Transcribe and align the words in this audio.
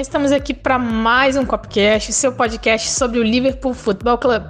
estamos 0.00 0.30
aqui 0.30 0.54
para 0.54 0.78
mais 0.78 1.36
um 1.36 1.44
Copcast, 1.44 2.12
seu 2.12 2.32
podcast 2.32 2.90
sobre 2.90 3.18
o 3.18 3.22
Liverpool 3.22 3.74
Football 3.74 4.18
Club. 4.18 4.44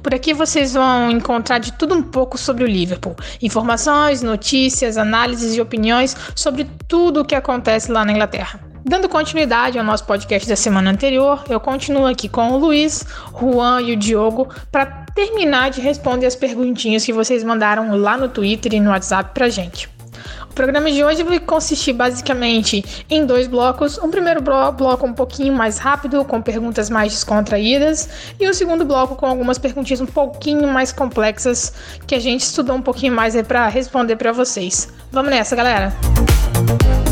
Por 0.00 0.14
aqui 0.14 0.32
vocês 0.32 0.74
vão 0.74 1.10
encontrar 1.10 1.58
de 1.58 1.72
tudo 1.72 1.94
um 1.94 2.02
pouco 2.02 2.38
sobre 2.38 2.62
o 2.62 2.66
Liverpool: 2.66 3.16
informações, 3.40 4.22
notícias, 4.22 4.96
análises 4.96 5.56
e 5.56 5.60
opiniões 5.60 6.16
sobre 6.36 6.68
tudo 6.86 7.20
o 7.20 7.24
que 7.24 7.34
acontece 7.34 7.90
lá 7.90 8.04
na 8.04 8.12
Inglaterra. 8.12 8.60
Dando 8.84 9.08
continuidade 9.08 9.78
ao 9.78 9.84
nosso 9.84 10.04
podcast 10.04 10.48
da 10.48 10.56
semana 10.56 10.90
anterior, 10.90 11.44
eu 11.48 11.60
continuo 11.60 12.06
aqui 12.06 12.28
com 12.28 12.50
o 12.50 12.58
Luiz, 12.58 13.04
Juan 13.38 13.80
e 13.82 13.92
o 13.92 13.96
Diogo 13.96 14.48
para 14.70 14.86
terminar 15.14 15.70
de 15.70 15.80
responder 15.80 16.26
as 16.26 16.36
perguntinhas 16.36 17.04
que 17.04 17.12
vocês 17.12 17.42
mandaram 17.42 17.96
lá 17.96 18.16
no 18.16 18.28
Twitter 18.28 18.74
e 18.74 18.80
no 18.80 18.90
WhatsApp 18.90 19.30
pra 19.34 19.48
gente. 19.48 19.88
O 20.52 20.54
programa 20.54 20.92
de 20.92 21.02
hoje 21.02 21.22
vai 21.22 21.40
consistir 21.40 21.94
basicamente 21.94 22.84
em 23.08 23.24
dois 23.24 23.46
blocos. 23.46 23.96
Um 23.96 24.10
primeiro 24.10 24.42
bloco 24.42 25.06
um 25.06 25.14
pouquinho 25.14 25.54
mais 25.54 25.78
rápido, 25.78 26.22
com 26.26 26.42
perguntas 26.42 26.90
mais 26.90 27.10
descontraídas, 27.10 28.06
e 28.38 28.46
o 28.46 28.52
segundo 28.52 28.84
bloco 28.84 29.16
com 29.16 29.24
algumas 29.24 29.56
perguntinhas 29.56 30.02
um 30.02 30.06
pouquinho 30.06 30.68
mais 30.68 30.92
complexas 30.92 31.72
que 32.06 32.14
a 32.14 32.20
gente 32.20 32.42
estudou 32.42 32.76
um 32.76 32.82
pouquinho 32.82 33.14
mais 33.14 33.34
para 33.40 33.66
responder 33.66 34.16
para 34.16 34.30
vocês. 34.30 34.92
Vamos 35.10 35.30
nessa, 35.30 35.56
galera! 35.56 35.94
galera, 36.62 37.11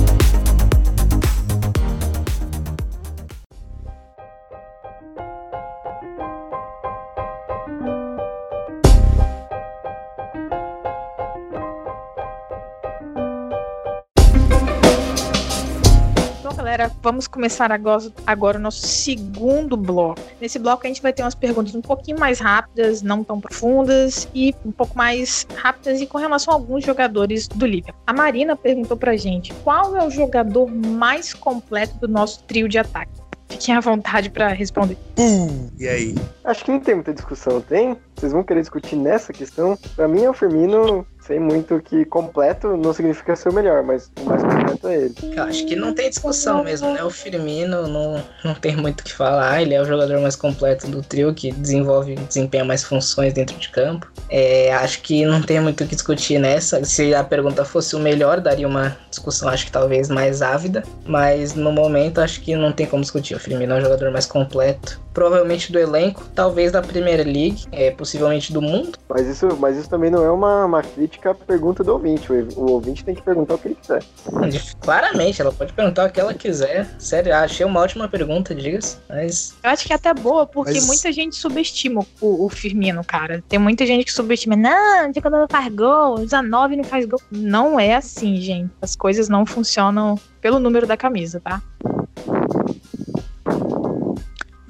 vamos 17.11 17.27
começar 17.27 17.73
agora, 17.73 18.05
agora 18.25 18.57
o 18.57 18.61
nosso 18.61 18.87
segundo 18.87 19.77
bloco. 19.77 20.21
Nesse 20.41 20.61
bloco 20.61 20.87
a 20.87 20.87
gente 20.87 21.03
vai 21.03 21.13
ter 21.13 21.23
umas 21.25 21.35
perguntas 21.35 21.75
um 21.75 21.81
pouquinho 21.81 22.21
mais 22.21 22.39
rápidas, 22.39 23.03
não 23.03 23.25
tão 23.25 23.41
profundas 23.41 24.29
e 24.33 24.55
um 24.65 24.71
pouco 24.71 24.97
mais 24.97 25.45
rápidas 25.57 26.01
e 26.01 26.07
com 26.07 26.19
relação 26.19 26.55
a 26.55 26.57
alguns 26.57 26.85
jogadores 26.85 27.49
do 27.49 27.67
Liverpool. 27.67 28.01
A 28.07 28.13
Marina 28.13 28.55
perguntou 28.55 28.97
pra 28.97 29.17
gente 29.17 29.53
qual 29.65 29.97
é 29.97 30.07
o 30.07 30.11
jogador 30.11 30.71
mais 30.71 31.35
completo 31.35 31.99
do 31.99 32.07
nosso 32.07 32.45
trio 32.45 32.69
de 32.69 32.79
ataque. 32.79 33.11
Fiquem 33.49 33.75
à 33.75 33.81
vontade 33.81 34.31
para 34.31 34.47
responder. 34.51 34.97
Uh, 35.19 35.69
e 35.77 35.89
aí? 35.89 36.15
Acho 36.45 36.65
que 36.65 36.71
não 36.71 36.79
tem 36.79 36.95
muita 36.95 37.13
discussão, 37.13 37.61
tem? 37.61 37.97
Vocês 38.15 38.31
vão 38.31 38.45
querer 38.45 38.61
discutir 38.61 38.95
nessa 38.95 39.33
questão? 39.33 39.77
Para 39.97 40.07
mim, 40.07 40.23
é 40.23 40.31
o 40.31 40.33
Firmino 40.33 41.05
sei 41.31 41.39
muito 41.39 41.81
que 41.81 42.05
completo 42.05 42.77
não 42.77 42.93
significa 42.93 43.37
ser 43.37 43.51
o 43.51 43.53
melhor, 43.53 43.85
mas 43.85 44.11
o 44.21 44.25
mais 44.25 44.43
completo 44.43 44.89
é 44.89 44.97
ele. 44.97 45.15
Acho 45.39 45.65
que 45.65 45.77
não 45.77 45.95
tem 45.95 46.11
discussão 46.11 46.65
mesmo, 46.65 46.93
né? 46.93 47.05
O 47.05 47.11
Firmino 47.11 47.87
não, 47.87 48.21
não 48.45 48.55
tem 48.55 48.77
muito 48.77 49.03
o 49.03 49.05
que 49.05 49.13
falar, 49.13 49.63
ele 49.63 49.73
é 49.73 49.81
o 49.81 49.85
jogador 49.85 50.21
mais 50.21 50.35
completo 50.35 50.89
do 50.89 51.03
trio, 51.03 51.33
que 51.33 51.53
desenvolve, 51.53 52.17
desempenha 52.17 52.65
mais 52.65 52.83
funções 52.83 53.33
dentro 53.33 53.57
de 53.57 53.69
campo. 53.69 54.11
É, 54.29 54.75
acho 54.75 55.03
que 55.03 55.25
não 55.25 55.41
tem 55.41 55.61
muito 55.61 55.85
o 55.85 55.87
que 55.87 55.95
discutir 55.95 56.41
nessa. 56.41 56.85
Se 56.85 57.15
a 57.15 57.23
pergunta 57.23 57.65
fosse 57.65 57.95
o 57.95 58.01
melhor, 58.01 58.41
daria 58.41 58.67
uma 58.67 58.97
discussão, 59.09 59.49
acho 59.49 59.67
que 59.67 59.73
talvez 59.73 60.09
mais 60.09 60.43
ávida, 60.43 60.83
mas 61.07 61.55
no 61.55 61.71
momento 61.71 62.21
acho 62.21 62.41
que 62.41 62.57
não 62.57 62.73
tem 62.73 62.87
como 62.87 63.03
discutir. 63.03 63.37
O 63.37 63.39
Firmino 63.39 63.75
é 63.75 63.79
o 63.79 63.81
jogador 63.81 64.11
mais 64.11 64.27
completo, 64.27 65.01
provavelmente 65.13 65.73
do 65.73 65.79
elenco, 65.79 66.25
talvez 66.35 66.73
da 66.73 66.83
Primeira 66.83 67.23
League, 67.23 67.65
é, 67.73 67.91
possivelmente 67.91 68.53
do 68.53 68.63
mundo. 68.63 68.99
Mas 69.09 69.27
isso, 69.27 69.57
mas 69.59 69.77
isso 69.77 69.89
também 69.89 70.11
não 70.11 70.25
é 70.25 70.31
uma, 70.31 70.65
uma 70.65 70.83
crítica 70.83 71.31
a 71.31 71.35
pergunta 71.35 71.83
do 71.83 71.93
ouvinte. 71.93 72.33
O, 72.33 72.49
o 72.57 72.71
ouvinte 72.73 73.05
tem 73.05 73.15
que 73.15 73.23
perguntar 73.23 73.55
o 73.55 73.59
que 73.59 73.69
ele 73.69 73.75
quiser. 73.75 74.03
Claramente, 74.81 75.41
ela 75.41 75.53
pode 75.53 75.73
perguntar 75.73 76.09
o 76.09 76.13
que 76.13 76.21
ela 76.21 76.35
quiser. 76.35 76.89
Sério, 76.99 77.35
achei 77.35 77.65
uma 77.67 77.81
ótima 77.81 78.09
pergunta, 78.09 78.55
diga-se. 78.55 78.99
Mas. 79.09 79.55
Eu 79.63 79.71
acho 79.71 79.87
que 79.87 79.93
é 79.93 79.97
até 79.97 80.13
boa, 80.15 80.47
porque 80.47 80.75
mas... 80.75 80.87
muita 80.87 81.13
gente 81.13 81.37
subestima 81.37 82.05
o, 82.21 82.47
o, 82.47 82.49
Firmino, 82.49 83.05
cara. 83.05 83.43
Tem 83.49 83.59
muita 83.59 83.87
gente 83.87 84.05
que 84.05 84.13
subestima. 84.13 84.57
Não, 84.57 85.13
quando 85.21 85.39
não 85.39 85.49
faz 85.49 85.73
gol, 85.75 86.19
19 86.19 86.77
não 86.77 86.85
faz 86.85 87.05
gol. 87.07 87.21
Não 87.31 87.79
é 87.79 87.95
assim, 87.95 88.37
gente. 88.37 88.71
As 88.81 88.97
coisas 88.97 89.29
não 89.29 89.45
funcionam 89.45 90.19
pelo 90.41 90.59
número 90.59 90.87
da 90.87 90.97
camisa, 90.97 91.41
tá? 91.41 91.63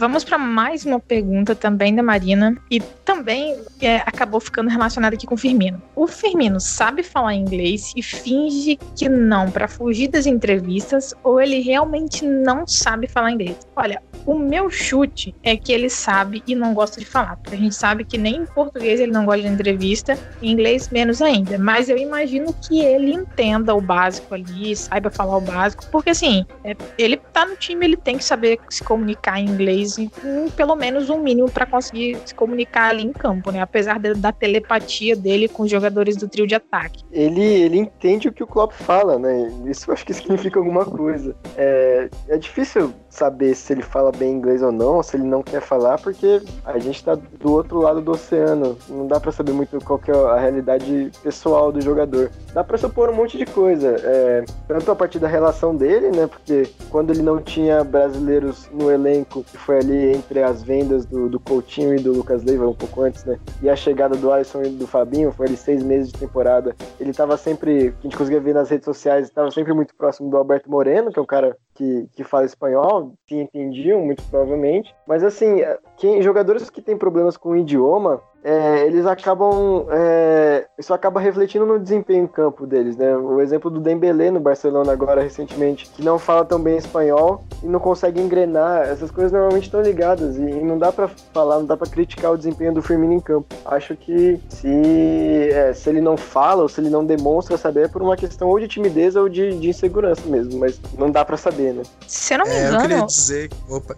Vamos 0.00 0.25
para 0.25 0.38
mais 0.38 0.87
uma 0.87 0.99
pergunta 0.99 1.55
também 1.55 1.94
da 1.94 2.03
Marina 2.03 2.56
e 2.71 2.81
também 2.81 3.55
é, 3.83 3.97
acabou 3.97 4.41
ficando 4.41 4.71
relacionada 4.71 5.15
aqui 5.15 5.27
com 5.27 5.34
o 5.34 5.37
Firmino. 5.37 5.83
O 5.94 6.06
Firmino 6.06 6.59
sabe 6.59 7.03
falar 7.03 7.34
inglês 7.34 7.93
e 7.94 8.03
finge 8.03 8.78
que 8.97 9.10
não 9.10 9.50
para 9.50 9.69
fugir 9.69 10.09
das 10.09 10.25
entrevistas 10.25 11.12
ou 11.22 11.39
ele 11.39 11.60
realmente 11.60 12.25
não 12.25 12.66
sabe 12.66 13.09
falar 13.09 13.33
inglês? 13.33 13.59
Olha, 13.77 14.03
o 14.27 14.39
meu 14.39 14.71
chute 14.71 15.34
é 15.43 15.56
que 15.56 15.72
ele 15.72 15.89
sabe 15.89 16.43
e 16.47 16.55
não 16.55 16.75
gosta 16.75 17.00
de 17.00 17.06
falar, 17.06 17.37
porque 17.37 17.55
a 17.55 17.59
gente 17.59 17.75
sabe 17.75 18.05
que 18.05 18.19
nem 18.19 18.37
em 18.37 18.47
português 18.47 19.00
ele 19.00 19.12
não 19.12 19.25
gosta 19.25 19.43
de 19.43 19.49
entrevista, 19.49 20.19
em 20.43 20.53
inglês 20.53 20.89
menos 20.91 21.22
ainda. 21.22 21.59
Mas 21.59 21.89
eu 21.89 21.97
imagino 21.97 22.55
que 22.55 22.81
ele 22.81 23.12
entenda 23.12 23.75
o 23.75 23.81
básico 23.81 24.34
ali, 24.34 24.75
saiba 24.77 25.10
falar 25.10 25.37
o 25.37 25.41
básico, 25.41 25.87
porque 25.91 26.10
assim, 26.10 26.44
é, 26.65 26.77
ele 26.99 27.16
tá 27.16 27.47
no 27.47 27.56
time, 27.56 27.84
ele 27.84 27.97
tem 27.97 28.19
que 28.19 28.25
saber 28.25 28.59
se 28.69 28.83
comunicar 28.83 29.41
em 29.41 29.47
inglês, 29.47 29.90
em 29.99 30.11
pelo 30.56 30.77
menos 30.77 31.11
um 31.11 31.19
mínimo 31.19 31.51
para 31.51 31.67
conseguir 31.67 32.19
se 32.25 32.34
comunicar 32.34 32.91
ali 32.91 33.03
em 33.03 33.12
campo, 33.12 33.51
né? 33.51 33.61
Apesar 33.61 33.99
de, 33.99 34.15
da 34.15 34.33
telepatia 34.33 35.17
dele 35.17 35.49
com 35.49 35.62
os 35.62 35.71
jogadores 35.71 36.17
do 36.17 36.28
trio 36.28 36.47
de 36.47 36.55
ataque. 36.55 37.05
Ele, 37.11 37.43
ele 37.43 37.78
entende 37.78 38.28
o 38.28 38.33
que 38.33 38.43
o 38.43 38.47
Klopp 38.47 38.73
fala, 38.73 39.19
né? 39.19 39.53
Isso 39.67 39.91
acho 39.93 40.05
que 40.05 40.12
significa 40.15 40.59
alguma 40.59 40.84
coisa. 40.84 41.34
É, 41.56 42.09
é 42.28 42.37
difícil 42.37 42.93
saber 43.10 43.54
se 43.54 43.72
ele 43.72 43.82
fala 43.82 44.12
bem 44.12 44.32
inglês 44.32 44.62
ou 44.62 44.72
não, 44.72 45.03
se 45.03 45.16
ele 45.16 45.25
não 45.25 45.43
quer 45.43 45.60
falar, 45.60 45.98
porque 45.98 46.41
a 46.65 46.78
gente 46.78 47.04
tá 47.04 47.15
do 47.15 47.53
outro 47.53 47.81
lado 47.81 48.00
do 48.00 48.12
oceano. 48.12 48.78
Não 48.88 49.06
dá 49.06 49.19
para 49.19 49.32
saber 49.32 49.53
muito 49.53 49.78
qual 49.84 49.98
que 49.98 50.10
é 50.10 50.15
a 50.15 50.38
realidade 50.38 51.10
pessoal 51.22 51.72
do 51.72 51.81
jogador. 51.81 52.31
Dá 52.54 52.62
para 52.62 52.78
supor 52.78 53.10
um 53.10 53.15
monte 53.15 53.37
de 53.37 53.44
coisa, 53.47 53.97
é, 53.98 54.44
tanto 54.69 54.91
a 54.91 54.97
partir 54.97 55.19
da 55.19 55.28
relação 55.28 55.75
dele, 55.75 56.10
né? 56.10 56.26
Porque 56.26 56.71
quando 56.88 57.10
ele 57.10 57.22
não 57.22 57.41
tinha 57.41 57.82
brasileiros 57.82 58.69
no 58.72 58.91
elenco, 58.91 59.42
que 59.42 59.59
foi 59.59 59.78
ali 59.78 60.12
entre 60.15 60.42
as 60.42 60.62
vendas 60.62 61.04
do, 61.04 61.28
do 61.28 61.41
Coutinho 61.41 61.94
e 61.94 62.00
do 62.00 62.12
Lucas 62.12 62.44
Leiva 62.44 62.69
um 62.69 62.75
pouco 62.75 63.03
antes, 63.03 63.25
né? 63.25 63.38
E 63.60 63.69
a 63.69 63.77
chegada 63.77 64.16
do 64.16 64.32
Alisson 64.32 64.62
e 64.62 64.71
do 64.71 64.87
Fabinho, 64.87 65.32
foi 65.32 65.47
ali 65.47 65.56
seis 65.56 65.82
meses 65.82 66.12
de 66.12 66.19
temporada. 66.19 66.75
Ele 66.98 67.12
tava 67.12 67.37
sempre, 67.37 67.92
que 67.92 67.98
a 67.98 68.03
gente 68.03 68.16
conseguia 68.16 68.41
ver 68.41 68.54
nas 68.54 68.71
redes 68.71 68.84
sociais, 68.84 69.27
estava 69.27 69.50
sempre 69.50 69.72
muito 69.72 69.94
próximo 69.94 70.31
do 70.31 70.37
Alberto 70.37 70.71
Moreno, 70.71 71.12
que 71.12 71.19
é 71.19 71.22
um 71.22 71.27
cara 71.27 71.56
que, 71.75 72.06
que 72.15 72.22
fala 72.22 72.44
espanhol, 72.44 73.00
que 73.27 73.37
entendiam 73.37 74.00
muito 74.00 74.22
provavelmente. 74.25 74.94
Mas 75.06 75.22
assim, 75.22 75.59
quem, 75.97 76.22
jogadores 76.22 76.71
que 76.71 76.83
têm 76.83 76.97
problemas 76.97 77.37
com 77.37 77.50
o 77.50 77.56
idioma, 77.56 78.22
é, 78.43 78.87
eles 78.87 79.05
acabam. 79.06 79.87
É, 79.91 80.67
isso 80.78 80.95
acaba 80.95 81.21
refletindo 81.21 81.67
no 81.67 81.78
desempenho 81.78 82.25
em 82.25 82.27
campo 82.27 82.67
deles, 82.67 82.97
né? 82.97 83.15
O 83.17 83.41
exemplo 83.41 83.71
do 83.71 83.81
Dembélé 83.81 84.31
no 84.31 84.41
Barcelona 84.41 84.93
agora 84.93 85.23
recentemente, 85.23 85.91
que 85.95 86.03
não 86.03 86.19
fala 86.19 86.45
tão 86.45 86.61
bem 86.61 86.77
espanhol 86.77 87.45
e 87.62 87.67
não 87.67 87.78
consegue 87.78 88.21
engrenar. 88.21 88.89
Essas 88.89 89.11
coisas 89.11 89.33
normalmente 89.33 89.65
estão 89.65 89.83
ligadas 89.83 90.37
e, 90.37 90.43
e 90.43 90.65
não 90.65 90.78
dá 90.78 90.91
para 90.91 91.09
falar, 91.33 91.56
não 91.56 91.67
dá 91.67 91.77
para 91.77 91.91
criticar 91.91 92.33
o 92.33 92.37
desempenho 92.37 92.73
do 92.73 92.83
Firmino 92.83 93.12
em 93.12 93.21
campo. 93.21 93.55
Acho 93.67 93.95
que 93.95 94.41
se, 94.49 95.51
é, 95.53 95.72
se 95.75 95.91
ele 95.91 96.01
não 96.01 96.17
fala 96.17 96.62
ou 96.62 96.69
se 96.69 96.81
ele 96.81 96.91
não 96.91 97.05
demonstra 97.05 97.57
saber 97.59 97.84
é 97.84 97.89
por 97.89 98.03
uma 98.03 98.17
questão 98.17 98.49
ou 98.49 98.59
de 98.59 98.69
timidez 98.69 99.17
ou 99.17 99.28
de, 99.28 99.59
de 99.59 99.69
insegurança 99.69 100.22
mesmo, 100.27 100.59
mas 100.59 100.81
não 100.98 101.10
dá 101.10 101.25
para 101.25 101.37
saber, 101.37 101.75
né? 101.75 101.83
Se 102.07 102.34
eu 102.34 102.39
não 102.39 102.47
me 102.47 102.53
engano. 102.53 102.72
É, 102.72 102.77
eu 102.77 102.81
queria 102.81 103.07
dizer. 103.07 103.51
Opa. 103.69 103.97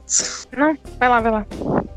Não, 0.56 0.77
vai 0.99 1.09
lá, 1.09 1.21
vai 1.21 1.33
lá. 1.33 1.47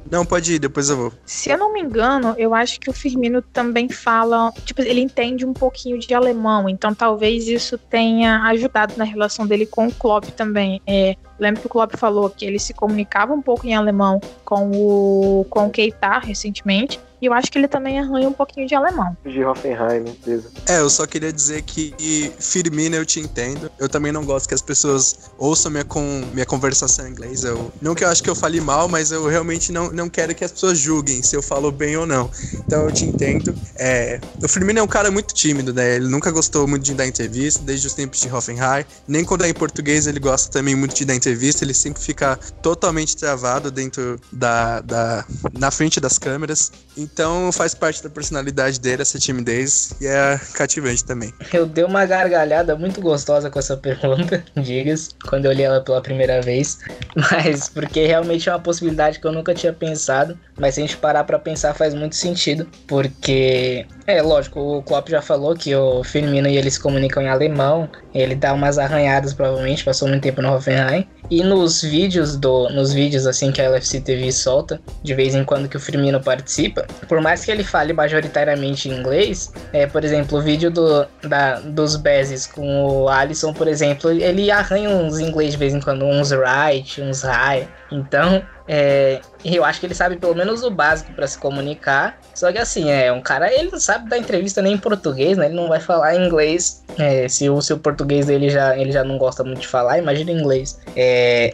Não, 0.10 0.24
pode 0.24 0.54
ir, 0.54 0.60
depois 0.60 0.90
eu 0.90 0.98
vou. 0.98 1.14
Se 1.26 1.50
eu 1.50 1.58
não 1.58 1.74
me 1.74 1.82
engano, 1.82 2.35
eu 2.38 2.54
acho 2.54 2.80
que 2.80 2.90
o 2.90 2.94
Firmino 2.94 3.42
também 3.42 3.90
fala. 3.90 4.52
Tipo, 4.64 4.82
ele 4.82 5.02
entende 5.02 5.46
um 5.46 5.54
pouquinho 5.54 5.98
de 6.00 6.14
alemão, 6.14 6.70
então 6.70 6.94
talvez 6.94 7.48
isso 7.48 7.78
tenha 7.78 8.44
ajudado 8.44 8.94
na 8.98 9.04
relação 9.04 9.46
dele 9.46 9.66
com 9.66 9.88
o 9.88 9.94
Klopp 9.94 10.26
também. 10.32 10.82
É, 10.88 11.16
lembro 11.40 11.62
que 11.62 11.68
o 11.68 11.70
Klopp 11.70 11.96
falou 11.96 12.30
que 12.30 12.46
ele 12.46 12.60
se 12.60 12.74
comunicava 12.74 13.34
um 13.34 13.42
pouco 13.42 13.66
em 13.66 13.76
alemão 13.76 14.20
com 14.44 14.72
o, 14.72 15.46
com 15.50 15.68
o 15.68 15.70
Keita 15.70 16.20
recentemente. 16.20 17.00
E 17.22 17.26
eu 17.26 17.34
acho 17.34 17.52
que 17.52 17.58
ele 17.58 17.68
também 17.68 18.00
arranha 18.00 18.28
um 18.28 18.34
pouquinho 18.34 18.68
de 18.68 18.76
alemão. 18.76 19.16
De 19.26 19.44
Hoffenheim, 19.44 20.04
beleza. 20.24 20.52
É, 20.68 20.80
eu 20.80 20.90
só 20.90 21.06
queria 21.06 21.32
dizer 21.32 21.62
que 21.62 21.94
Firmino 22.40 22.96
eu 22.96 23.06
te 23.06 23.20
entendo. 23.20 23.72
Eu 23.80 23.88
também 23.88 24.12
não 24.12 24.26
gosto 24.26 24.48
que 24.48 24.54
as 24.54 24.62
pessoas 24.62 25.32
ouçam 25.38 25.72
minha, 25.72 25.84
com, 25.84 26.24
minha 26.34 26.46
conversação 26.46 27.08
em 27.08 27.12
inglês. 27.12 27.44
Eu, 27.44 27.72
não 27.82 27.96
que 27.96 28.04
eu 28.04 28.10
acho 28.10 28.22
que 28.22 28.30
eu 28.30 28.36
fale 28.36 28.60
mal, 28.60 28.88
mas 28.88 29.12
eu 29.12 29.28
realmente 29.28 29.72
não, 29.72 29.92
não 29.92 30.10
quero 30.10 30.36
que 30.36 30.44
as 30.44 30.52
pessoas 30.52 30.78
julguem 30.78 31.22
se 31.22 31.36
eu 31.36 31.42
falo 31.42 31.72
bem 31.72 31.96
ou 31.98 32.06
não. 32.06 32.30
Então 32.54 32.84
eu 32.84 32.92
te 32.92 33.06
entendo. 33.06 33.56
É, 33.76 34.20
o 34.44 34.48
Firmino 34.48 34.80
é 34.80 34.84
um 34.84 34.88
cara 34.88 35.10
muito 35.10 35.34
tímido, 35.34 35.74
né? 35.74 35.96
Ele 35.96 36.08
nunca 36.08 36.32
gostou 36.32 36.68
muito 36.68 36.84
de 36.84 36.94
dar 36.94 37.08
entrevista, 37.08 37.64
desde 37.64 37.88
os 37.88 37.94
tempos 37.94 38.20
de 38.20 38.32
Hoffenheim. 38.32 38.86
Nem 39.08 39.24
quando 39.24 39.46
é 39.46 39.50
em 39.50 39.54
português 39.54 40.08
ele 40.08 40.20
gosta 40.20 40.52
também 40.52 40.76
muito 40.76 40.96
de 40.96 41.06
dar 41.06 41.16
entrevista. 41.16 41.64
Ele 41.64 41.74
sempre 41.74 42.02
fica 42.02 42.36
totalmente 42.62 43.16
travado 43.16 43.72
dentro 43.72 44.20
da, 44.32 44.82
da 44.82 45.26
na 45.58 45.72
frente 45.72 46.00
das 46.00 46.18
câmeras. 46.18 46.72
Então 47.06 47.52
faz 47.52 47.76
parte 47.76 48.04
da 48.04 48.10
personalidade 48.10 48.80
dele, 48.80 49.04
essa 49.04 49.20
timidez, 49.20 49.94
e 50.02 50.08
é 50.08 50.40
cativante 50.54 51.06
também. 51.06 51.32
Eu 51.54 51.66
dei 51.66 51.84
uma 51.84 52.06
gargalhada 52.06 52.76
muito 52.76 53.00
gostosa 53.00 53.50
com 53.50 53.60
essa 53.60 53.78
pergunta, 53.78 54.44
digas, 54.58 55.10
quando 55.30 55.46
eu 55.46 55.52
li 55.52 55.62
ela 55.62 55.82
pela 55.82 56.02
primeira 56.02 56.42
vez, 56.42 56.80
mas 57.16 57.70
porque 57.70 58.06
realmente 58.06 58.50
é 58.50 58.52
uma 58.52 58.60
possibilidade 58.60 59.20
que 59.20 59.28
eu 59.28 59.32
nunca 59.32 59.54
tinha 59.54 59.72
pensado, 59.72 60.38
mas 60.58 60.76
se 60.76 60.82
a 60.82 60.86
gente 60.86 60.98
parar 60.98 61.24
para 61.24 61.38
pensar 61.38 61.74
faz 61.76 61.94
muito 61.94 62.16
sentido, 62.16 62.68
porque 62.88 63.86
é 64.08 64.22
lógico, 64.22 64.60
o 64.60 64.84
Klopp 64.84 65.10
já 65.10 65.22
falou 65.22 65.56
que 65.56 65.76
o 65.76 66.04
Firmino 66.04 66.48
e 66.48 66.58
ele 66.58 66.72
se 66.72 66.80
comunicam 66.80 67.22
em 67.22 67.30
alemão, 67.30 67.90
ele 68.14 68.36
dá 68.36 68.54
umas 68.54 68.78
arranhadas 68.78 69.34
provavelmente, 69.34 69.84
passou 69.84 70.08
muito 70.08 70.24
tempo 70.24 70.42
no 70.42 70.54
Hoffenheim, 70.54 71.08
e 71.30 71.44
nos 71.44 71.82
vídeos 71.82 72.36
do 72.38 72.70
nos 72.70 72.94
vídeos 72.94 73.26
assim 73.26 73.52
que 73.52 73.62
a 73.62 73.70
LFC 73.70 74.02
TV 74.02 74.32
solta, 74.32 74.80
de 75.04 75.14
vez 75.14 75.36
em 75.36 75.44
quando 75.44 75.68
que 75.68 75.78
o 75.78 75.80
Firmino 75.80 76.22
participa, 76.22 76.86
por 77.08 77.22
mais 77.22 77.44
que 77.44 77.52
ele 77.52 77.64
fale 77.64 77.94
majoritariamente 77.94 78.90
em 78.90 79.00
inglês, 79.00 79.52
é, 79.74 79.86
por 79.86 80.04
exemplo, 80.04 80.40
o 80.40 80.42
vídeo 80.42 80.70
do, 80.72 81.06
da, 81.24 81.60
dos 81.60 81.96
Bezes 81.96 82.48
com 82.48 82.86
o 82.86 83.10
Alisson, 83.10 83.54
por 83.54 83.68
exemplo, 83.68 84.12
ele 84.12 84.52
arranha 84.52 84.90
uns 84.90 85.20
inglês 85.20 85.52
de 85.52 85.58
vez 85.58 85.74
em 85.74 85.80
quando, 85.80 86.06
uns 86.06 86.32
right, 86.32 87.02
uns 87.02 87.22
high. 87.22 87.68
Então, 87.92 88.44
é, 88.68 89.22
eu 89.44 89.64
acho 89.64 89.80
que 89.80 89.86
ele 89.86 89.94
sabe 89.94 90.18
pelo 90.18 90.34
menos 90.34 90.64
o 90.64 90.72
básico 90.72 91.14
para 91.14 91.28
se 91.28 91.38
comunicar. 91.38 92.20
Só 92.34 92.52
que 92.52 92.58
assim, 92.58 92.90
é 92.90 93.12
um 93.12 93.22
cara, 93.22 93.54
ele 93.54 93.70
não 93.72 93.80
sabe 93.80 94.10
dar 94.10 94.18
entrevista 94.18 94.62
nem 94.62 94.74
em 94.74 94.78
português, 94.78 95.38
né? 95.38 95.46
Ele 95.46 95.56
não 95.56 95.68
vai 95.68 95.80
falar 95.80 96.16
inglês. 96.16 96.84
É, 96.98 97.28
se 97.28 97.50
o 97.50 97.62
seu 97.62 97.78
português 97.78 98.26
dele 98.26 98.50
já, 98.50 98.78
ele 98.78 98.92
já 98.92 99.04
não 99.04 99.18
gosta 99.18 99.44
muito 99.44 99.62
de 99.62 99.68
falar, 99.68 100.00
imagina 100.00 100.32
inglês. 100.32 100.80
É, 100.96 101.54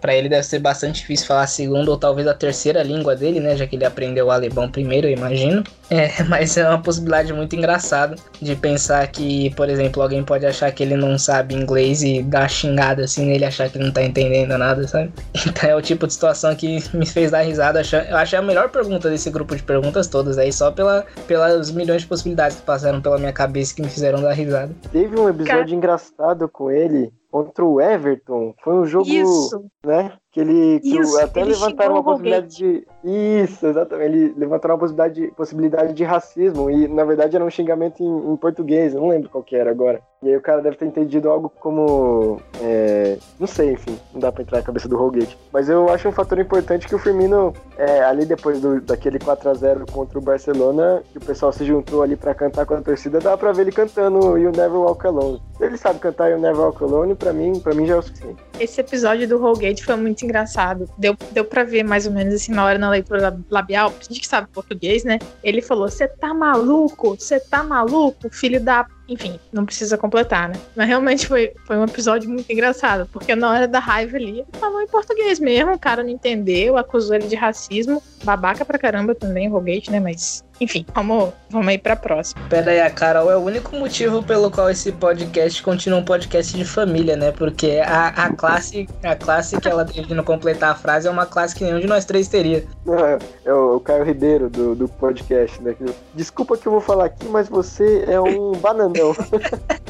para 0.00 0.14
ele 0.14 0.28
deve 0.28 0.42
ser 0.42 0.58
bastante 0.58 1.00
difícil 1.00 1.26
falar 1.26 1.42
a 1.42 1.46
segunda 1.46 1.90
ou 1.90 1.96
talvez 1.96 2.26
a 2.26 2.34
terceira 2.34 2.82
língua 2.82 3.14
dele, 3.14 3.38
né? 3.38 3.56
Já 3.56 3.66
que 3.66 3.76
ele 3.76 3.84
aprendeu 3.84 4.26
o 4.26 4.30
alemão 4.30 4.68
primeiro, 4.68 5.06
eu 5.06 5.12
imagino. 5.12 5.62
É, 5.88 6.22
mas 6.28 6.56
é 6.56 6.68
uma 6.68 6.82
possibilidade 6.82 7.32
muito 7.32 7.54
engraçada 7.54 8.16
de 8.40 8.56
pensar 8.56 9.06
que, 9.08 9.54
por 9.54 9.68
exemplo, 9.68 10.02
alguém 10.02 10.24
pode 10.24 10.44
achar 10.44 10.72
que 10.72 10.82
ele 10.82 10.96
não 10.96 11.16
sabe 11.18 11.54
inglês 11.54 12.02
e 12.02 12.22
dar 12.22 12.48
xingada 12.48 13.04
assim 13.04 13.26
nele, 13.26 13.44
achar 13.44 13.68
que 13.68 13.78
não 13.78 13.92
tá 13.92 14.02
entendendo 14.02 14.58
nada, 14.58 14.86
sabe? 14.88 15.12
Então 15.46 15.70
é 15.70 15.76
o 15.76 15.80
tipo 15.80 16.06
de 16.06 16.15
situação 16.16 16.54
que 16.54 16.78
me 16.96 17.06
fez 17.06 17.30
dar 17.30 17.42
risada. 17.42 17.82
Eu 18.08 18.16
achei 18.16 18.38
a 18.38 18.42
melhor 18.42 18.68
pergunta 18.70 19.08
desse 19.08 19.30
grupo 19.30 19.54
de 19.54 19.62
perguntas 19.62 20.08
todas 20.08 20.38
aí, 20.38 20.52
só 20.52 20.72
pela, 20.72 21.06
pelas 21.28 21.70
milhões 21.70 22.02
de 22.02 22.08
possibilidades 22.08 22.56
que 22.58 22.62
passaram 22.62 23.00
pela 23.00 23.18
minha 23.18 23.32
cabeça 23.32 23.74
que 23.74 23.82
me 23.82 23.88
fizeram 23.88 24.20
dar 24.20 24.32
risada. 24.32 24.74
Teve 24.90 25.18
um 25.18 25.28
episódio 25.28 25.66
Car... 25.66 25.70
engraçado 25.70 26.48
com 26.48 26.70
ele 26.70 27.12
contra 27.30 27.64
o 27.64 27.80
Everton. 27.80 28.54
Foi 28.62 28.74
um 28.74 28.86
jogo, 28.86 29.08
Isso. 29.08 29.64
né? 29.84 30.12
Que 30.36 30.40
ele 30.40 30.80
que 30.80 31.00
Isso, 31.00 31.18
até 31.18 31.40
ele 31.40 31.54
levantaram 31.54 31.94
uma 31.94 32.04
possibilidade 32.04 32.48
de. 32.48 32.86
Isso, 33.02 33.66
exatamente. 33.66 34.06
Ele 34.06 34.34
levantaram 34.36 34.74
uma 34.74 34.78
possibilidade, 34.78 35.28
possibilidade 35.34 35.94
de 35.94 36.04
racismo. 36.04 36.70
E 36.70 36.86
na 36.86 37.04
verdade 37.04 37.34
era 37.34 37.42
um 37.42 37.48
xingamento 37.48 38.02
em, 38.02 38.32
em 38.32 38.36
português, 38.36 38.92
eu 38.92 39.00
não 39.00 39.08
lembro 39.08 39.30
qual 39.30 39.42
que 39.42 39.56
era 39.56 39.70
agora. 39.70 40.02
E 40.22 40.28
aí 40.28 40.36
o 40.36 40.40
cara 40.40 40.60
deve 40.60 40.76
ter 40.76 40.86
entendido 40.86 41.30
algo 41.30 41.48
como. 41.60 42.40
É, 42.60 43.16
não 43.38 43.46
sei, 43.46 43.72
enfim, 43.72 43.98
não 44.12 44.20
dá 44.20 44.32
pra 44.32 44.42
entrar 44.42 44.58
na 44.58 44.64
cabeça 44.64 44.88
do 44.88 44.96
Holgate. 44.96 45.38
Mas 45.52 45.68
eu 45.68 45.88
acho 45.88 46.08
um 46.08 46.12
fator 46.12 46.38
importante 46.38 46.86
que 46.86 46.94
o 46.94 46.98
Firmino, 46.98 47.54
é, 47.78 48.02
ali 48.02 48.26
depois 48.26 48.60
do, 48.60 48.80
daquele 48.80 49.18
4 49.18 49.48
a 49.48 49.54
0 49.54 49.86
contra 49.92 50.18
o 50.18 50.22
Barcelona, 50.22 51.02
que 51.12 51.18
o 51.18 51.20
pessoal 51.20 51.52
se 51.52 51.64
juntou 51.64 52.02
ali 52.02 52.16
para 52.16 52.34
cantar 52.34 52.66
com 52.66 52.74
a 52.74 52.82
torcida, 52.82 53.20
dá 53.20 53.36
pra 53.36 53.52
ver 53.52 53.62
ele 53.62 53.72
cantando 53.72 54.36
You 54.36 54.50
Never 54.50 54.80
Walk 54.80 55.06
Alone. 55.06 55.40
Ele 55.60 55.76
sabe 55.76 56.00
cantar 56.00 56.30
You 56.30 56.40
Never 56.40 56.60
Walk 56.60 56.82
Alone, 56.82 57.14
pra 57.14 57.32
mim, 57.32 57.60
pra 57.60 57.72
mim 57.72 57.86
já 57.86 57.94
é 57.94 57.98
o 57.98 58.02
suficiente. 58.02 58.42
Esse 58.58 58.80
episódio 58.80 59.28
do 59.28 59.38
Holgate 59.38 59.84
foi 59.84 59.96
muito 59.96 60.25
engraçado. 60.26 60.88
Deu, 60.98 61.16
deu 61.32 61.44
pra 61.44 61.64
ver 61.64 61.82
mais 61.82 62.06
ou 62.06 62.12
menos 62.12 62.34
assim 62.34 62.52
na 62.52 62.64
hora 62.64 62.78
na 62.78 62.90
leitura 62.90 63.38
labial, 63.50 63.92
a 63.98 64.02
gente 64.02 64.20
que 64.20 64.26
sabe 64.26 64.48
português, 64.48 65.04
né? 65.04 65.18
Ele 65.42 65.62
falou: 65.62 65.88
Você 65.88 66.06
tá 66.06 66.34
maluco? 66.34 67.16
Você 67.16 67.40
tá 67.40 67.62
maluco, 67.62 68.28
filho 68.30 68.60
da 68.60 68.86
enfim, 69.08 69.38
não 69.52 69.64
precisa 69.64 69.96
completar, 69.96 70.48
né? 70.48 70.56
Mas 70.74 70.88
realmente 70.88 71.26
foi, 71.26 71.52
foi 71.64 71.76
um 71.76 71.84
episódio 71.84 72.28
muito 72.28 72.50
engraçado, 72.50 73.08
porque 73.12 73.34
na 73.36 73.50
hora 73.50 73.68
da 73.68 73.78
raiva 73.78 74.16
ali, 74.16 74.40
ele 74.40 74.46
falou 74.54 74.82
em 74.82 74.86
português 74.88 75.38
mesmo, 75.38 75.74
o 75.74 75.78
cara 75.78 76.02
não 76.02 76.10
entendeu, 76.10 76.76
acusou 76.76 77.14
ele 77.14 77.28
de 77.28 77.36
racismo, 77.36 78.02
babaca 78.24 78.64
pra 78.64 78.78
caramba 78.78 79.14
também, 79.14 79.48
Rogate, 79.48 79.90
né? 79.90 80.00
Mas 80.00 80.44
enfim, 80.60 80.86
vamos, 80.94 81.32
vamos 81.50 81.68
aí 81.68 81.78
pra 81.78 81.96
próxima. 81.96 82.40
Pera 82.48 82.70
aí, 82.70 82.80
a 82.80 82.90
Carol 82.90 83.30
é 83.30 83.36
o 83.36 83.40
único 83.40 83.76
motivo 83.76 84.22
pelo 84.22 84.50
qual 84.50 84.70
esse 84.70 84.92
podcast 84.92 85.62
continua 85.62 85.98
um 85.98 86.04
podcast 86.04 86.56
de 86.56 86.64
família, 86.64 87.16
né? 87.16 87.32
Porque 87.32 87.80
a, 87.84 88.08
a 88.08 88.32
classe 88.32 88.88
a 89.02 89.14
classe 89.14 89.60
que 89.60 89.68
ela 89.68 89.84
teve 89.84 90.08
de 90.08 90.14
não 90.14 90.24
completar 90.24 90.70
a 90.70 90.74
frase 90.74 91.06
é 91.06 91.10
uma 91.10 91.26
classe 91.26 91.54
que 91.54 91.64
nenhum 91.64 91.80
de 91.80 91.86
nós 91.86 92.04
três 92.04 92.28
teria. 92.28 92.64
É, 92.88 93.18
é 93.44 93.52
o, 93.52 93.76
o 93.76 93.80
Caio 93.80 94.04
Ribeiro 94.04 94.48
do, 94.48 94.74
do 94.74 94.88
podcast, 94.88 95.60
né? 95.62 95.74
Desculpa 96.14 96.56
que 96.56 96.66
eu 96.66 96.72
vou 96.72 96.80
falar 96.80 97.06
aqui, 97.06 97.26
mas 97.28 97.48
você 97.48 98.04
é 98.06 98.20
um 98.20 98.52
bananão. 98.52 99.14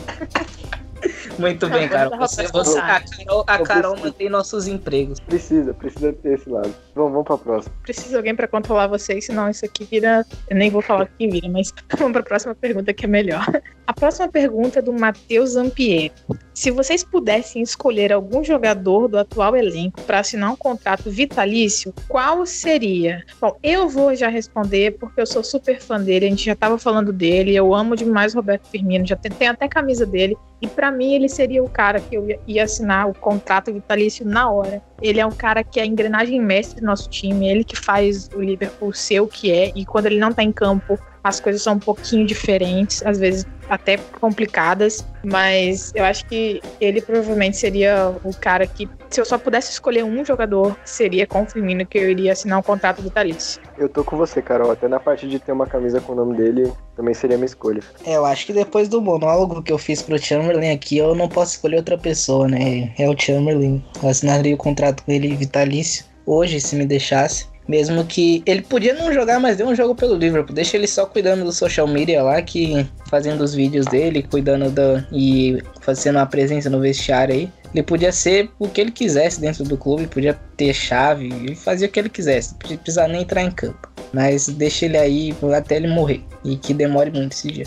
Muito 1.38 1.68
bem, 1.68 1.88
Carol. 1.88 2.18
Você, 2.18 2.46
você, 2.48 2.78
a 2.78 3.00
Carol, 3.00 3.44
a 3.46 3.58
Carol 3.58 3.96
mantém 3.96 4.28
nossos 4.28 4.66
empregos. 4.66 5.20
Precisa, 5.20 5.74
precisa 5.74 6.12
ter 6.12 6.34
esse 6.34 6.48
lado. 6.48 6.74
Vamos, 6.94 7.12
vamos 7.12 7.26
pra 7.26 7.38
próxima. 7.38 7.74
Precisa 7.82 8.16
alguém 8.16 8.34
pra 8.34 8.48
controlar 8.48 8.86
vocês, 8.86 9.26
senão 9.26 9.48
isso 9.48 9.64
aqui 9.64 9.84
vira. 9.84 10.24
Eu 10.48 10.56
nem 10.56 10.70
vou 10.70 10.82
falar 10.82 11.04
o 11.04 11.06
que 11.06 11.28
vira, 11.28 11.48
mas 11.48 11.72
vamos 11.96 12.12
pra 12.12 12.22
próxima 12.22 12.54
pergunta 12.54 12.92
que 12.92 13.04
é 13.04 13.08
melhor. 13.08 13.46
A 13.86 13.92
próxima 13.92 14.28
pergunta 14.28 14.80
é 14.80 14.82
do 14.82 14.92
Matheus 14.92 15.50
Zampieri. 15.50 16.12
Se 16.52 16.70
vocês 16.70 17.04
pudessem 17.04 17.62
escolher 17.62 18.12
algum 18.12 18.42
jogador 18.42 19.08
do 19.08 19.18
atual 19.18 19.54
elenco 19.54 20.00
para 20.02 20.20
assinar 20.20 20.50
um 20.50 20.56
contrato 20.56 21.10
vitalício, 21.10 21.94
qual 22.08 22.44
seria? 22.46 23.24
Bom, 23.40 23.56
eu 23.62 23.88
vou 23.88 24.14
já 24.14 24.28
responder 24.28 24.96
porque 24.98 25.20
eu 25.20 25.26
sou 25.26 25.44
super 25.44 25.80
fã 25.80 26.00
dele, 26.00 26.26
a 26.26 26.30
gente 26.30 26.44
já 26.44 26.54
estava 26.54 26.78
falando 26.78 27.12
dele, 27.12 27.54
eu 27.54 27.74
amo 27.74 27.94
demais 27.94 28.32
o 28.34 28.38
Roberto 28.38 28.66
Firmino, 28.68 29.06
já 29.06 29.16
tem 29.16 29.48
até 29.48 29.68
camisa 29.68 30.06
dele, 30.06 30.36
e 30.60 30.66
para 30.66 30.90
mim 30.90 31.14
ele 31.14 31.25
seria 31.28 31.62
o 31.62 31.68
cara 31.68 32.00
que 32.00 32.16
eu 32.16 32.26
ia 32.46 32.64
assinar 32.64 33.08
o 33.08 33.14
contrato 33.14 33.72
vitalício 33.72 34.24
na 34.26 34.50
hora. 34.50 34.82
Ele 35.00 35.20
é 35.20 35.26
um 35.26 35.32
cara 35.32 35.62
que 35.62 35.78
é 35.78 35.82
a 35.82 35.86
engrenagem 35.86 36.40
mestre 36.40 36.80
do 36.80 36.86
nosso 36.86 37.08
time, 37.08 37.48
ele 37.48 37.64
que 37.64 37.76
faz 37.76 38.28
o 38.34 38.40
Liverpool 38.40 38.92
ser 38.92 39.20
o 39.20 39.26
que 39.26 39.50
é, 39.50 39.72
e 39.74 39.84
quando 39.84 40.06
ele 40.06 40.18
não 40.18 40.32
tá 40.32 40.42
em 40.42 40.52
campo, 40.52 40.98
as 41.26 41.40
coisas 41.40 41.60
são 41.60 41.74
um 41.74 41.78
pouquinho 41.78 42.24
diferentes, 42.24 43.04
às 43.04 43.18
vezes 43.18 43.44
até 43.68 43.96
complicadas, 44.20 45.04
mas 45.24 45.92
eu 45.96 46.04
acho 46.04 46.24
que 46.26 46.62
ele 46.80 47.00
provavelmente 47.00 47.56
seria 47.56 48.14
o 48.22 48.32
cara 48.32 48.64
que, 48.64 48.88
se 49.10 49.20
eu 49.20 49.24
só 49.24 49.36
pudesse 49.36 49.72
escolher 49.72 50.04
um 50.04 50.24
jogador, 50.24 50.76
seria 50.84 51.26
com 51.26 51.42
o 51.42 51.46
Firmino 51.46 51.84
que 51.84 51.98
eu 51.98 52.08
iria 52.08 52.30
assinar 52.30 52.60
um 52.60 52.62
contrato 52.62 53.02
vitalício. 53.02 53.60
Eu 53.76 53.88
tô 53.88 54.04
com 54.04 54.16
você, 54.16 54.40
Carol, 54.40 54.70
até 54.70 54.86
na 54.86 55.00
parte 55.00 55.28
de 55.28 55.40
ter 55.40 55.50
uma 55.50 55.66
camisa 55.66 56.00
com 56.00 56.12
o 56.12 56.14
nome 56.14 56.36
dele, 56.36 56.72
também 56.94 57.12
seria 57.12 57.36
minha 57.36 57.46
escolha. 57.46 57.82
É, 58.04 58.14
eu 58.14 58.24
acho 58.24 58.46
que 58.46 58.52
depois 58.52 58.88
do 58.88 59.02
monólogo 59.02 59.60
que 59.64 59.72
eu 59.72 59.78
fiz 59.78 60.00
pro 60.00 60.16
Chamberlain 60.16 60.70
aqui, 60.70 60.98
eu 60.98 61.12
não 61.16 61.28
posso 61.28 61.54
escolher 61.54 61.78
outra 61.78 61.98
pessoa, 61.98 62.46
né? 62.46 62.92
É 62.96 63.10
o 63.10 63.18
Chamberlain. 63.18 63.84
Eu 64.00 64.08
assinaria 64.08 64.54
o 64.54 64.58
contrato 64.58 65.02
com 65.02 65.10
ele 65.10 65.34
vitalício 65.34 66.04
hoje, 66.24 66.60
se 66.60 66.76
me 66.76 66.84
deixasse. 66.84 67.46
Mesmo 67.68 68.04
que 68.04 68.42
ele 68.46 68.62
podia 68.62 68.94
não 68.94 69.12
jogar, 69.12 69.40
mas 69.40 69.56
deu 69.56 69.66
um 69.66 69.74
jogo 69.74 69.94
pelo 69.94 70.14
Liverpool. 70.14 70.54
Deixa 70.54 70.76
ele 70.76 70.86
só 70.86 71.04
cuidando 71.04 71.44
do 71.44 71.52
social 71.52 71.86
media 71.86 72.22
lá, 72.22 72.40
que 72.40 72.86
fazendo 73.08 73.42
os 73.42 73.54
vídeos 73.54 73.86
dele, 73.86 74.22
cuidando 74.22 74.70
da 74.70 75.04
e 75.12 75.62
fazendo 75.80 76.16
uma 76.16 76.26
presença 76.26 76.70
no 76.70 76.80
vestiário 76.80 77.34
aí. 77.34 77.50
Ele 77.74 77.82
podia 77.82 78.12
ser 78.12 78.48
o 78.58 78.68
que 78.68 78.80
ele 78.80 78.90
quisesse 78.90 79.40
dentro 79.40 79.64
do 79.64 79.76
clube, 79.76 80.06
podia 80.06 80.38
ter 80.56 80.72
chave 80.72 81.28
e 81.28 81.54
fazer 81.54 81.86
o 81.86 81.88
que 81.88 81.98
ele 81.98 82.08
quisesse, 82.08 82.54
não 82.68 82.76
precisar 82.76 83.08
nem 83.08 83.22
entrar 83.22 83.42
em 83.42 83.50
campo. 83.50 83.90
Mas 84.12 84.48
deixa 84.48 84.86
ele 84.86 84.96
aí 84.96 85.34
até 85.54 85.76
ele 85.76 85.88
morrer. 85.88 86.22
E 86.46 86.56
que 86.56 86.72
demore 86.72 87.10
muito 87.10 87.32
esse 87.32 87.50
dia. 87.50 87.66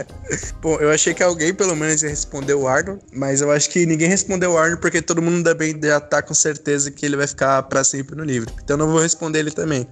Bom, 0.62 0.76
eu 0.76 0.90
achei 0.90 1.12
que 1.12 1.22
alguém 1.22 1.52
pelo 1.52 1.76
menos 1.76 2.02
ia 2.02 2.08
responder 2.08 2.54
o 2.54 2.66
Arno, 2.66 2.98
mas 3.12 3.42
eu 3.42 3.50
acho 3.50 3.68
que 3.68 3.84
ninguém 3.84 4.08
respondeu 4.08 4.52
o 4.52 4.58
Arno 4.58 4.78
porque 4.78 5.02
todo 5.02 5.20
mundo 5.20 5.44
também 5.44 5.78
já 5.82 6.00
tá 6.00 6.22
com 6.22 6.32
certeza 6.32 6.90
que 6.90 7.04
ele 7.04 7.16
vai 7.16 7.26
ficar 7.26 7.62
para 7.64 7.84
sempre 7.84 8.16
no 8.16 8.24
livro. 8.24 8.50
Então 8.64 8.74
eu 8.74 8.78
não 8.78 8.90
vou 8.90 9.02
responder 9.02 9.40
ele 9.40 9.50
também. 9.50 9.86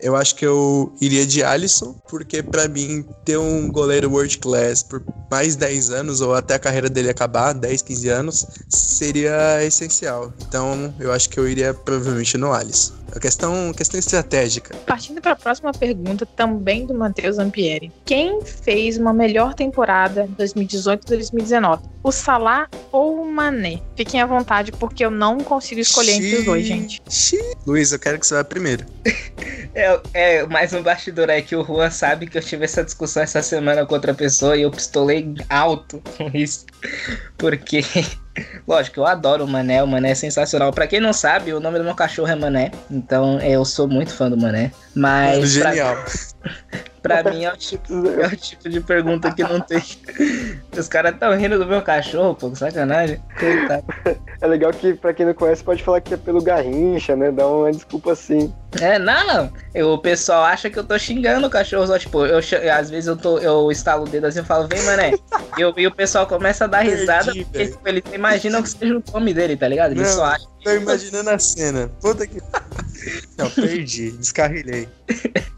Eu 0.00 0.16
acho 0.16 0.34
que 0.34 0.46
eu 0.46 0.94
iria 0.98 1.26
de 1.26 1.44
Alisson, 1.44 1.94
porque 2.08 2.42
para 2.42 2.66
mim 2.68 3.04
ter 3.22 3.36
um 3.36 3.70
goleiro 3.70 4.10
world 4.10 4.38
class 4.38 4.82
por 4.82 5.02
mais 5.30 5.54
10 5.54 5.90
anos 5.90 6.22
ou 6.22 6.34
até 6.34 6.54
a 6.54 6.58
carreira 6.58 6.88
dele 6.88 7.10
acabar, 7.10 7.52
10, 7.52 7.82
15 7.82 8.08
anos, 8.08 8.46
seria 8.70 9.62
essencial. 9.62 10.32
Então 10.48 10.94
eu 10.98 11.12
acho 11.12 11.28
que 11.28 11.38
eu 11.38 11.46
iria 11.46 11.74
provavelmente 11.74 12.38
no 12.38 12.50
Alisson. 12.50 12.94
A 13.14 13.20
questão, 13.20 13.72
questão 13.72 13.98
estratégica. 14.00 14.74
Partindo 14.86 15.20
para 15.20 15.32
a 15.32 15.36
próxima 15.36 15.72
pergunta, 15.72 16.26
também 16.26 16.84
do 16.84 16.92
Matheus 16.92 17.38
Ampier 17.38 17.73
Quem 18.04 18.44
fez 18.44 18.98
uma 18.98 19.12
melhor 19.12 19.54
temporada 19.54 20.28
2018-2019? 20.38 21.80
O 22.02 22.12
Salah 22.12 22.68
ou 22.92 23.22
o 23.22 23.32
Mané? 23.32 23.80
Fiquem 23.96 24.20
à 24.20 24.26
vontade, 24.26 24.72
porque 24.72 25.04
eu 25.04 25.10
não 25.10 25.38
consigo 25.38 25.80
escolher 25.80 26.12
entre 26.12 26.36
os 26.36 26.44
dois, 26.44 26.66
gente. 26.66 27.02
Xiii. 27.08 27.54
Luiz, 27.66 27.92
eu 27.92 27.98
quero 27.98 28.18
que 28.18 28.26
você 28.26 28.34
vá 28.34 28.44
primeiro. 28.44 28.84
É, 29.76 30.00
é, 30.14 30.46
mais 30.46 30.72
um 30.72 30.80
bastidor 30.80 31.28
aí 31.28 31.42
que 31.42 31.56
o 31.56 31.64
Juan 31.64 31.90
sabe 31.90 32.28
que 32.28 32.38
eu 32.38 32.42
tive 32.42 32.64
essa 32.64 32.84
discussão 32.84 33.24
essa 33.24 33.42
semana 33.42 33.84
com 33.84 33.92
outra 33.92 34.14
pessoa 34.14 34.56
e 34.56 34.62
eu 34.62 34.70
pistolei 34.70 35.34
alto 35.48 36.00
com 36.16 36.30
isso. 36.32 36.64
Porque, 37.36 37.80
lógico, 38.68 39.00
eu 39.00 39.06
adoro 39.06 39.44
o 39.44 39.48
Mané, 39.48 39.82
o 39.82 39.86
Mané 39.88 40.12
é 40.12 40.14
sensacional. 40.14 40.72
Pra 40.72 40.86
quem 40.86 41.00
não 41.00 41.12
sabe, 41.12 41.52
o 41.52 41.58
nome 41.58 41.78
do 41.78 41.84
meu 41.84 41.94
cachorro 41.96 42.28
é 42.28 42.36
Mané, 42.36 42.70
então 42.88 43.40
eu 43.40 43.64
sou 43.64 43.88
muito 43.88 44.14
fã 44.14 44.30
do 44.30 44.36
Mané. 44.36 44.70
Mas. 44.94 45.50
Genial. 45.50 45.96
Pra 46.40 46.80
mim 47.30 47.44
é 47.44 47.52
o, 47.52 47.56
tipo, 47.56 47.92
é 48.20 48.26
o 48.26 48.36
tipo 48.36 48.68
de 48.68 48.80
pergunta 48.80 49.30
que 49.32 49.42
não 49.42 49.60
tem. 49.60 49.82
Os 50.76 50.88
caras 50.88 51.16
tão 51.18 51.36
rindo 51.36 51.58
do 51.58 51.66
meu 51.66 51.82
cachorro, 51.82 52.34
pô, 52.34 52.50
que 52.50 52.58
sacanagem. 52.58 53.20
Coitado. 53.38 53.84
É 54.40 54.46
legal 54.46 54.72
que, 54.72 54.94
pra 54.94 55.12
quem 55.14 55.26
não 55.26 55.34
conhece, 55.34 55.62
pode 55.62 55.82
falar 55.82 56.00
que 56.00 56.14
é 56.14 56.16
pelo 56.16 56.42
Garrincha, 56.42 57.14
né? 57.14 57.30
Dá 57.30 57.46
uma 57.46 57.70
desculpa 57.70 58.12
assim. 58.12 58.52
É, 58.80 58.98
não, 58.98 59.52
eu, 59.74 59.90
o 59.92 59.98
pessoal 59.98 60.42
acha 60.44 60.68
que 60.68 60.76
eu 60.78 60.82
tô 60.84 60.98
xingando 60.98 61.46
o 61.46 61.50
cachorro, 61.50 61.86
só 61.86 61.96
tipo, 61.98 62.26
eu, 62.26 62.38
às 62.38 62.90
vezes 62.90 63.06
eu, 63.06 63.16
tô, 63.16 63.38
eu 63.38 63.70
estalo 63.70 64.04
o 64.04 64.08
dedo 64.08 64.26
assim 64.26 64.40
e 64.40 64.44
falo, 64.44 64.66
vem, 64.66 64.82
mané. 64.82 65.12
E, 65.56 65.60
eu- 65.60 65.72
e 65.76 65.86
o 65.86 65.94
pessoal 65.94 66.26
começa 66.26 66.64
a 66.64 66.66
dar 66.66 66.84
Perdi, 66.84 67.00
risada, 67.00 67.24
porque 67.26 67.44
velho. 67.58 67.70
tipo, 67.70 67.88
eles 67.88 68.02
imaginam 68.12 68.62
que 68.62 68.68
seja 68.70 68.96
o 68.98 69.02
nome 69.12 69.32
dele, 69.32 69.56
tá 69.56 69.68
ligado? 69.68 69.92
Eles 69.92 70.08
Não. 70.08 70.14
só 70.16 70.24
acham 70.24 70.54
Tô 70.64 70.70
imaginando 70.72 71.28
a 71.30 71.38
cena. 71.38 71.90
Puta 72.00 72.26
que. 72.26 72.40
Não, 73.36 73.50
perdi, 73.50 74.10
descarrilhei. 74.12 74.88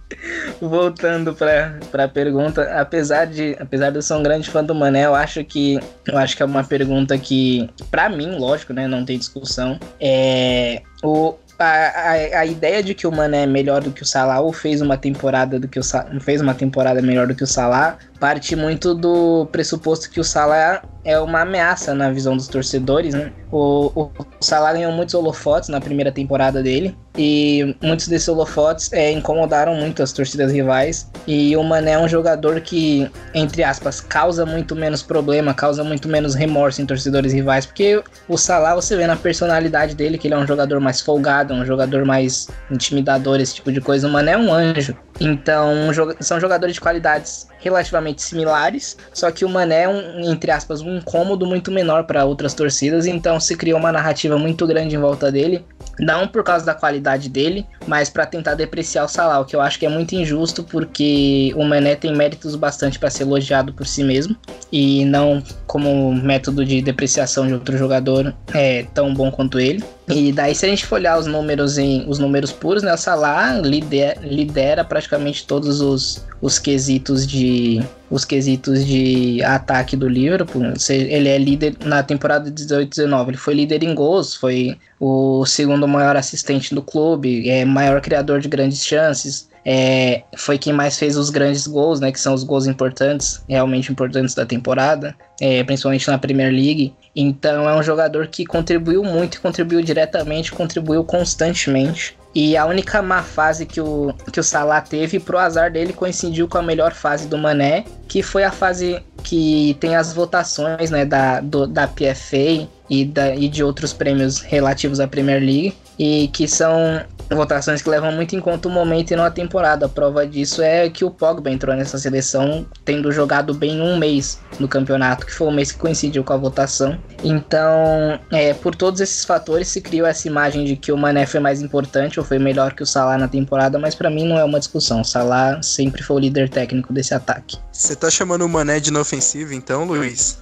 voltando 0.61 1.35
pra, 1.35 1.79
pra 1.91 2.09
pergunta, 2.09 2.63
apesar 2.81 3.27
de, 3.27 3.57
apesar 3.61 3.91
de 3.91 3.99
eu 3.99 4.03
ser 4.03 4.15
um 4.15 4.23
grande 4.23 4.51
fã 4.51 4.65
do 4.65 4.75
Mané, 4.75 5.07
eu 5.07 5.15
acho 5.15 5.45
que 5.45 5.79
eu 6.07 6.17
acho 6.19 6.37
que 6.37 6.43
é 6.43 6.47
uma 6.47 6.65
pergunta 6.65 7.17
que, 7.19 7.69
pra 7.91 8.09
mim, 8.09 8.37
lógico, 8.39 8.73
né, 8.73 8.87
não 8.87 9.05
tem 9.05 9.19
discussão, 9.19 9.79
é 10.01 10.83
o 11.03 11.35
a, 11.59 11.65
a, 11.65 12.41
a 12.41 12.47
ideia 12.47 12.83
de 12.83 12.95
que 12.95 13.07
o 13.07 13.13
Mané 13.13 13.45
é 13.45 13.47
melhor 13.47 13.83
do 13.83 13.91
que 13.91 14.03
o 14.03 14.07
Salah 14.07 14.41
ou 14.41 14.53
fez 14.53 14.83
uma 14.83 14.99
temporada 14.99 15.59
do 15.59 15.67
que 15.67 15.79
o 15.79 15.83
fez 16.21 16.41
uma 16.41 16.55
temporada 16.55 17.01
melhor 17.01 17.27
do 17.27 17.35
que 17.35 17.45
o 17.45 17.47
Salah 17.47 17.99
parte 18.17 18.57
muito 18.57 18.95
do 18.95 19.47
pressuposto 19.53 20.11
que 20.11 20.21
o 20.21 20.25
Salah 20.25 20.83
é 21.05 21.19
uma 21.21 21.43
ameaça 21.43 21.95
na 21.95 22.11
visão 22.11 22.37
dos 22.37 22.49
torcedores, 22.49 23.15
né? 23.15 23.33
O, 23.53 23.93
o, 23.95 24.11
Salah 24.41 24.73
ganhou 24.73 24.91
muitos 24.91 25.15
holofotes 25.15 25.69
na 25.69 25.81
primeira 25.81 26.11
temporada 26.11 26.61
dele 26.63 26.97
e 27.17 27.77
muitos 27.81 28.09
desses 28.09 28.29
holofotes 28.29 28.93
é, 28.93 29.13
incomodaram 29.13 29.77
muito 29.77 30.03
as 30.03 30.13
torcidas 30.13 30.51
rivais 30.51 31.09
e 31.27 31.57
o 31.57 31.63
Mané 31.63 31.93
é 31.93 31.99
um 31.99 32.09
jogador 32.09 32.61
que, 32.61 33.09
entre 33.33 33.63
aspas, 33.63 34.01
causa 34.01 34.45
muito 34.45 34.75
menos 34.75 35.01
problema, 35.01 35.55
causa 35.55 35.85
muito 35.85 36.09
menos 36.09 36.35
remorso 36.35 36.83
em 36.83 36.87
torcedores 36.87 37.33
rivais, 37.33 37.65
porque 37.65 38.03
o 38.29 38.37
Salah 38.37 38.75
você 38.75 38.97
vê 38.97 39.07
na 39.07 39.17
personalidade 39.17 39.95
dele 39.95 40.19
que 40.19 40.27
ele 40.27 40.35
é 40.35 40.39
um 40.39 40.47
jogador 40.47 40.81
mais 40.81 41.01
folgado, 41.01 41.55
um 41.55 41.65
jogador 41.65 42.05
mais 42.05 42.49
intimidador, 42.69 43.41
esse 43.41 43.55
tipo 43.55 43.71
de 43.71 43.81
coisa. 43.81 44.09
O 44.09 44.11
Mané 44.11 44.33
é 44.33 44.39
um 44.39 44.53
anjo. 44.53 44.97
Então, 45.21 45.91
são 46.21 46.39
jogadores 46.39 46.75
de 46.75 46.81
qualidades 46.81 47.49
relativamente 47.59 48.23
similares, 48.23 48.97
só 49.13 49.31
que 49.31 49.45
o 49.45 49.49
Mané 49.49 49.83
é 49.83 49.89
um, 49.89 50.21
entre 50.31 50.51
aspas, 50.51 50.81
um 50.81 50.99
incômodo 50.99 51.47
muito 51.47 51.71
menor 51.73 52.05
para 52.05 52.25
outras 52.25 52.55
torcidas, 52.55 53.07
então 53.07 53.41
se 53.41 53.57
criou 53.57 53.79
uma 53.79 53.91
narrativa 53.91 54.39
muito 54.39 54.67
grande 54.67 54.95
em 54.95 54.99
volta 54.99 55.33
dele, 55.33 55.65
não 55.99 56.29
por 56.29 56.45
causa 56.45 56.65
da 56.65 56.75
qualidade 56.75 57.29
dele, 57.29 57.67
mas 57.87 58.11
para 58.11 58.27
tentar 58.27 58.55
depreciar 58.55 59.05
o 59.05 59.09
Salah, 59.09 59.41
o 59.41 59.45
que 59.45 59.57
eu 59.57 59.61
acho 59.61 59.79
que 59.79 59.87
é 59.87 59.89
muito 59.89 60.15
injusto, 60.15 60.63
porque 60.63 61.53
o 61.57 61.65
Mané 61.65 61.97
tem 61.97 62.15
méritos 62.15 62.55
bastante 62.55 62.99
para 62.99 63.11
ser 63.11 63.23
elogiado 63.23 63.73
por 63.73 63.87
si 63.87 64.05
mesmo 64.05 64.37
e 64.71 65.05
não 65.07 65.43
como 65.67 66.15
método 66.15 66.65
de 66.65 66.83
depreciação 66.83 67.47
de 67.47 67.55
outro 67.55 67.77
jogador 67.77 68.35
é 68.53 68.85
tão 68.95 69.13
bom 69.13 69.31
quanto 69.31 69.59
ele. 69.59 69.83
E 70.09 70.31
daí, 70.31 70.55
se 70.55 70.65
a 70.65 70.69
gente 70.69 70.87
for 70.87 70.97
olhar 70.97 71.19
os 71.19 71.27
números 71.27 71.79
em 71.79 72.09
os 72.09 72.19
números 72.19 72.53
puros, 72.53 72.83
né, 72.83 72.95
o 72.95 72.97
Salah 72.97 73.55
lidera, 73.55 74.21
lidera 74.23 74.85
praticamente 74.85 75.45
todos 75.45 75.81
os, 75.81 76.25
os 76.41 76.59
quesitos 76.59 77.27
de 77.27 77.83
os 78.09 78.25
quesitos 78.25 78.87
de 78.87 79.43
ataque 79.43 79.97
do 79.97 80.09
Liverpool. 80.09 80.63
Ele 80.89 81.29
é 81.29 81.39
líder 81.39 81.77
na 81.85 82.05
temporada 82.05 82.51
18-19, 82.51 83.29
ele 83.29 83.37
foi 83.37 83.55
líder 83.55 83.83
em 83.83 83.95
gols, 83.95 84.37
foi 84.37 84.79
o 85.01 85.45
segundo 85.45 85.89
maior 85.89 86.17
assistente 86.17 86.73
do 86.73 86.83
clube, 86.83 87.51
é 87.51 87.65
maior 87.65 88.01
criador 88.01 88.41
de 88.41 88.49
grandes 88.49 88.85
chances. 88.85 89.49
É, 89.69 90.23
foi 90.37 90.57
quem 90.59 90.73
mais 90.73 90.97
fez 90.97 91.17
os 91.17 91.29
grandes 91.29 91.67
gols, 91.67 91.99
né? 91.99 92.13
Que 92.13 92.21
são 92.21 92.33
os 92.33 92.45
gols 92.45 92.69
importantes, 92.69 93.43
realmente 93.49 93.91
importantes 93.91 94.33
da 94.33 94.47
temporada, 94.47 95.13
é, 95.41 95.65
principalmente 95.65 96.07
na 96.09 96.17
Premier 96.19 96.53
League. 96.53 96.95
Então 97.17 97.69
é 97.69 97.77
um 97.77 97.83
jogador 97.83 98.29
que 98.29 98.47
contribuiu 98.47 99.03
muito, 99.03 99.41
contribuiu 99.41 99.83
diretamente, 99.83 100.53
contribuiu 100.53 101.03
constantemente. 101.03 102.17
E 102.35 102.55
a 102.57 102.67
única 102.67 103.01
má 103.01 103.23
fase 103.23 103.65
que 103.65 103.81
o, 103.81 104.15
que 104.31 104.39
o 104.39 104.43
Salah 104.45 104.83
teve, 104.83 105.19
pro 105.19 105.39
azar 105.39 105.73
dele, 105.73 105.95
coincidiu 105.95 106.47
com 106.47 106.59
a 106.59 106.63
melhor 106.63 106.93
fase 106.93 107.27
do 107.27 107.39
Mané, 107.39 107.85
que 108.07 108.23
foi 108.23 108.45
a 108.45 108.53
fase 108.53 109.01
que 109.25 109.75
tem 109.81 109.97
as 109.97 110.13
votações 110.13 110.91
né, 110.91 111.05
da, 111.07 111.41
do- 111.41 111.67
da 111.67 111.89
PFA 111.89 112.69
e, 112.91 113.05
da, 113.07 113.35
e 113.35 113.49
de 113.49 113.65
outros 113.65 113.95
prêmios 113.95 114.41
relativos 114.43 115.01
à 115.01 115.09
Premier 115.09 115.41
League, 115.41 115.75
e 115.99 116.29
que 116.29 116.47
são 116.49 117.03
votações 117.31 117.83
que 117.83 117.91
levam 117.91 118.13
muito 118.13 118.37
em 118.37 118.41
conta 118.41 118.69
o 118.69 118.71
momento 118.71 119.11
e 119.11 119.17
não 119.17 119.25
a 119.25 119.31
temporada. 119.31 119.87
A 119.87 119.89
prova 119.89 120.25
disso 120.25 120.63
é 120.63 120.89
que 120.89 121.05
o 121.05 121.11
Pogba 121.11 121.51
entrou 121.51 121.75
nessa 121.75 121.99
seleção 121.99 122.65
tendo 122.85 123.11
jogado 123.11 123.53
bem 123.53 123.81
um 123.81 123.97
mês 123.99 124.39
no 124.61 124.69
campeonato, 124.69 125.27
que 125.27 125.33
foi 125.35 125.49
o 125.49 125.51
mês 125.51 125.73
que 125.73 125.79
coincidiu 125.79 126.23
com 126.23 126.33
a 126.33 126.37
votação. 126.37 126.97
Então, 127.25 128.19
é, 128.31 128.55
por 128.55 128.77
todos 128.77 129.01
esses 129.01 129.25
fatores 129.25 129.67
se 129.69 129.81
criou 129.81 130.07
essa 130.07 130.29
imagem 130.29 130.65
de 130.65 130.77
que 130.77 130.93
o 130.93 130.97
Mané 130.97 131.27
foi 131.27 131.41
mais 131.41 131.61
importante 131.61 132.21
ou 132.21 132.25
foi 132.25 132.39
melhor 132.39 132.75
que 132.75 132.83
o 132.85 132.87
Salah 132.87 133.19
na 133.19 133.27
temporada, 133.27 133.77
mas 133.79 133.95
pra 133.97 134.09
mim 134.09 134.25
não 134.29 134.39
é 134.39 134.45
uma 134.45 134.61
discussão. 134.61 135.01
O 135.01 135.05
Salah 135.05 135.61
sempre 135.63 136.03
foi 136.05 136.17
o 136.17 136.19
líder 136.21 136.49
técnico 136.49 136.93
desse 136.93 137.13
ataque. 137.13 137.59
Você 137.73 137.97
tá 137.97 138.09
chamando 138.09 138.43
o 138.43 138.49
Mané 138.49 138.79
de 138.79 138.91
inofensivo, 138.91 139.53
então, 139.53 139.85
Luiz? 139.85 140.39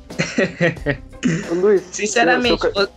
Luiz, 1.51 1.83
Sinceramente, 1.91 2.61
seu- 2.61 2.89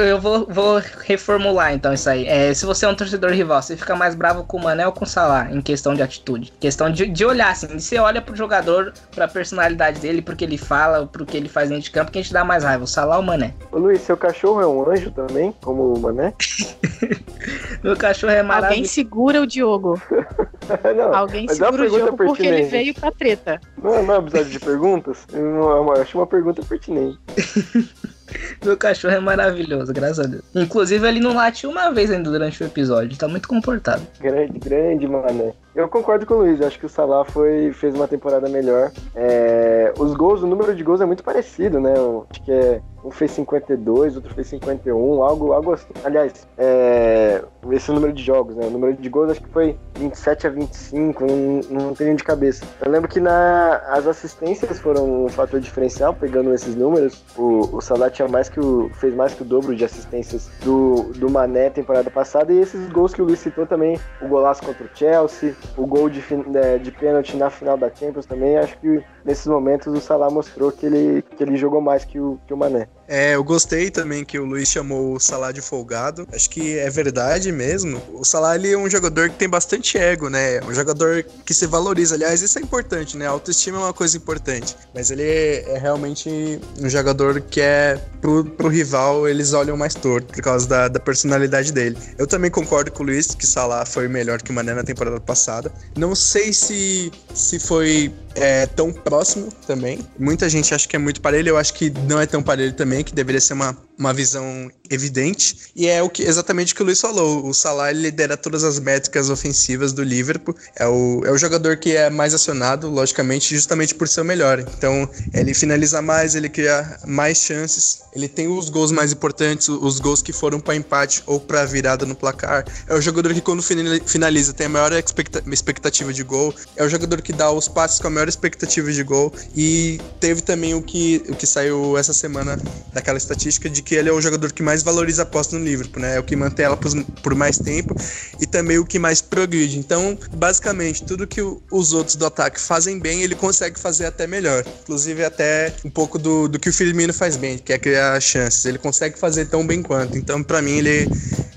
eu 0.00 0.20
vou, 0.20 0.46
vou 0.48 0.82
reformular 1.06 1.72
então 1.74 1.92
isso 1.96 2.08
aí. 2.08 2.26
É, 2.26 2.54
se 2.54 2.64
você 2.64 2.86
é 2.86 2.88
um 2.88 2.94
torcedor 2.94 3.30
rival, 3.32 3.60
você 3.60 3.76
fica 3.76 3.94
mais 3.96 4.14
bravo 4.14 4.44
com 4.44 4.56
o 4.56 4.62
Mané 4.62 4.86
ou 4.86 4.92
com 4.92 5.04
o 5.04 5.08
Salah 5.08 5.50
em 5.52 5.60
questão 5.60 5.94
de 5.94 6.02
atitude? 6.02 6.52
Questão 6.60 6.90
de, 6.90 7.06
de 7.06 7.24
olhar, 7.24 7.50
assim. 7.50 7.78
Você 7.78 7.98
olha 7.98 8.22
pro 8.22 8.36
jogador, 8.36 8.92
pra 9.14 9.26
personalidade 9.26 10.00
dele, 10.00 10.22
pro 10.22 10.36
que 10.36 10.44
ele 10.44 10.58
fala, 10.58 11.06
pro 11.06 11.26
que 11.26 11.36
ele 11.36 11.48
faz 11.48 11.68
dentro 11.68 11.84
de 11.84 11.90
campo, 11.90 12.12
quem 12.12 12.22
te 12.22 12.32
dá 12.32 12.44
mais 12.44 12.64
raiva, 12.64 12.84
o 12.84 12.86
Salah 12.86 13.16
ou 13.16 13.22
o 13.22 13.26
Mané? 13.26 13.54
Ô, 13.72 13.78
Luiz, 13.78 14.00
seu 14.00 14.16
cachorro 14.16 14.60
é 14.60 14.66
um 14.66 14.88
anjo 14.90 15.10
também, 15.10 15.52
como 15.62 15.94
o 15.94 15.98
Mané? 15.98 16.32
Meu 17.82 17.96
cachorro 17.96 18.32
é 18.32 18.40
Alguém 18.40 18.48
maravilhoso. 18.48 18.92
segura 18.92 19.40
o 19.42 19.46
Diogo. 19.46 20.00
não, 20.96 21.14
Alguém 21.14 21.46
é 21.48 21.54
segura 21.54 21.84
o 21.84 21.90
Diogo 21.90 22.16
porque 22.16 22.46
ele 22.46 22.64
veio 22.64 22.94
pra 22.94 23.12
treta. 23.12 23.60
não, 23.82 24.02
não 24.02 24.14
é 24.14 24.18
um 24.18 24.22
episódio 24.22 24.50
de 24.50 24.58
perguntas? 24.60 25.18
Eu, 25.32 25.42
eu 25.42 25.92
acho 25.92 26.18
uma 26.18 26.26
pergunta 26.26 26.62
pertinente. 26.62 27.18
Meu 28.64 28.76
cachorro 28.76 29.14
é 29.14 29.20
maravilhoso, 29.20 29.92
graças 29.92 30.20
a 30.20 30.28
Deus. 30.28 30.42
Inclusive, 30.54 31.06
ele 31.06 31.20
não 31.20 31.34
late 31.34 31.66
uma 31.66 31.90
vez 31.90 32.10
ainda 32.10 32.30
durante 32.30 32.62
o 32.62 32.66
episódio, 32.66 33.18
tá 33.18 33.28
muito 33.28 33.48
comportado. 33.48 34.02
Grande, 34.20 34.58
grande, 34.58 35.06
Mané. 35.06 35.52
Eu 35.74 35.88
concordo 35.88 36.24
com 36.24 36.34
o 36.34 36.38
Luiz, 36.38 36.60
acho 36.62 36.78
que 36.78 36.86
o 36.86 36.88
Salah 36.88 37.24
foi, 37.24 37.70
fez 37.74 37.94
uma 37.94 38.08
temporada 38.08 38.48
melhor. 38.48 38.90
É, 39.14 39.92
os 39.98 40.14
gols, 40.14 40.42
o 40.42 40.46
número 40.46 40.74
de 40.74 40.82
gols 40.82 41.02
é 41.02 41.04
muito 41.04 41.22
parecido, 41.22 41.78
né? 41.78 41.92
Eu 41.94 42.26
acho 42.30 42.42
que 42.42 42.50
é, 42.50 42.80
um 43.06 43.10
fez 43.10 43.30
52, 43.30 44.16
outro 44.16 44.34
fez 44.34 44.48
51, 44.48 45.22
algo, 45.22 45.52
algo 45.52 45.72
assim. 45.72 45.86
Aliás, 46.04 46.46
é, 46.58 47.42
esse 47.70 47.90
número 47.92 48.12
de 48.12 48.22
jogos, 48.22 48.56
né? 48.56 48.66
O 48.66 48.70
número 48.70 48.94
de 48.94 49.08
gols 49.08 49.30
acho 49.30 49.42
que 49.42 49.48
foi 49.48 49.78
27 49.94 50.46
a 50.46 50.50
25, 50.50 51.24
não, 51.24 51.60
não 51.70 51.94
tenho 51.94 52.16
de 52.16 52.24
cabeça. 52.24 52.66
Eu 52.84 52.90
lembro 52.90 53.08
que 53.08 53.20
na, 53.20 53.76
as 53.88 54.06
assistências 54.06 54.80
foram 54.80 55.26
um 55.26 55.28
fator 55.28 55.60
diferencial, 55.60 56.14
pegando 56.14 56.52
esses 56.52 56.74
números. 56.74 57.24
O, 57.36 57.76
o 57.76 57.80
Salah 57.80 58.10
tinha 58.10 58.26
mais 58.26 58.48
que 58.48 58.58
o, 58.58 58.90
fez 58.94 59.14
mais 59.14 59.34
que 59.34 59.42
o 59.42 59.44
dobro 59.44 59.74
de 59.74 59.84
assistências 59.84 60.50
do, 60.64 61.12
do 61.14 61.30
Mané 61.30 61.70
temporada 61.70 62.10
passada. 62.10 62.52
E 62.52 62.58
esses 62.58 62.88
gols 62.88 63.14
que 63.14 63.22
o 63.22 63.24
Luiz 63.24 63.38
citou 63.38 63.66
também, 63.66 64.00
o 64.20 64.26
golaço 64.26 64.62
contra 64.64 64.84
o 64.84 64.88
Chelsea, 64.92 65.54
o 65.76 65.86
gol 65.86 66.10
de, 66.10 66.22
né, 66.48 66.78
de 66.78 66.90
pênalti 66.90 67.36
na 67.36 67.50
final 67.50 67.76
da 67.76 67.88
Champions 67.94 68.26
também, 68.26 68.56
acho 68.56 68.76
que 68.78 69.02
nesses 69.24 69.46
momentos 69.46 69.86
o 69.86 70.00
Salah 70.00 70.30
mostrou 70.30 70.72
que 70.72 70.86
ele, 70.86 71.22
que 71.22 71.42
ele 71.42 71.56
jogou 71.56 71.80
mais 71.80 72.04
que 72.04 72.18
o, 72.18 72.38
que 72.46 72.52
o 72.52 72.56
Mané. 72.56 72.88
É, 73.08 73.34
eu 73.34 73.44
gostei 73.44 73.90
também 73.90 74.24
que 74.24 74.38
o 74.38 74.44
Luiz 74.44 74.68
chamou 74.68 75.14
o 75.14 75.20
Salah 75.20 75.52
de 75.52 75.60
folgado. 75.60 76.26
Acho 76.32 76.50
que 76.50 76.78
é 76.78 76.90
verdade 76.90 77.52
mesmo. 77.52 78.02
O 78.12 78.24
Salah 78.24 78.56
ele 78.56 78.72
é 78.72 78.78
um 78.78 78.88
jogador 78.90 79.30
que 79.30 79.36
tem 79.36 79.48
bastante 79.48 79.96
ego, 79.96 80.28
né? 80.28 80.60
Um 80.64 80.74
jogador 80.74 81.24
que 81.44 81.54
se 81.54 81.66
valoriza. 81.66 82.14
Aliás, 82.14 82.42
isso 82.42 82.58
é 82.58 82.62
importante, 82.62 83.16
né? 83.16 83.26
A 83.26 83.30
autoestima 83.30 83.78
é 83.78 83.80
uma 83.80 83.92
coisa 83.92 84.16
importante. 84.16 84.76
Mas 84.94 85.10
ele 85.10 85.22
é 85.22 85.78
realmente 85.80 86.60
um 86.80 86.88
jogador 86.88 87.40
que 87.40 87.60
é 87.60 88.00
pro, 88.20 88.44
pro 88.44 88.68
rival 88.68 89.28
eles 89.28 89.52
olham 89.52 89.76
mais 89.76 89.94
torto 89.94 90.32
por 90.32 90.42
causa 90.42 90.66
da, 90.68 90.88
da 90.88 91.00
personalidade 91.00 91.72
dele. 91.72 91.96
Eu 92.18 92.26
também 92.26 92.50
concordo 92.50 92.90
com 92.90 93.02
o 93.02 93.06
Luiz 93.06 93.34
que 93.34 93.46
Salah 93.46 93.84
foi 93.86 94.08
melhor 94.08 94.42
que 94.42 94.50
o 94.50 94.54
Mané 94.54 94.74
na 94.74 94.82
temporada 94.82 95.20
passada. 95.20 95.72
Não 95.96 96.14
sei 96.14 96.52
se, 96.52 97.12
se 97.34 97.58
foi 97.58 98.12
é, 98.36 98.66
tão 98.66 98.92
próximo 98.92 99.48
também. 99.66 99.98
Muita 100.18 100.48
gente 100.48 100.74
acha 100.74 100.86
que 100.86 100.94
é 100.94 100.98
muito 100.98 101.20
parelho, 101.20 101.50
eu 101.50 101.56
acho 101.56 101.74
que 101.74 101.90
não 102.08 102.20
é 102.20 102.26
tão 102.26 102.42
parelho 102.42 102.72
também, 102.72 103.02
que 103.02 103.14
deveria 103.14 103.40
ser 103.40 103.54
uma, 103.54 103.76
uma 103.98 104.12
visão 104.12 104.70
evidente. 104.90 105.56
E 105.74 105.86
é 105.86 106.02
o 106.02 106.08
que 106.08 106.22
exatamente 106.22 106.72
o 106.72 106.76
que 106.76 106.82
o 106.82 106.84
Luiz 106.84 107.00
falou. 107.00 107.46
O 107.46 107.54
Salah 107.54 107.90
lidera 107.92 108.36
todas 108.36 108.64
as 108.64 108.78
métricas 108.78 109.30
ofensivas 109.30 109.92
do 109.92 110.02
Liverpool. 110.02 110.54
É 110.76 110.86
o, 110.86 111.22
é 111.24 111.30
o 111.30 111.38
jogador 111.38 111.76
que 111.76 111.96
é 111.96 112.10
mais 112.10 112.34
acionado, 112.34 112.88
logicamente, 112.88 113.54
justamente 113.54 113.94
por 113.94 114.08
ser 114.08 114.20
o 114.20 114.24
melhor. 114.24 114.60
Então, 114.60 115.08
ele 115.32 115.54
finaliza 115.54 116.00
mais, 116.02 116.34
ele 116.34 116.48
cria 116.48 116.98
mais 117.06 117.38
chances, 117.38 118.02
ele 118.14 118.28
tem 118.28 118.48
os 118.48 118.68
gols 118.68 118.92
mais 118.92 119.12
importantes, 119.12 119.68
os 119.68 119.98
gols 119.98 120.22
que 120.22 120.32
foram 120.32 120.60
para 120.60 120.74
empate 120.74 121.22
ou 121.26 121.40
para 121.40 121.64
virada 121.64 122.06
no 122.06 122.14
placar. 122.14 122.64
É 122.86 122.94
o 122.94 123.00
jogador 123.00 123.32
que, 123.34 123.40
quando 123.40 123.62
finaliza, 123.62 124.52
tem 124.52 124.66
a 124.66 124.70
maior 124.70 124.92
expectativa 124.92 126.12
de 126.12 126.22
gol. 126.22 126.54
É 126.76 126.84
o 126.84 126.88
jogador 126.88 127.20
que 127.22 127.32
dá 127.32 127.50
os 127.50 127.68
passes 127.68 127.98
com 127.98 128.06
a 128.06 128.10
maior 128.10 128.28
expectativa 128.28 128.92
de 128.92 129.02
gol. 129.02 129.32
E 129.54 130.00
teve 130.20 130.42
também 130.42 130.74
o 130.74 130.82
que, 130.82 131.22
o 131.28 131.34
que 131.34 131.46
saiu 131.46 131.96
essa 131.98 132.12
semana 132.12 132.58
daquela 132.92 133.18
estatística 133.18 133.68
de 133.68 133.82
que 133.86 133.94
ele 133.94 134.08
é 134.08 134.12
o 134.12 134.20
jogador 134.20 134.52
que 134.52 134.64
mais 134.64 134.82
valoriza 134.82 135.22
a 135.22 135.24
aposta 135.24 135.56
no 135.56 135.64
Liverpool, 135.64 136.02
né? 136.02 136.16
É 136.16 136.18
o 136.18 136.24
que 136.24 136.34
mantém 136.34 136.66
ela 136.66 136.76
por, 136.76 136.90
por 137.22 137.34
mais 137.36 137.56
tempo 137.56 137.94
e 138.40 138.44
também 138.44 138.78
o 138.78 138.84
que 138.84 138.98
mais 138.98 139.22
progride. 139.22 139.78
Então, 139.78 140.18
basicamente, 140.34 141.04
tudo 141.04 141.24
que 141.24 141.40
o, 141.40 141.62
os 141.70 141.92
outros 141.92 142.16
do 142.16 142.26
ataque 142.26 142.60
fazem 142.60 142.98
bem, 142.98 143.22
ele 143.22 143.36
consegue 143.36 143.78
fazer 143.78 144.06
até 144.06 144.26
melhor. 144.26 144.64
Inclusive, 144.82 145.24
até 145.24 145.72
um 145.84 145.90
pouco 145.90 146.18
do, 146.18 146.48
do 146.48 146.58
que 146.58 146.68
o 146.68 146.72
Firmino 146.72 147.14
faz 147.14 147.36
bem, 147.36 147.58
que 147.58 147.72
é 147.72 147.78
criar 147.78 148.20
chances. 148.20 148.64
Ele 148.64 148.78
consegue 148.78 149.16
fazer 149.16 149.46
tão 149.46 149.64
bem 149.64 149.80
quanto. 149.82 150.18
Então, 150.18 150.42
para 150.42 150.60
mim, 150.60 150.78
ele 150.78 151.08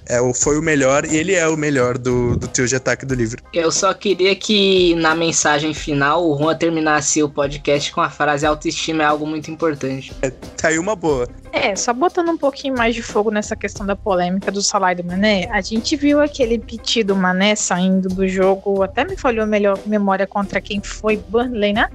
é, 0.10 0.20
foi 0.34 0.58
o 0.58 0.62
melhor 0.62 1.06
e 1.06 1.16
ele 1.16 1.36
é 1.36 1.48
o 1.48 1.56
melhor 1.56 1.98
do, 1.98 2.36
do 2.36 2.48
trio 2.48 2.68
de 2.68 2.76
ataque 2.76 3.06
do 3.06 3.14
livro. 3.14 3.44
Eu 3.54 3.72
só 3.72 3.94
queria 3.94 4.36
que 4.36 4.96
na 4.96 5.14
mensagem 5.14 5.74
final 5.74 6.28
o 6.28 6.36
Juan 6.36 6.56
terminasse 6.56 7.22
o 7.22 7.30
podcast 7.30 7.92
com 7.92 8.02
a 8.02 8.10
frase 8.10 8.46
autoestima 8.46 9.04
é 9.04 9.06
algo 9.06 9.28
muito 9.28 9.52
importante. 9.52 10.12
É, 10.24 10.32
tá 10.32 10.70
aí 10.70 10.80
uma 10.80 10.96
boa. 10.96 11.28
É, 11.52 11.76
só 11.76 11.94
botando 11.94 12.30
um 12.30 12.38
pouquinho 12.38 12.76
mais 12.76 12.96
de 12.96 13.04
fogo 13.04 13.30
nessa 13.30 13.56
questão 13.56 13.86
da 13.86 13.96
polêmica 13.96 14.52
do 14.52 14.60
e 14.60 14.96
do 14.96 15.04
Mané, 15.04 15.48
a 15.52 15.62
gente 15.62 15.96
viu 15.96 16.20
aquele 16.22 16.58
piti 16.58 17.04
do 17.04 17.16
Mané 17.16 17.56
saindo 17.56 18.10
do 18.10 18.28
jogo, 18.28 18.82
até 18.82 19.04
me 19.04 19.16
falhou 19.16 19.46
melhor 19.46 19.78
memória 19.86 20.26
contra 20.26 20.60
quem 20.60 20.82
foi, 20.82 21.18
Burnley, 21.18 21.74
né? 21.74 21.90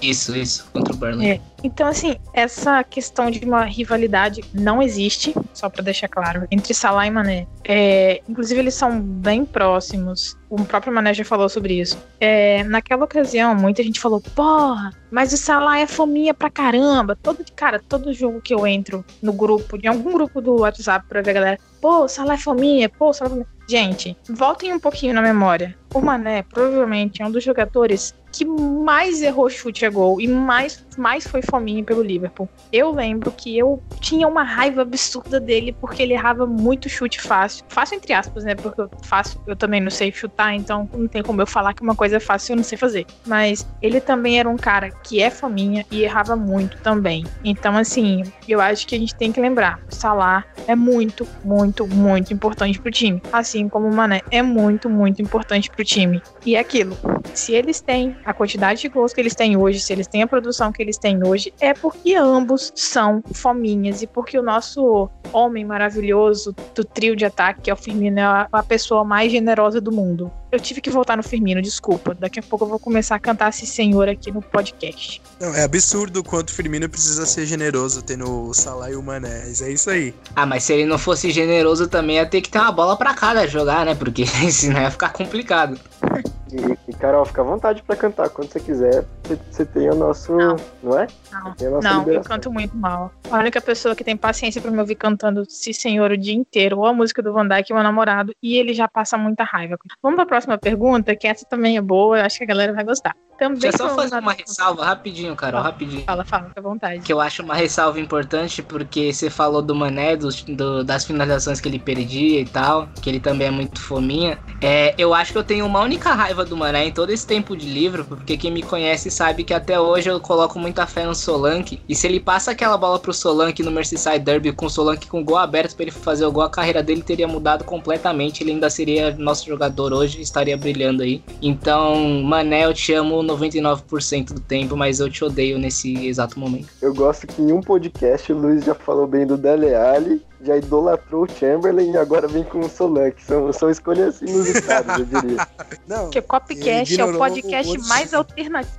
Isso, 0.00 0.36
isso, 0.36 0.68
contra 0.72 0.92
o 0.92 0.96
Burnley. 0.96 1.30
É. 1.30 1.40
Então, 1.62 1.88
assim, 1.88 2.16
essa 2.32 2.84
questão 2.84 3.30
de 3.30 3.44
uma 3.44 3.64
rivalidade 3.64 4.42
não 4.54 4.80
existe, 4.80 5.34
só 5.52 5.68
para 5.68 5.82
deixar 5.82 6.08
claro, 6.08 6.46
entre 6.50 6.72
Salah 6.72 7.06
e 7.06 7.10
Mané. 7.10 7.46
É, 7.64 8.22
inclusive, 8.28 8.60
eles 8.60 8.74
são 8.74 9.00
bem 9.00 9.44
próximos. 9.44 10.36
O 10.48 10.64
próprio 10.64 10.92
Mané 10.92 11.12
já 11.12 11.24
falou 11.24 11.48
sobre 11.48 11.80
isso. 11.80 11.98
É, 12.20 12.62
naquela 12.64 13.04
ocasião, 13.04 13.54
muita 13.54 13.82
gente 13.82 14.00
falou: 14.00 14.20
porra, 14.34 14.92
mas 15.10 15.32
o 15.32 15.36
Salah 15.36 15.80
é 15.80 15.86
fominha 15.86 16.32
pra 16.32 16.48
caramba. 16.48 17.16
Todo, 17.16 17.44
cara, 17.54 17.80
todo 17.80 18.12
jogo 18.12 18.40
que 18.40 18.54
eu 18.54 18.66
entro 18.66 19.04
no 19.20 19.32
grupo, 19.32 19.76
de 19.76 19.88
algum 19.88 20.12
grupo 20.12 20.40
do 20.40 20.60
WhatsApp 20.60 21.06
pra 21.08 21.22
ver 21.22 21.30
a 21.30 21.34
galera, 21.34 21.58
pô, 21.80 22.04
o 22.04 22.08
Salah 22.08 22.34
é 22.34 22.38
fominha, 22.38 22.88
pô, 22.88 23.10
o 23.10 23.12
Salah 23.12 23.30
é 23.30 23.30
fominha. 23.30 23.58
Gente, 23.68 24.16
voltem 24.30 24.72
um 24.72 24.80
pouquinho 24.80 25.12
na 25.12 25.20
memória. 25.20 25.76
O 25.92 26.00
Mané 26.00 26.42
provavelmente 26.42 27.20
é 27.20 27.26
um 27.26 27.30
dos 27.30 27.44
jogadores 27.44 28.14
que 28.32 28.44
mais 28.44 29.22
errou 29.22 29.48
chute 29.48 29.84
a 29.84 29.90
gol 29.90 30.20
e 30.20 30.28
mais, 30.28 30.84
mais 30.96 31.26
foi 31.26 31.42
fominha 31.42 31.82
pelo 31.82 32.02
Liverpool. 32.02 32.48
Eu 32.72 32.90
lembro 32.90 33.30
que 33.30 33.56
eu 33.56 33.82
tinha 34.00 34.26
uma 34.28 34.42
raiva 34.42 34.82
absurda 34.82 35.40
dele 35.40 35.74
porque 35.80 36.02
ele 36.02 36.12
errava 36.12 36.46
muito 36.46 36.88
chute 36.88 37.20
fácil. 37.20 37.64
Fácil 37.68 37.96
entre 37.96 38.12
aspas, 38.12 38.44
né? 38.44 38.54
Porque 38.54 38.80
eu 38.80 38.90
faço, 39.02 39.40
eu 39.46 39.56
também 39.56 39.80
não 39.80 39.90
sei 39.90 40.12
chutar, 40.12 40.54
então 40.54 40.88
não 40.92 41.08
tem 41.08 41.22
como 41.22 41.40
eu 41.40 41.46
falar 41.46 41.74
que 41.74 41.82
uma 41.82 41.94
coisa 41.94 42.16
é 42.16 42.20
fácil 42.20 42.52
eu 42.52 42.56
não 42.56 42.64
sei 42.64 42.78
fazer. 42.78 43.06
Mas 43.26 43.66
ele 43.82 44.00
também 44.00 44.38
era 44.38 44.48
um 44.48 44.56
cara 44.56 44.90
que 44.90 45.20
é 45.20 45.30
fominha 45.30 45.84
e 45.90 46.02
errava 46.02 46.36
muito 46.36 46.78
também. 46.78 47.24
Então, 47.44 47.76
assim, 47.76 48.22
eu 48.46 48.60
acho 48.60 48.86
que 48.86 48.94
a 48.94 48.98
gente 48.98 49.14
tem 49.14 49.32
que 49.32 49.40
lembrar: 49.40 49.80
o 49.90 49.94
Salah 49.94 50.44
é 50.66 50.74
muito, 50.74 51.26
muito, 51.44 51.86
muito 51.86 52.32
importante 52.32 52.80
pro 52.80 52.90
time. 52.90 53.22
Assim 53.32 53.68
como 53.68 53.88
o 53.88 53.94
Mané 53.94 54.22
é 54.30 54.42
muito, 54.42 54.88
muito 54.88 55.22
importante 55.22 55.70
pro 55.70 55.84
time. 55.84 56.22
E 56.44 56.56
é 56.56 56.60
aquilo. 56.60 56.96
Se 57.34 57.52
eles 57.52 57.80
têm 57.80 58.16
a 58.28 58.34
quantidade 58.34 58.82
de 58.82 58.88
gols 58.90 59.14
que 59.14 59.20
eles 59.22 59.34
têm 59.34 59.56
hoje, 59.56 59.80
se 59.80 59.90
eles 59.90 60.06
têm 60.06 60.22
a 60.22 60.26
produção 60.26 60.70
que 60.70 60.82
eles 60.82 60.98
têm 60.98 61.26
hoje, 61.26 61.50
é 61.58 61.72
porque 61.72 62.14
ambos 62.14 62.70
são 62.74 63.22
fominhas 63.32 64.02
e 64.02 64.06
porque 64.06 64.38
o 64.38 64.42
nosso 64.42 65.08
homem 65.32 65.64
maravilhoso 65.64 66.54
do 66.74 66.84
trio 66.84 67.16
de 67.16 67.24
ataque, 67.24 67.62
que 67.62 67.70
é 67.70 67.72
o 67.72 67.76
Firmino, 67.76 68.20
é 68.20 68.46
a 68.52 68.62
pessoa 68.62 69.02
mais 69.02 69.32
generosa 69.32 69.80
do 69.80 69.90
mundo. 69.90 70.30
Eu 70.52 70.60
tive 70.60 70.82
que 70.82 70.90
voltar 70.90 71.16
no 71.16 71.22
Firmino, 71.22 71.62
desculpa. 71.62 72.14
Daqui 72.14 72.38
a 72.38 72.42
pouco 72.42 72.66
eu 72.66 72.68
vou 72.68 72.78
começar 72.78 73.14
a 73.14 73.18
cantar 73.18 73.48
esse 73.48 73.66
senhor 73.66 74.10
aqui 74.10 74.30
no 74.30 74.42
podcast. 74.42 75.22
Não, 75.40 75.54
é 75.54 75.64
absurdo 75.64 76.20
o 76.20 76.24
quanto 76.24 76.50
o 76.50 76.52
Firmino 76.52 76.86
precisa 76.86 77.24
ser 77.24 77.46
generoso 77.46 78.02
tendo 78.02 78.48
o 78.48 78.52
Salah 78.52 78.90
e 78.90 78.94
o 78.94 79.02
Mané. 79.02 79.44
É 79.60 79.70
isso 79.72 79.88
aí. 79.88 80.14
Ah, 80.36 80.44
mas 80.44 80.64
se 80.64 80.74
ele 80.74 80.84
não 80.84 80.98
fosse 80.98 81.30
generoso 81.30 81.88
também 81.88 82.16
ia 82.16 82.26
ter 82.26 82.42
que 82.42 82.50
ter 82.50 82.58
uma 82.58 82.72
bola 82.72 82.94
pra 82.96 83.14
cada 83.14 83.46
jogar, 83.46 83.86
né? 83.86 83.94
Porque 83.94 84.26
senão 84.52 84.82
ia 84.82 84.90
ficar 84.90 85.14
complicado. 85.14 85.80
Carol, 86.98 87.24
fica 87.24 87.40
à 87.42 87.44
vontade 87.44 87.82
para 87.82 87.96
cantar. 87.96 88.28
Quando 88.30 88.50
você 88.50 88.60
quiser, 88.60 89.04
você, 89.22 89.38
você 89.50 89.64
tem 89.64 89.90
o 89.90 89.94
nosso. 89.94 90.34
Não, 90.34 90.56
não 90.82 90.98
é? 90.98 91.06
Não, 91.30 91.80
não 91.80 92.12
eu 92.12 92.22
canto 92.22 92.50
muito 92.52 92.76
mal. 92.76 93.12
A 93.30 93.38
única 93.38 93.60
pessoa 93.60 93.94
que 93.94 94.04
tem 94.04 94.16
paciência 94.16 94.60
para 94.60 94.70
me 94.70 94.78
ouvir 94.78 94.96
cantando 94.96 95.44
Se 95.48 95.72
Senhor 95.72 96.10
o 96.10 96.16
dia 96.16 96.34
inteiro, 96.34 96.78
ou 96.78 96.86
a 96.86 96.92
música 96.92 97.22
do 97.22 97.32
Van 97.32 97.46
Dyke, 97.46 97.72
é 97.72 97.74
meu 97.74 97.82
namorado, 97.82 98.34
e 98.42 98.56
ele 98.56 98.74
já 98.74 98.88
passa 98.88 99.16
muita 99.16 99.44
raiva. 99.44 99.78
Vamos 100.02 100.16
para 100.16 100.24
a 100.24 100.28
próxima 100.28 100.58
pergunta, 100.58 101.14
que 101.14 101.26
essa 101.26 101.46
também 101.46 101.76
é 101.76 101.80
boa, 101.80 102.18
eu 102.18 102.24
acho 102.24 102.38
que 102.38 102.44
a 102.44 102.46
galera 102.46 102.72
vai 102.72 102.84
gostar. 102.84 103.14
Também 103.38 103.60
Deixa 103.60 103.84
eu 103.84 103.88
só 103.90 103.94
fazer 103.94 104.18
uma 104.18 104.32
ressalva 104.32 104.84
rapidinho, 104.84 105.36
Carol, 105.36 105.60
fala, 105.60 105.72
rapidinho. 105.72 106.02
Fala, 106.02 106.24
fala, 106.24 106.48
fica 106.48 106.60
à 106.60 106.62
vontade. 106.62 107.00
Que 107.02 107.12
eu 107.12 107.20
acho 107.20 107.40
uma 107.42 107.54
ressalva 107.54 108.00
importante, 108.00 108.62
porque 108.62 109.12
você 109.12 109.30
falou 109.30 109.62
do 109.62 109.76
Mané, 109.76 110.16
do, 110.16 110.28
do, 110.56 110.82
das 110.82 111.04
finalizações 111.04 111.60
que 111.60 111.68
ele 111.68 111.78
perdia 111.78 112.40
e 112.40 112.44
tal, 112.44 112.88
que 113.00 113.08
ele 113.08 113.20
também 113.20 113.46
é 113.46 113.50
muito 113.50 113.80
fominha. 113.80 114.38
É, 114.60 114.92
eu 114.98 115.14
acho 115.14 115.30
que 115.30 115.38
eu 115.38 115.44
tenho 115.44 115.64
uma 115.66 115.80
única 115.80 116.12
raiva 116.12 116.44
do 116.44 116.56
Mané 116.56 116.87
em 116.88 116.92
todo 116.92 117.10
esse 117.10 117.26
tempo 117.26 117.56
de 117.56 117.68
livro, 117.68 118.04
porque 118.04 118.36
quem 118.36 118.50
me 118.50 118.62
conhece 118.62 119.10
sabe 119.10 119.44
que 119.44 119.54
até 119.54 119.78
hoje 119.78 120.08
eu 120.08 120.18
coloco 120.18 120.58
muita 120.58 120.86
fé 120.86 121.04
no 121.04 121.14
Solanke. 121.14 121.80
E 121.88 121.94
se 121.94 122.06
ele 122.06 122.18
passa 122.18 122.50
aquela 122.50 122.76
bola 122.76 122.98
pro 122.98 123.12
Solanke 123.12 123.62
no 123.62 123.70
Merseyside 123.70 124.18
Derby 124.18 124.52
com 124.52 124.66
o 124.66 124.70
Solanke 124.70 125.06
com 125.06 125.20
o 125.20 125.24
gol 125.24 125.36
aberto 125.36 125.74
para 125.74 125.84
ele 125.84 125.92
fazer 125.92 126.24
o 126.24 126.32
gol, 126.32 126.42
a 126.42 126.50
carreira 126.50 126.82
dele 126.82 127.02
teria 127.02 127.28
mudado 127.28 127.64
completamente. 127.64 128.42
Ele 128.42 128.52
ainda 128.52 128.70
seria 128.70 129.14
nosso 129.16 129.46
jogador 129.46 129.92
hoje, 129.92 130.20
estaria 130.20 130.56
brilhando 130.56 131.02
aí. 131.02 131.22
Então, 131.42 132.22
Mané, 132.22 132.64
eu 132.64 132.74
te 132.74 132.92
amo 132.92 133.22
99% 133.22 134.32
do 134.32 134.40
tempo, 134.40 134.76
mas 134.76 135.00
eu 135.00 135.10
te 135.10 135.24
odeio 135.24 135.58
nesse 135.58 136.06
exato 136.06 136.38
momento. 136.40 136.68
Eu 136.80 136.94
gosto 136.94 137.26
que 137.26 137.42
em 137.42 137.52
um 137.52 137.60
podcast 137.60 138.32
o 138.32 138.38
Luiz 138.38 138.64
já 138.64 138.74
falou 138.74 139.06
bem 139.06 139.26
do 139.26 139.36
Dele 139.36 139.74
Alli 139.74 140.27
já 140.42 140.56
idolatrou 140.56 141.24
o 141.24 141.28
Chamberlain 141.28 141.92
e 141.92 141.96
agora 141.96 142.28
vem 142.28 142.44
com 142.44 142.60
o 142.60 142.68
Solanke. 142.68 143.24
São, 143.24 143.52
são 143.52 143.70
escolhas 143.70 144.20
inusitadas, 144.20 144.98
eu 144.98 145.04
diria. 145.04 145.48
Não, 145.86 146.04
Porque 146.04 146.22
Copcast 146.22 147.00
é 147.00 147.04
o 147.04 147.18
podcast 147.18 147.76
o... 147.76 147.88
mais 147.88 148.14
alternativo. 148.14 148.78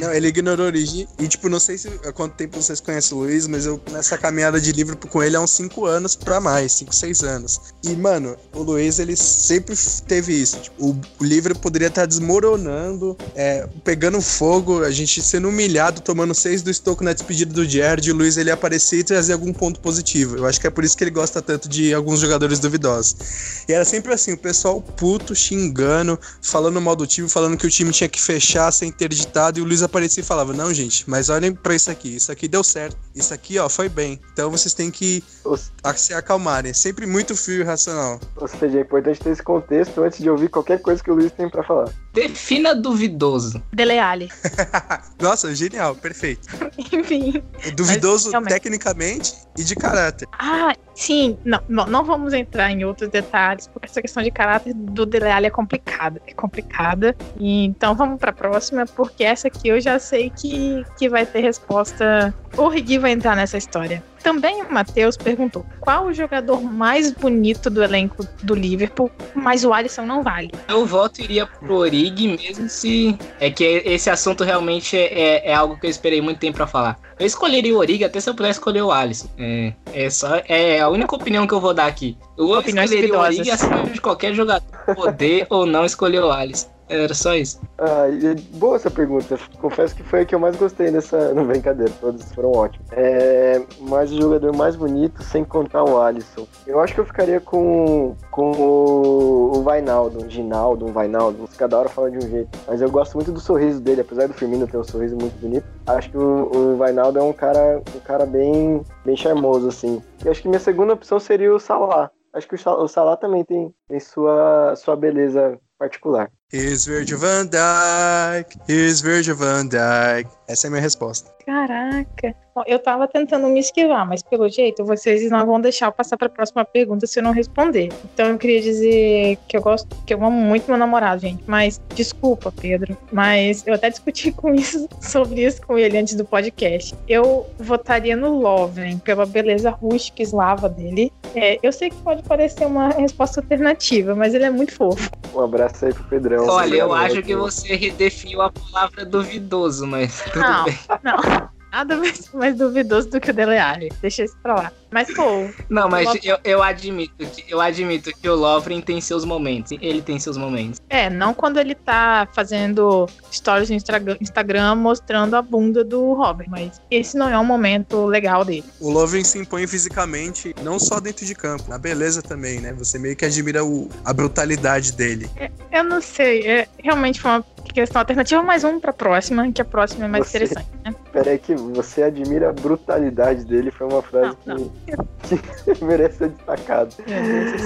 Não, 0.00 0.12
ele 0.12 0.28
ignorou 0.28 0.66
a 0.66 0.68
origem. 0.68 1.06
E, 1.18 1.28
tipo, 1.28 1.48
não 1.48 1.60
sei 1.60 1.78
se 1.78 1.88
há 2.04 2.12
quanto 2.12 2.34
tempo 2.34 2.60
vocês 2.60 2.80
conhecem 2.80 3.16
o 3.16 3.20
Luiz, 3.20 3.46
mas 3.46 3.66
eu, 3.66 3.80
nessa 3.90 4.16
caminhada 4.18 4.60
de 4.60 4.72
livro 4.72 4.96
com 4.96 5.22
ele 5.22 5.36
há 5.36 5.40
uns 5.40 5.50
5 5.52 5.84
anos 5.86 6.16
pra 6.16 6.40
mais, 6.40 6.72
5, 6.72 6.94
6 6.94 7.22
anos. 7.22 7.60
E, 7.84 7.90
mano, 7.94 8.36
o 8.52 8.62
Luiz, 8.62 8.98
ele 8.98 9.16
sempre 9.16 9.76
teve 10.06 10.32
isso. 10.32 10.58
Tipo, 10.58 10.86
o, 10.86 11.00
o 11.20 11.24
livro 11.24 11.56
poderia 11.58 11.88
estar 11.88 12.06
desmoronando, 12.06 13.16
é, 13.34 13.68
pegando 13.84 14.20
fogo, 14.20 14.82
a 14.82 14.90
gente 14.90 15.22
sendo 15.22 15.48
humilhado, 15.48 16.00
tomando 16.00 16.34
6 16.34 16.62
do 16.62 16.70
estoco 16.70 17.04
na 17.04 17.12
despedida 17.12 17.52
do 17.52 17.68
Jared, 17.68 18.08
e 18.08 18.12
o 18.12 18.16
Luiz, 18.16 18.36
ele 18.36 18.50
aparecer 18.50 18.98
e 18.98 19.04
trazer 19.04 19.32
algum 19.32 19.52
ponto 19.52 19.80
positivo. 19.80 20.36
Eu 20.36 20.46
acho 20.46 20.60
que 20.60 20.66
é 20.66 20.70
por 20.70 20.84
isso 20.86 20.96
que 20.96 21.04
ele 21.04 21.10
gosta 21.10 21.42
tanto 21.42 21.68
de 21.68 21.92
alguns 21.92 22.20
jogadores 22.20 22.58
duvidosos. 22.58 23.64
E 23.68 23.72
era 23.72 23.84
sempre 23.84 24.12
assim, 24.12 24.32
o 24.32 24.38
pessoal 24.38 24.80
puto, 24.80 25.34
xingando, 25.34 26.18
falando 26.40 26.80
mal 26.80 26.96
do 26.96 27.06
time, 27.06 27.28
falando 27.28 27.56
que 27.56 27.66
o 27.66 27.70
time 27.70 27.90
tinha 27.90 28.08
que 28.08 28.20
fechar, 28.20 28.70
ser 28.72 28.86
interditado, 28.86 29.58
e 29.58 29.62
o 29.62 29.64
Luiz 29.64 29.82
aparecia 29.82 30.22
e 30.22 30.24
falava: 30.24 30.52
Não, 30.52 30.72
gente, 30.72 31.08
mas 31.08 31.28
olhem 31.28 31.52
para 31.52 31.74
isso 31.74 31.90
aqui, 31.90 32.16
isso 32.16 32.32
aqui 32.32 32.48
deu 32.48 32.64
certo, 32.64 32.96
isso 33.14 33.34
aqui, 33.34 33.58
ó, 33.58 33.68
foi 33.68 33.88
bem. 33.88 34.20
Então 34.32 34.50
vocês 34.50 34.72
têm 34.72 34.90
que 34.90 35.22
Os... 35.44 35.72
se 35.96 36.14
acalmarem. 36.14 36.72
Sempre 36.72 37.06
muito 37.06 37.36
frio 37.36 37.60
e 37.60 37.64
racional. 37.64 38.20
Ou 38.36 38.48
seja, 38.48 38.78
é 38.78 38.80
importante 38.82 39.20
ter 39.20 39.30
esse 39.30 39.42
contexto 39.42 40.02
antes 40.02 40.18
de 40.18 40.30
ouvir 40.30 40.48
qualquer 40.48 40.80
coisa 40.80 41.02
que 41.02 41.10
o 41.10 41.14
Luiz 41.14 41.32
tem 41.32 41.48
para 41.48 41.62
falar. 41.62 41.92
Defina 42.12 42.74
duvidoso. 42.74 43.62
Deleale. 43.72 44.30
Nossa, 45.20 45.54
genial, 45.54 45.94
perfeito. 45.94 46.48
Enfim. 46.92 47.42
Duvidoso 47.74 48.30
mas, 48.32 48.44
tecnicamente 48.44 49.45
e 49.56 49.64
de 49.64 49.74
caráter. 49.74 50.28
Ah, 50.32 50.74
sim. 50.94 51.38
Não, 51.44 51.60
não, 51.68 51.86
não, 51.86 52.04
vamos 52.04 52.32
entrar 52.32 52.70
em 52.70 52.84
outros 52.84 53.08
detalhes, 53.08 53.66
porque 53.66 53.86
essa 53.86 54.02
questão 54.02 54.22
de 54.22 54.30
caráter 54.30 54.74
do 54.74 55.06
Deleale 55.06 55.46
é 55.46 55.50
complicada. 55.50 56.20
É 56.26 56.34
complicada. 56.34 57.16
Então 57.38 57.94
vamos 57.94 58.18
para 58.18 58.30
a 58.30 58.34
próxima, 58.34 58.84
porque 58.86 59.24
essa 59.24 59.48
aqui 59.48 59.68
eu 59.68 59.80
já 59.80 59.98
sei 59.98 60.30
que, 60.30 60.84
que 60.98 61.08
vai 61.08 61.24
ter 61.24 61.40
resposta 61.40 62.34
o 62.56 62.68
Rigui 62.68 62.98
vai 62.98 63.12
entrar 63.12 63.36
nessa 63.36 63.56
história. 63.58 64.02
Também 64.22 64.60
o 64.62 64.72
Matheus 64.72 65.16
perguntou 65.16 65.64
qual 65.80 66.06
o 66.06 66.12
jogador 66.12 66.60
mais 66.60 67.12
bonito 67.12 67.70
do 67.70 67.82
elenco 67.82 68.26
do 68.42 68.54
Liverpool, 68.54 69.08
mas 69.34 69.64
o 69.64 69.72
Alisson 69.72 70.04
não 70.04 70.22
vale. 70.22 70.50
Eu 70.68 70.84
voto 70.84 71.20
iria 71.20 71.46
pro 71.46 71.76
Origi, 71.76 72.26
mesmo 72.26 72.68
se. 72.68 73.16
É 73.38 73.50
que 73.50 73.62
esse 73.62 74.10
assunto 74.10 74.42
realmente 74.42 74.96
é, 74.96 75.48
é 75.48 75.54
algo 75.54 75.78
que 75.78 75.86
eu 75.86 75.90
esperei 75.90 76.20
muito 76.20 76.40
tempo 76.40 76.56
pra 76.56 76.66
falar. 76.66 76.98
Eu 77.18 77.26
escolheria 77.26 77.72
o 77.72 77.78
Origi 77.78 78.04
até 78.04 78.18
se 78.18 78.28
eu 78.28 78.34
pudesse 78.34 78.58
escolher 78.58 78.82
o 78.82 78.90
Alisson. 78.90 79.28
É, 79.38 79.72
é, 79.92 80.10
só, 80.10 80.40
é 80.48 80.80
a 80.80 80.88
única 80.88 81.14
opinião 81.14 81.46
que 81.46 81.54
eu 81.54 81.60
vou 81.60 81.72
dar 81.72 81.86
aqui. 81.86 82.18
Eu 82.36 82.50
Opiniões 82.50 82.90
escolheria 82.90 83.16
o. 83.16 83.22
Origi 83.22 83.50
acima 83.50 83.84
de 83.84 84.00
qualquer 84.00 84.34
jogador 84.34 84.66
poder 84.94 85.46
ou 85.48 85.66
não 85.66 85.84
escolher 85.84 86.22
o 86.22 86.32
Alisson. 86.32 86.75
Era 86.88 87.12
só 87.14 87.34
isso. 87.34 87.60
Ah, 87.78 88.08
e- 88.08 88.34
boa 88.56 88.76
essa 88.76 88.90
pergunta. 88.90 89.36
Confesso 89.60 89.94
que 89.94 90.02
foi 90.04 90.20
a 90.20 90.24
que 90.24 90.34
eu 90.34 90.38
mais 90.38 90.56
gostei 90.56 90.90
nessa. 90.90 91.32
Não, 91.34 91.44
brincadeira, 91.44 91.92
todas 92.00 92.32
foram 92.32 92.52
ótimas. 92.52 92.86
É, 92.92 93.60
mas 93.80 94.12
o 94.12 94.20
jogador 94.20 94.54
mais 94.54 94.76
bonito, 94.76 95.22
sem 95.22 95.44
contar 95.44 95.82
o 95.82 96.00
Alisson. 96.00 96.46
Eu 96.66 96.80
acho 96.80 96.94
que 96.94 97.00
eu 97.00 97.04
ficaria 97.06 97.40
com, 97.40 98.14
com 98.30 98.52
o, 98.52 99.56
o 99.56 99.62
Vainaldo, 99.62 100.24
um 100.24 100.30
Ginaldo, 100.30 100.86
um 100.86 100.92
Vainaldo. 100.92 101.48
Cada 101.58 101.76
hora 101.78 101.88
fala 101.88 102.10
de 102.10 102.18
um 102.18 102.30
jeito. 102.30 102.56
Mas 102.68 102.80
eu 102.80 102.90
gosto 102.90 103.14
muito 103.14 103.32
do 103.32 103.40
sorriso 103.40 103.80
dele, 103.80 104.02
apesar 104.02 104.28
do 104.28 104.34
Firmino 104.34 104.66
ter 104.68 104.78
um 104.78 104.84
sorriso 104.84 105.16
muito 105.16 105.36
bonito. 105.40 105.66
Acho 105.86 106.10
que 106.10 106.16
o, 106.16 106.50
o 106.72 106.76
Vainaldo 106.76 107.18
é 107.18 107.22
um 107.22 107.32
cara, 107.32 107.82
um 107.96 108.00
cara 108.00 108.24
bem, 108.24 108.80
bem 109.04 109.16
charmoso, 109.16 109.68
assim. 109.68 110.00
E 110.24 110.28
acho 110.28 110.40
que 110.40 110.48
minha 110.48 110.60
segunda 110.60 110.92
opção 110.92 111.18
seria 111.18 111.52
o 111.52 111.58
Salah. 111.58 112.10
Acho 112.32 112.46
que 112.46 112.54
o 112.54 112.88
Salah 112.88 113.16
também 113.16 113.44
tem, 113.44 113.74
tem 113.88 113.98
sua, 113.98 114.74
sua 114.76 114.94
beleza 114.94 115.58
particular. 115.78 116.30
Here's 116.48 116.86
Virgil 116.86 117.18
van 117.18 117.48
Dyke. 117.48 118.54
here's 118.66 119.00
Virgil 119.00 119.34
van 119.36 119.68
Dijk. 119.68 120.26
Essa 120.48 120.66
é 120.66 120.68
a 120.68 120.70
minha 120.70 120.82
resposta. 120.82 121.30
Caraca. 121.44 122.34
Bom, 122.54 122.62
Eu 122.66 122.78
tava 122.78 123.06
tentando 123.06 123.48
me 123.48 123.60
esquivar, 123.60 124.06
mas 124.08 124.22
pelo 124.22 124.48
jeito 124.48 124.84
vocês 124.84 125.30
não 125.30 125.44
vão 125.44 125.60
deixar 125.60 125.86
eu 125.86 125.92
passar 125.92 126.16
pra 126.16 126.28
próxima 126.28 126.64
pergunta 126.64 127.06
se 127.06 127.18
eu 127.18 127.22
não 127.22 127.32
responder. 127.32 127.90
Então 128.12 128.28
eu 128.28 128.38
queria 128.38 128.62
dizer 128.62 129.38
que 129.46 129.56
eu 129.56 129.62
gosto, 129.62 129.94
que 130.06 130.14
eu 130.14 130.24
amo 130.24 130.30
muito 130.30 130.66
meu 130.66 130.78
namorado, 130.78 131.20
gente. 131.20 131.42
Mas 131.46 131.80
desculpa, 131.94 132.50
Pedro. 132.50 132.96
Mas 133.12 133.66
eu 133.66 133.74
até 133.74 133.90
discuti 133.90 134.32
com 134.32 134.54
isso, 134.54 134.88
sobre 135.00 135.44
isso 135.44 135.60
com 135.66 135.76
ele 135.76 135.98
antes 135.98 136.14
do 136.14 136.24
podcast. 136.24 136.94
Eu 137.06 137.46
votaria 137.58 138.16
no 138.16 138.38
Loven 138.38 138.98
pela 138.98 139.26
beleza 139.26 139.70
rústica 139.70 140.22
eslava 140.22 140.68
dele. 140.68 141.12
É, 141.34 141.58
eu 141.62 141.72
sei 141.72 141.90
que 141.90 141.96
pode 141.96 142.22
parecer 142.22 142.66
uma 142.66 142.88
resposta 142.88 143.40
alternativa, 143.40 144.14
mas 144.14 144.32
ele 144.32 144.44
é 144.44 144.50
muito 144.50 144.72
fofo. 144.72 145.10
Um 145.34 145.40
abraço 145.40 145.84
aí 145.84 145.92
pro 145.92 146.04
Pedrão. 146.04 146.46
Olha, 146.46 146.76
eu 146.76 146.94
acho 146.94 147.22
que 147.22 147.34
você 147.36 147.76
redefiniu 147.76 148.40
a 148.40 148.50
palavra 148.50 149.04
duvidoso, 149.04 149.86
mas 149.86 150.22
tudo 150.36 150.48
Não, 150.50 150.64
bem. 150.64 150.78
não. 151.02 151.56
Nada 151.72 151.96
mais, 151.96 152.32
mais 152.32 152.56
duvidoso 152.56 153.10
do 153.10 153.20
que 153.20 153.30
o 153.30 153.34
Dele 153.34 153.58
Alli. 153.58 153.90
Deixa 154.00 154.24
isso 154.24 154.36
pra 154.42 154.54
lá. 154.54 154.72
Mas, 154.90 155.12
pô, 155.14 155.48
Não, 155.68 155.88
mas 155.88 156.06
Logo- 156.06 156.18
eu, 156.22 156.38
eu 156.44 156.62
admito 156.62 157.14
que 157.26 157.44
eu 157.52 157.60
admito 157.60 158.10
que 158.16 158.28
o 158.28 158.34
Lovren 158.34 158.80
tem 158.80 159.00
seus 159.00 159.24
momentos. 159.24 159.72
Ele 159.80 160.00
tem 160.00 160.18
seus 160.18 160.36
momentos. 160.36 160.80
É, 160.88 161.10
não 161.10 161.34
quando 161.34 161.58
ele 161.58 161.74
tá 161.74 162.28
fazendo 162.34 163.06
stories 163.32 163.68
no 163.68 163.76
Instagram, 164.20 164.74
mostrando 164.76 165.34
a 165.34 165.42
bunda 165.42 165.82
do 165.84 166.14
Robin, 166.14 166.46
mas 166.48 166.80
esse 166.90 167.16
não 167.16 167.28
é 167.28 167.38
um 167.38 167.44
momento 167.44 168.06
legal 168.06 168.44
dele. 168.44 168.64
O 168.80 168.90
Lovren 168.90 169.24
se 169.24 169.38
impõe 169.38 169.66
fisicamente, 169.66 170.54
não 170.62 170.78
só 170.78 171.00
dentro 171.00 171.26
de 171.26 171.34
campo, 171.34 171.64
na 171.68 171.78
beleza 171.78 172.22
também, 172.22 172.60
né? 172.60 172.72
Você 172.74 172.98
meio 172.98 173.16
que 173.16 173.24
admira 173.24 173.64
o- 173.64 173.88
a 174.04 174.12
brutalidade 174.12 174.92
dele. 174.92 175.28
Eu 175.72 175.84
não 175.84 176.00
sei, 176.00 176.46
é, 176.46 176.68
realmente 176.82 177.20
foi 177.20 177.30
uma 177.32 177.44
questão 177.74 178.00
alternativa, 178.00 178.42
mais 178.42 178.64
um 178.64 178.78
pra 178.80 178.92
próxima, 178.92 179.50
que 179.52 179.60
a 179.60 179.64
próxima 179.64 180.04
é 180.04 180.08
mais 180.08 180.26
Você- 180.28 180.38
interessante, 180.38 180.68
né? 180.84 180.94
Peraí 181.12 181.38
que 181.38 181.54
você 181.54 182.02
admira 182.04 182.50
a 182.50 182.52
brutalidade 182.52 183.44
dele, 183.44 183.70
foi 183.70 183.86
uma 183.86 184.02
frase 184.02 184.36
Não, 184.46 184.56
que, 184.56 184.70
que 184.85 184.85
merece 185.82 186.18
ser 186.18 186.32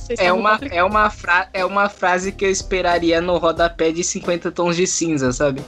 vocês 0.00 0.18
É 0.18 0.26
são 0.26 0.38
uma, 0.38 0.58
é, 0.70 0.82
uma 0.82 1.10
fra 1.10 1.48
é 1.52 1.64
uma 1.64 1.88
frase 1.88 2.32
que 2.32 2.44
eu 2.44 2.50
esperaria 2.50 3.20
no 3.20 3.36
rodapé 3.36 3.92
de 3.92 4.02
50 4.02 4.50
tons 4.52 4.76
de 4.76 4.86
cinza, 4.86 5.32
sabe? 5.32 5.62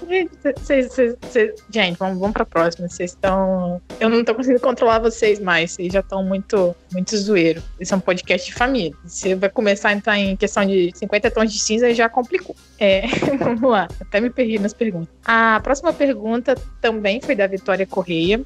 Gente, 1.70 1.98
vamos, 1.98 2.18
vamos 2.18 2.32
pra 2.32 2.46
próxima. 2.46 2.88
Vocês 2.88 3.10
estão. 3.10 3.80
Eu 4.00 4.08
não 4.08 4.24
tô 4.24 4.34
conseguindo 4.34 4.60
controlar 4.60 4.98
vocês 5.00 5.38
mais. 5.38 5.72
Vocês 5.72 5.92
já 5.92 6.00
estão 6.00 6.24
muito, 6.24 6.74
muito 6.92 7.16
zoeiro. 7.16 7.62
Esse 7.78 7.92
é 7.92 7.96
um 7.96 8.00
podcast 8.00 8.48
de 8.48 8.54
família. 8.54 8.92
Você 9.04 9.34
vai 9.34 9.50
começar 9.50 9.90
a 9.90 9.92
entrar 9.92 10.18
em 10.18 10.36
questão 10.36 10.64
de 10.64 10.90
50 10.94 11.30
tons 11.30 11.52
de 11.52 11.58
cinza 11.58 11.90
e 11.90 11.94
já 11.94 12.08
complicou. 12.08 12.56
É, 12.78 13.02
vamos 13.38 13.70
lá. 13.70 13.88
Até 14.00 14.20
me 14.20 14.30
perdi 14.30 14.58
nas 14.58 14.72
perguntas. 14.72 15.08
A 15.24 15.60
próxima 15.62 15.92
pergunta 15.92 16.54
também 16.80 17.20
foi 17.20 17.34
da 17.34 17.46
Vitória 17.46 17.86
Correia. 17.86 18.40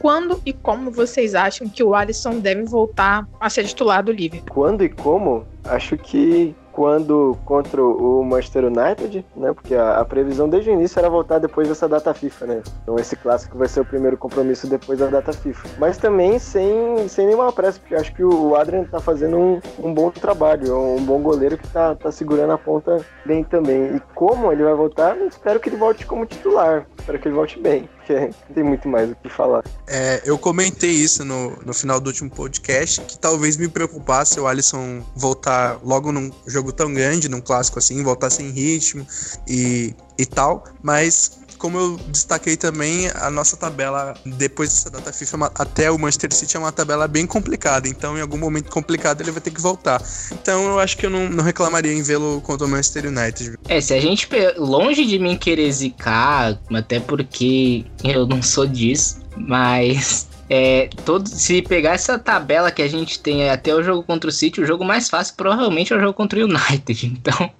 Quando 0.00 0.40
e 0.46 0.52
como 0.54 0.90
vocês 0.90 1.34
acham 1.34 1.68
que 1.68 1.84
o 1.84 1.94
Alisson 1.94 2.40
deve 2.40 2.64
voltar 2.64 3.28
a 3.38 3.50
ser 3.50 3.64
titular 3.64 4.02
do 4.02 4.10
Liverpool? 4.10 4.48
Quando 4.50 4.82
e 4.82 4.88
como? 4.88 5.44
Acho 5.62 5.98
que 5.98 6.56
quando 6.72 7.36
contra 7.44 7.82
o 7.82 8.24
Manchester 8.24 8.64
United, 8.64 9.22
né? 9.36 9.52
Porque 9.52 9.74
a, 9.74 10.00
a 10.00 10.04
previsão 10.04 10.48
desde 10.48 10.70
o 10.70 10.72
início 10.72 10.98
era 10.98 11.10
voltar 11.10 11.38
depois 11.38 11.68
dessa 11.68 11.86
data 11.86 12.14
FIFA, 12.14 12.46
né? 12.46 12.62
Então 12.82 12.96
esse 12.96 13.14
clássico 13.16 13.58
vai 13.58 13.68
ser 13.68 13.80
o 13.80 13.84
primeiro 13.84 14.16
compromisso 14.16 14.66
depois 14.66 14.98
da 14.98 15.06
data 15.08 15.34
FIFA. 15.34 15.68
Mas 15.78 15.98
também 15.98 16.38
sem, 16.38 17.06
sem 17.06 17.26
nenhuma 17.26 17.52
pressa, 17.52 17.78
porque 17.78 17.94
acho 17.94 18.14
que 18.14 18.24
o 18.24 18.56
Adrian 18.56 18.84
tá 18.84 19.00
fazendo 19.00 19.36
um, 19.36 19.60
um 19.78 19.92
bom 19.92 20.10
trabalho, 20.10 20.68
é 20.68 20.74
um 20.74 21.04
bom 21.04 21.20
goleiro 21.20 21.58
que 21.58 21.68
tá, 21.68 21.94
tá 21.94 22.10
segurando 22.10 22.54
a 22.54 22.58
ponta 22.58 23.04
bem 23.26 23.44
também. 23.44 23.96
E 23.96 24.00
como 24.14 24.50
ele 24.50 24.62
vai 24.62 24.74
voltar, 24.74 25.18
espero 25.18 25.60
que 25.60 25.68
ele 25.68 25.76
volte 25.76 26.06
como 26.06 26.24
titular. 26.24 26.86
Espero 26.98 27.18
que 27.18 27.28
ele 27.28 27.34
volte 27.34 27.58
bem, 27.58 27.88
porque 28.00 28.30
tem 28.54 28.64
muito 28.64 28.88
mais 28.88 29.10
o 29.10 29.14
que 29.16 29.28
falar. 29.28 29.64
É, 29.86 30.22
eu 30.24 30.38
comentei 30.38 30.90
isso 30.90 31.24
no, 31.24 31.56
no 31.64 31.72
final 31.72 32.00
do 32.00 32.08
último 32.08 32.30
podcast, 32.30 33.00
que 33.02 33.18
talvez 33.18 33.56
me 33.56 33.68
preocupasse 33.68 34.38
o 34.40 34.46
Alisson 34.46 35.02
voltar 35.14 35.78
logo 35.84 36.10
num 36.12 36.30
jogo 36.46 36.72
tão 36.72 36.92
grande, 36.92 37.28
num 37.28 37.40
clássico 37.40 37.78
assim, 37.78 38.02
voltar 38.02 38.30
sem 38.30 38.50
ritmo 38.50 39.06
e, 39.46 39.94
e 40.18 40.26
tal, 40.26 40.64
mas 40.82 41.40
como 41.60 41.78
eu 41.78 42.00
destaquei 42.08 42.56
também, 42.56 43.10
a 43.14 43.30
nossa 43.30 43.54
tabela, 43.54 44.14
depois 44.24 44.70
dessa 44.70 44.90
data 44.90 45.12
FIFA, 45.12 45.36
é 45.36 45.50
até 45.54 45.90
o 45.90 45.98
Manchester 45.98 46.32
City 46.32 46.56
é 46.56 46.58
uma 46.58 46.72
tabela 46.72 47.06
bem 47.06 47.26
complicada. 47.26 47.86
Então, 47.86 48.16
em 48.16 48.22
algum 48.22 48.38
momento 48.38 48.70
complicado, 48.70 49.20
ele 49.20 49.30
vai 49.30 49.42
ter 49.42 49.50
que 49.50 49.60
voltar. 49.60 50.02
Então, 50.32 50.64
eu 50.64 50.78
acho 50.78 50.96
que 50.96 51.04
eu 51.04 51.10
não, 51.10 51.28
não 51.28 51.44
reclamaria 51.44 51.92
em 51.92 52.02
vê-lo 52.02 52.40
contra 52.40 52.66
o 52.66 52.70
Manchester 52.70 53.06
United. 53.06 53.58
É, 53.68 53.80
se 53.80 53.92
a 53.92 54.00
gente. 54.00 54.26
Longe 54.56 55.04
de 55.04 55.18
mim 55.18 55.36
querer 55.36 55.70
zicar, 55.70 56.58
até 56.74 56.98
porque 56.98 57.84
eu 58.02 58.26
não 58.26 58.42
sou 58.42 58.66
disso, 58.66 59.20
mas. 59.36 60.28
É, 60.52 60.90
todo, 61.04 61.28
se 61.28 61.62
pegar 61.62 61.92
essa 61.92 62.18
tabela 62.18 62.72
que 62.72 62.82
a 62.82 62.88
gente 62.88 63.20
tem 63.20 63.48
até 63.48 63.72
o 63.72 63.84
jogo 63.84 64.02
contra 64.02 64.28
o 64.28 64.32
City, 64.32 64.60
o 64.60 64.66
jogo 64.66 64.84
mais 64.84 65.08
fácil 65.08 65.36
provavelmente 65.36 65.92
é 65.92 65.96
o 65.96 66.00
jogo 66.00 66.12
contra 66.12 66.40
o 66.40 66.42
United. 66.42 67.06
Então. 67.06 67.52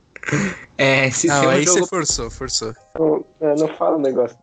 É, 0.81 1.11
se 1.11 1.27
Não, 1.27 1.45
um 1.45 1.49
aí 1.51 1.63
jogo 1.63 1.81
você 1.81 1.87
forçou, 1.87 2.31
forçou. 2.31 2.75
Não, 2.99 3.23
não 3.55 3.69
fala 3.69 3.99
o 3.99 4.01
negócio. 4.01 4.35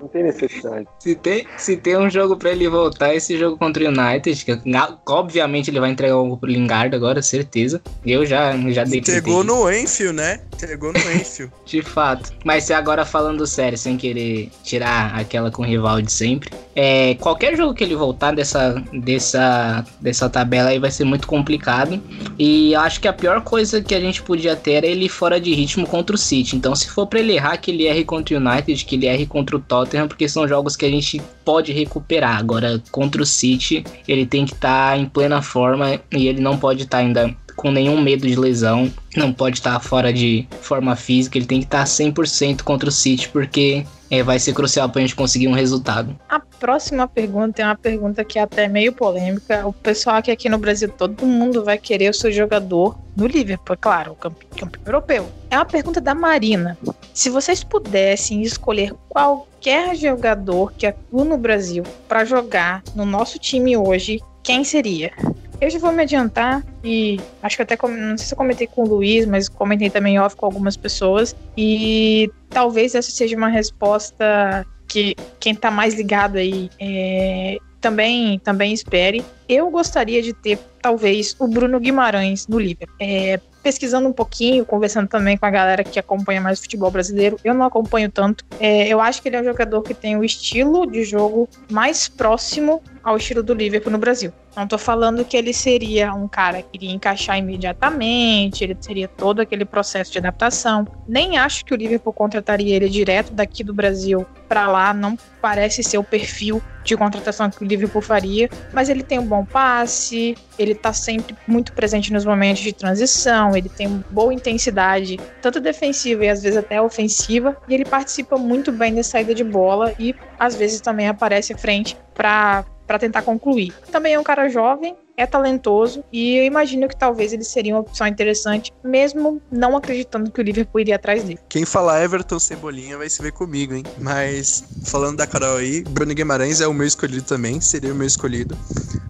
Não 0.00 0.06
tem 0.06 0.22
necessidade. 0.22 0.86
Se 1.00 1.14
tem, 1.14 1.46
se 1.56 1.76
tem 1.76 1.96
um 1.96 2.08
jogo 2.08 2.36
pra 2.36 2.50
ele 2.50 2.68
voltar, 2.68 3.14
esse 3.14 3.38
jogo 3.38 3.58
contra 3.58 3.84
o 3.84 3.88
United, 3.88 4.44
que 4.44 4.58
obviamente 5.06 5.70
ele 5.70 5.80
vai 5.80 5.90
entregar 5.90 6.16
o 6.16 6.36
pro 6.36 6.48
Lingard 6.48 6.94
agora, 6.94 7.20
certeza. 7.20 7.82
Eu 8.04 8.24
já, 8.24 8.56
já 8.70 8.84
dei 8.84 9.00
Entregou 9.00 9.44
presente, 9.44 9.60
no 9.60 9.70
Enfield, 9.70 10.16
né? 10.16 10.40
Entregou 10.54 10.92
no 10.92 10.98
Enfield. 10.98 11.52
De 11.66 11.82
fato. 11.82 12.32
Mas 12.44 12.64
se 12.64 12.72
agora 12.72 13.04
falando 13.04 13.46
sério, 13.46 13.76
sem 13.76 13.96
querer 13.96 14.50
tirar 14.62 15.14
aquela 15.14 15.50
com 15.50 15.62
o 15.62 15.66
rival 15.66 16.00
de 16.00 16.12
sempre, 16.12 16.50
é, 16.74 17.14
qualquer 17.16 17.56
jogo 17.56 17.74
que 17.74 17.84
ele 17.84 17.94
voltar 17.94 18.34
dessa, 18.34 18.82
dessa, 18.92 19.84
dessa 20.00 20.28
tabela 20.30 20.70
aí 20.70 20.78
vai 20.78 20.90
ser 20.90 21.04
muito 21.04 21.26
complicado. 21.26 22.00
E 22.38 22.72
eu 22.72 22.80
acho 22.80 23.00
que 23.00 23.08
a 23.08 23.12
pior 23.12 23.42
coisa 23.42 23.82
que 23.82 23.94
a 23.94 24.00
gente 24.00 24.22
podia 24.22 24.56
ter 24.56 24.72
era 24.72 24.86
ele 24.86 25.08
fora 25.08 25.40
de 25.40 25.52
ritmo 25.54 25.79
contra 25.84 26.14
o 26.14 26.18
City. 26.18 26.56
Então, 26.56 26.74
se 26.74 26.88
for 26.88 27.06
pra 27.06 27.20
ele 27.20 27.34
errar, 27.34 27.56
que 27.56 27.70
ele 27.70 27.86
erre 27.86 28.04
contra 28.04 28.36
o 28.36 28.40
United, 28.40 28.84
que 28.84 28.96
ele 28.96 29.06
erre 29.06 29.26
contra 29.26 29.56
o 29.56 29.60
Tottenham, 29.60 30.08
porque 30.08 30.28
são 30.28 30.46
jogos 30.46 30.76
que 30.76 30.84
a 30.84 30.90
gente 30.90 31.20
pode 31.44 31.72
recuperar. 31.72 32.38
Agora, 32.38 32.82
contra 32.90 33.22
o 33.22 33.26
City, 33.26 33.84
ele 34.06 34.26
tem 34.26 34.44
que 34.44 34.54
estar 34.54 34.98
em 34.98 35.06
plena 35.06 35.42
forma 35.42 36.00
e 36.12 36.28
ele 36.28 36.40
não 36.40 36.56
pode 36.56 36.84
estar 36.84 36.98
ainda 36.98 37.34
com 37.56 37.70
nenhum 37.70 38.00
medo 38.00 38.26
de 38.26 38.36
lesão, 38.36 38.90
não 39.14 39.32
pode 39.32 39.58
estar 39.58 39.78
fora 39.80 40.10
de 40.10 40.46
forma 40.62 40.96
física, 40.96 41.36
ele 41.36 41.46
tem 41.46 41.58
que 41.58 41.66
estar 41.66 41.84
100% 41.84 42.62
contra 42.62 42.88
o 42.88 42.92
City, 42.92 43.28
porque 43.28 43.84
é, 44.10 44.22
vai 44.22 44.38
ser 44.38 44.52
crucial 44.52 44.88
pra 44.88 45.00
gente 45.00 45.14
conseguir 45.14 45.46
um 45.48 45.52
resultado. 45.52 46.18
A 46.28 46.40
próxima 46.40 47.06
pergunta 47.06 47.62
é 47.62 47.64
uma 47.64 47.76
pergunta 47.76 48.24
que 48.24 48.38
é 48.38 48.42
até 48.42 48.66
meio 48.66 48.92
polêmica. 48.92 49.66
O 49.66 49.72
pessoal 49.72 50.16
aqui, 50.16 50.30
aqui 50.30 50.48
no 50.48 50.58
Brasil, 50.58 50.88
todo 50.88 51.24
mundo 51.24 51.64
vai 51.64 51.78
querer 51.78 52.10
o 52.10 52.14
seu 52.14 52.32
jogador 52.32 52.98
no 53.16 53.26
Liverpool, 53.26 53.74
é 53.74 53.76
claro, 53.76 54.12
o 54.12 54.16
campe- 54.16 54.46
campeão 54.58 54.82
europeu. 54.86 55.28
É 55.50 55.56
uma 55.56 55.64
pergunta 55.64 56.00
da 56.00 56.14
Marina. 56.14 56.76
Se 57.14 57.30
vocês 57.30 57.62
pudessem 57.62 58.42
escolher 58.42 58.92
qualquer 59.08 59.94
jogador 59.94 60.72
que 60.72 60.86
atua 60.86 61.24
no 61.24 61.36
Brasil 61.36 61.84
para 62.08 62.24
jogar 62.24 62.82
no 62.94 63.04
nosso 63.04 63.38
time 63.38 63.76
hoje, 63.76 64.20
quem 64.42 64.64
seria? 64.64 65.12
Eu 65.60 65.68
já 65.68 65.78
vou 65.78 65.92
me 65.92 66.02
adiantar 66.02 66.64
e 66.82 67.20
acho 67.42 67.56
que 67.56 67.62
até 67.62 67.76
não 67.82 68.16
sei 68.16 68.26
se 68.26 68.32
eu 68.32 68.38
comentei 68.38 68.66
com 68.66 68.82
o 68.82 68.88
Luiz, 68.88 69.26
mas 69.26 69.48
comentei 69.48 69.90
também 69.90 70.18
off 70.18 70.34
com 70.34 70.46
algumas 70.46 70.76
pessoas 70.76 71.36
e 71.56 72.30
talvez 72.48 72.94
essa 72.94 73.10
seja 73.10 73.36
uma 73.36 73.48
resposta 73.48 74.66
que 74.88 75.14
quem 75.38 75.54
tá 75.54 75.70
mais 75.70 75.94
ligado 75.94 76.36
aí 76.36 76.70
é, 76.80 77.58
também, 77.80 78.38
também 78.38 78.72
espere. 78.72 79.24
Eu 79.52 79.68
gostaria 79.68 80.22
de 80.22 80.32
ter, 80.32 80.60
talvez, 80.80 81.34
o 81.36 81.48
Bruno 81.48 81.80
Guimarães 81.80 82.46
no 82.46 82.56
Liverpool. 82.56 82.94
É, 83.00 83.40
pesquisando 83.64 84.08
um 84.08 84.12
pouquinho, 84.12 84.64
conversando 84.64 85.08
também 85.08 85.36
com 85.36 85.44
a 85.44 85.50
galera 85.50 85.82
que 85.82 85.98
acompanha 85.98 86.40
mais 86.40 86.60
o 86.60 86.62
futebol 86.62 86.88
brasileiro, 86.88 87.36
eu 87.42 87.52
não 87.52 87.66
acompanho 87.66 88.08
tanto. 88.08 88.44
É, 88.60 88.86
eu 88.86 89.00
acho 89.00 89.20
que 89.20 89.28
ele 89.28 89.34
é 89.34 89.40
um 89.40 89.44
jogador 89.44 89.82
que 89.82 89.92
tem 89.92 90.16
o 90.16 90.22
estilo 90.22 90.86
de 90.86 91.02
jogo 91.02 91.48
mais 91.68 92.06
próximo 92.06 92.80
ao 93.02 93.16
estilo 93.16 93.42
do 93.42 93.52
Liverpool 93.52 93.90
no 93.90 93.98
Brasil. 93.98 94.32
Não 94.54 94.68
tô 94.68 94.78
falando 94.78 95.24
que 95.24 95.36
ele 95.36 95.52
seria 95.52 96.14
um 96.14 96.28
cara 96.28 96.62
que 96.62 96.68
iria 96.74 96.92
encaixar 96.92 97.36
imediatamente, 97.36 98.62
ele 98.62 98.76
teria 98.76 99.08
todo 99.08 99.40
aquele 99.40 99.64
processo 99.64 100.12
de 100.12 100.18
adaptação. 100.18 100.86
Nem 101.08 101.38
acho 101.38 101.64
que 101.64 101.74
o 101.74 101.76
Liverpool 101.76 102.12
contrataria 102.12 102.76
ele 102.76 102.88
direto 102.88 103.32
daqui 103.32 103.64
do 103.64 103.74
Brasil 103.74 104.24
para 104.48 104.68
lá, 104.68 104.94
não 104.94 105.18
parece 105.42 105.82
ser 105.82 105.98
o 105.98 106.04
perfil 106.04 106.62
de 106.82 106.96
contratação 106.96 107.50
que 107.50 107.62
o 107.62 107.66
Liverpool 107.66 108.02
faria, 108.02 108.48
mas 108.72 108.88
ele 108.88 109.02
tem 109.02 109.18
um 109.18 109.26
bom 109.26 109.44
passe, 109.44 110.36
ele 110.58 110.74
tá 110.74 110.92
sempre 110.92 111.36
muito 111.46 111.72
presente 111.72 112.12
nos 112.12 112.24
momentos 112.24 112.62
de 112.62 112.72
transição, 112.72 113.56
ele 113.56 113.68
tem 113.68 114.04
boa 114.10 114.32
intensidade, 114.32 115.18
tanto 115.42 115.60
defensiva 115.60 116.24
e 116.24 116.28
às 116.28 116.42
vezes 116.42 116.58
até 116.58 116.80
ofensiva, 116.80 117.56
e 117.68 117.74
ele 117.74 117.84
participa 117.84 118.36
muito 118.36 118.72
bem 118.72 118.94
da 118.94 119.02
saída 119.02 119.34
de 119.34 119.44
bola 119.44 119.94
e 119.98 120.14
às 120.38 120.54
vezes 120.54 120.80
também 120.80 121.08
aparece 121.08 121.52
à 121.52 121.58
frente 121.58 121.96
para 122.14 122.64
para 122.90 122.98
tentar 122.98 123.22
concluir. 123.22 123.72
Também 123.92 124.14
é 124.14 124.18
um 124.18 124.24
cara 124.24 124.48
jovem, 124.48 124.96
é 125.16 125.26
talentoso 125.26 126.02
e 126.12 126.36
eu 126.36 126.44
imagino 126.44 126.88
que 126.88 126.96
talvez 126.96 127.32
ele 127.32 127.44
seria 127.44 127.74
uma 127.74 127.80
opção 127.80 128.06
interessante, 128.06 128.72
mesmo 128.82 129.40
não 129.50 129.76
acreditando 129.76 130.30
que 130.30 130.40
o 130.40 130.42
Liverpool 130.42 130.80
iria 130.80 130.96
atrás 130.96 131.24
dele. 131.24 131.38
Quem 131.48 131.64
falar 131.64 132.02
Everton 132.02 132.38
Cebolinha 132.38 132.96
vai 132.96 133.08
se 133.08 133.20
ver 133.20 133.32
comigo, 133.32 133.74
hein? 133.74 133.84
Mas 133.98 134.64
falando 134.84 135.18
da 135.18 135.26
Carol 135.26 135.56
aí, 135.56 135.82
Bruno 135.82 136.14
Guimarães 136.14 136.60
é 136.60 136.66
o 136.66 136.72
meu 136.72 136.86
escolhido 136.86 137.22
também, 137.22 137.60
seria 137.60 137.92
o 137.92 137.94
meu 137.94 138.06
escolhido. 138.06 138.56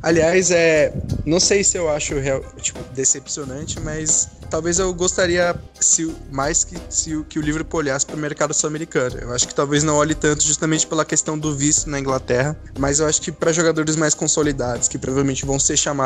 Aliás, 0.02 0.50
é, 0.50 0.92
não 1.26 1.38
sei 1.38 1.62
se 1.62 1.76
eu 1.76 1.88
acho 1.90 2.14
real, 2.14 2.42
tipo, 2.56 2.80
decepcionante, 2.94 3.78
mas 3.80 4.28
talvez 4.48 4.78
eu 4.78 4.92
gostaria 4.94 5.54
se, 5.78 6.12
mais 6.32 6.64
que, 6.64 6.76
se, 6.88 7.22
que 7.28 7.38
o 7.38 7.42
Liverpool 7.42 7.80
olhasse 7.80 8.06
para 8.06 8.16
o 8.16 8.18
mercado 8.18 8.54
sul-americano. 8.54 9.18
Eu 9.20 9.32
acho 9.32 9.46
que 9.46 9.54
talvez 9.54 9.84
não 9.84 9.96
olhe 9.96 10.14
tanto 10.14 10.42
justamente 10.42 10.86
pela 10.86 11.04
questão 11.04 11.38
do 11.38 11.54
visto 11.54 11.88
na 11.88 12.00
Inglaterra, 12.00 12.56
mas 12.78 12.98
eu 12.98 13.06
acho 13.06 13.20
que 13.20 13.30
para 13.30 13.52
jogadores 13.52 13.94
mais 13.94 14.14
consolidados, 14.14 14.88
que 14.88 14.98
provavelmente 14.98 15.44
vão 15.44 15.58
ser 15.58 15.76
chamados 15.76 15.99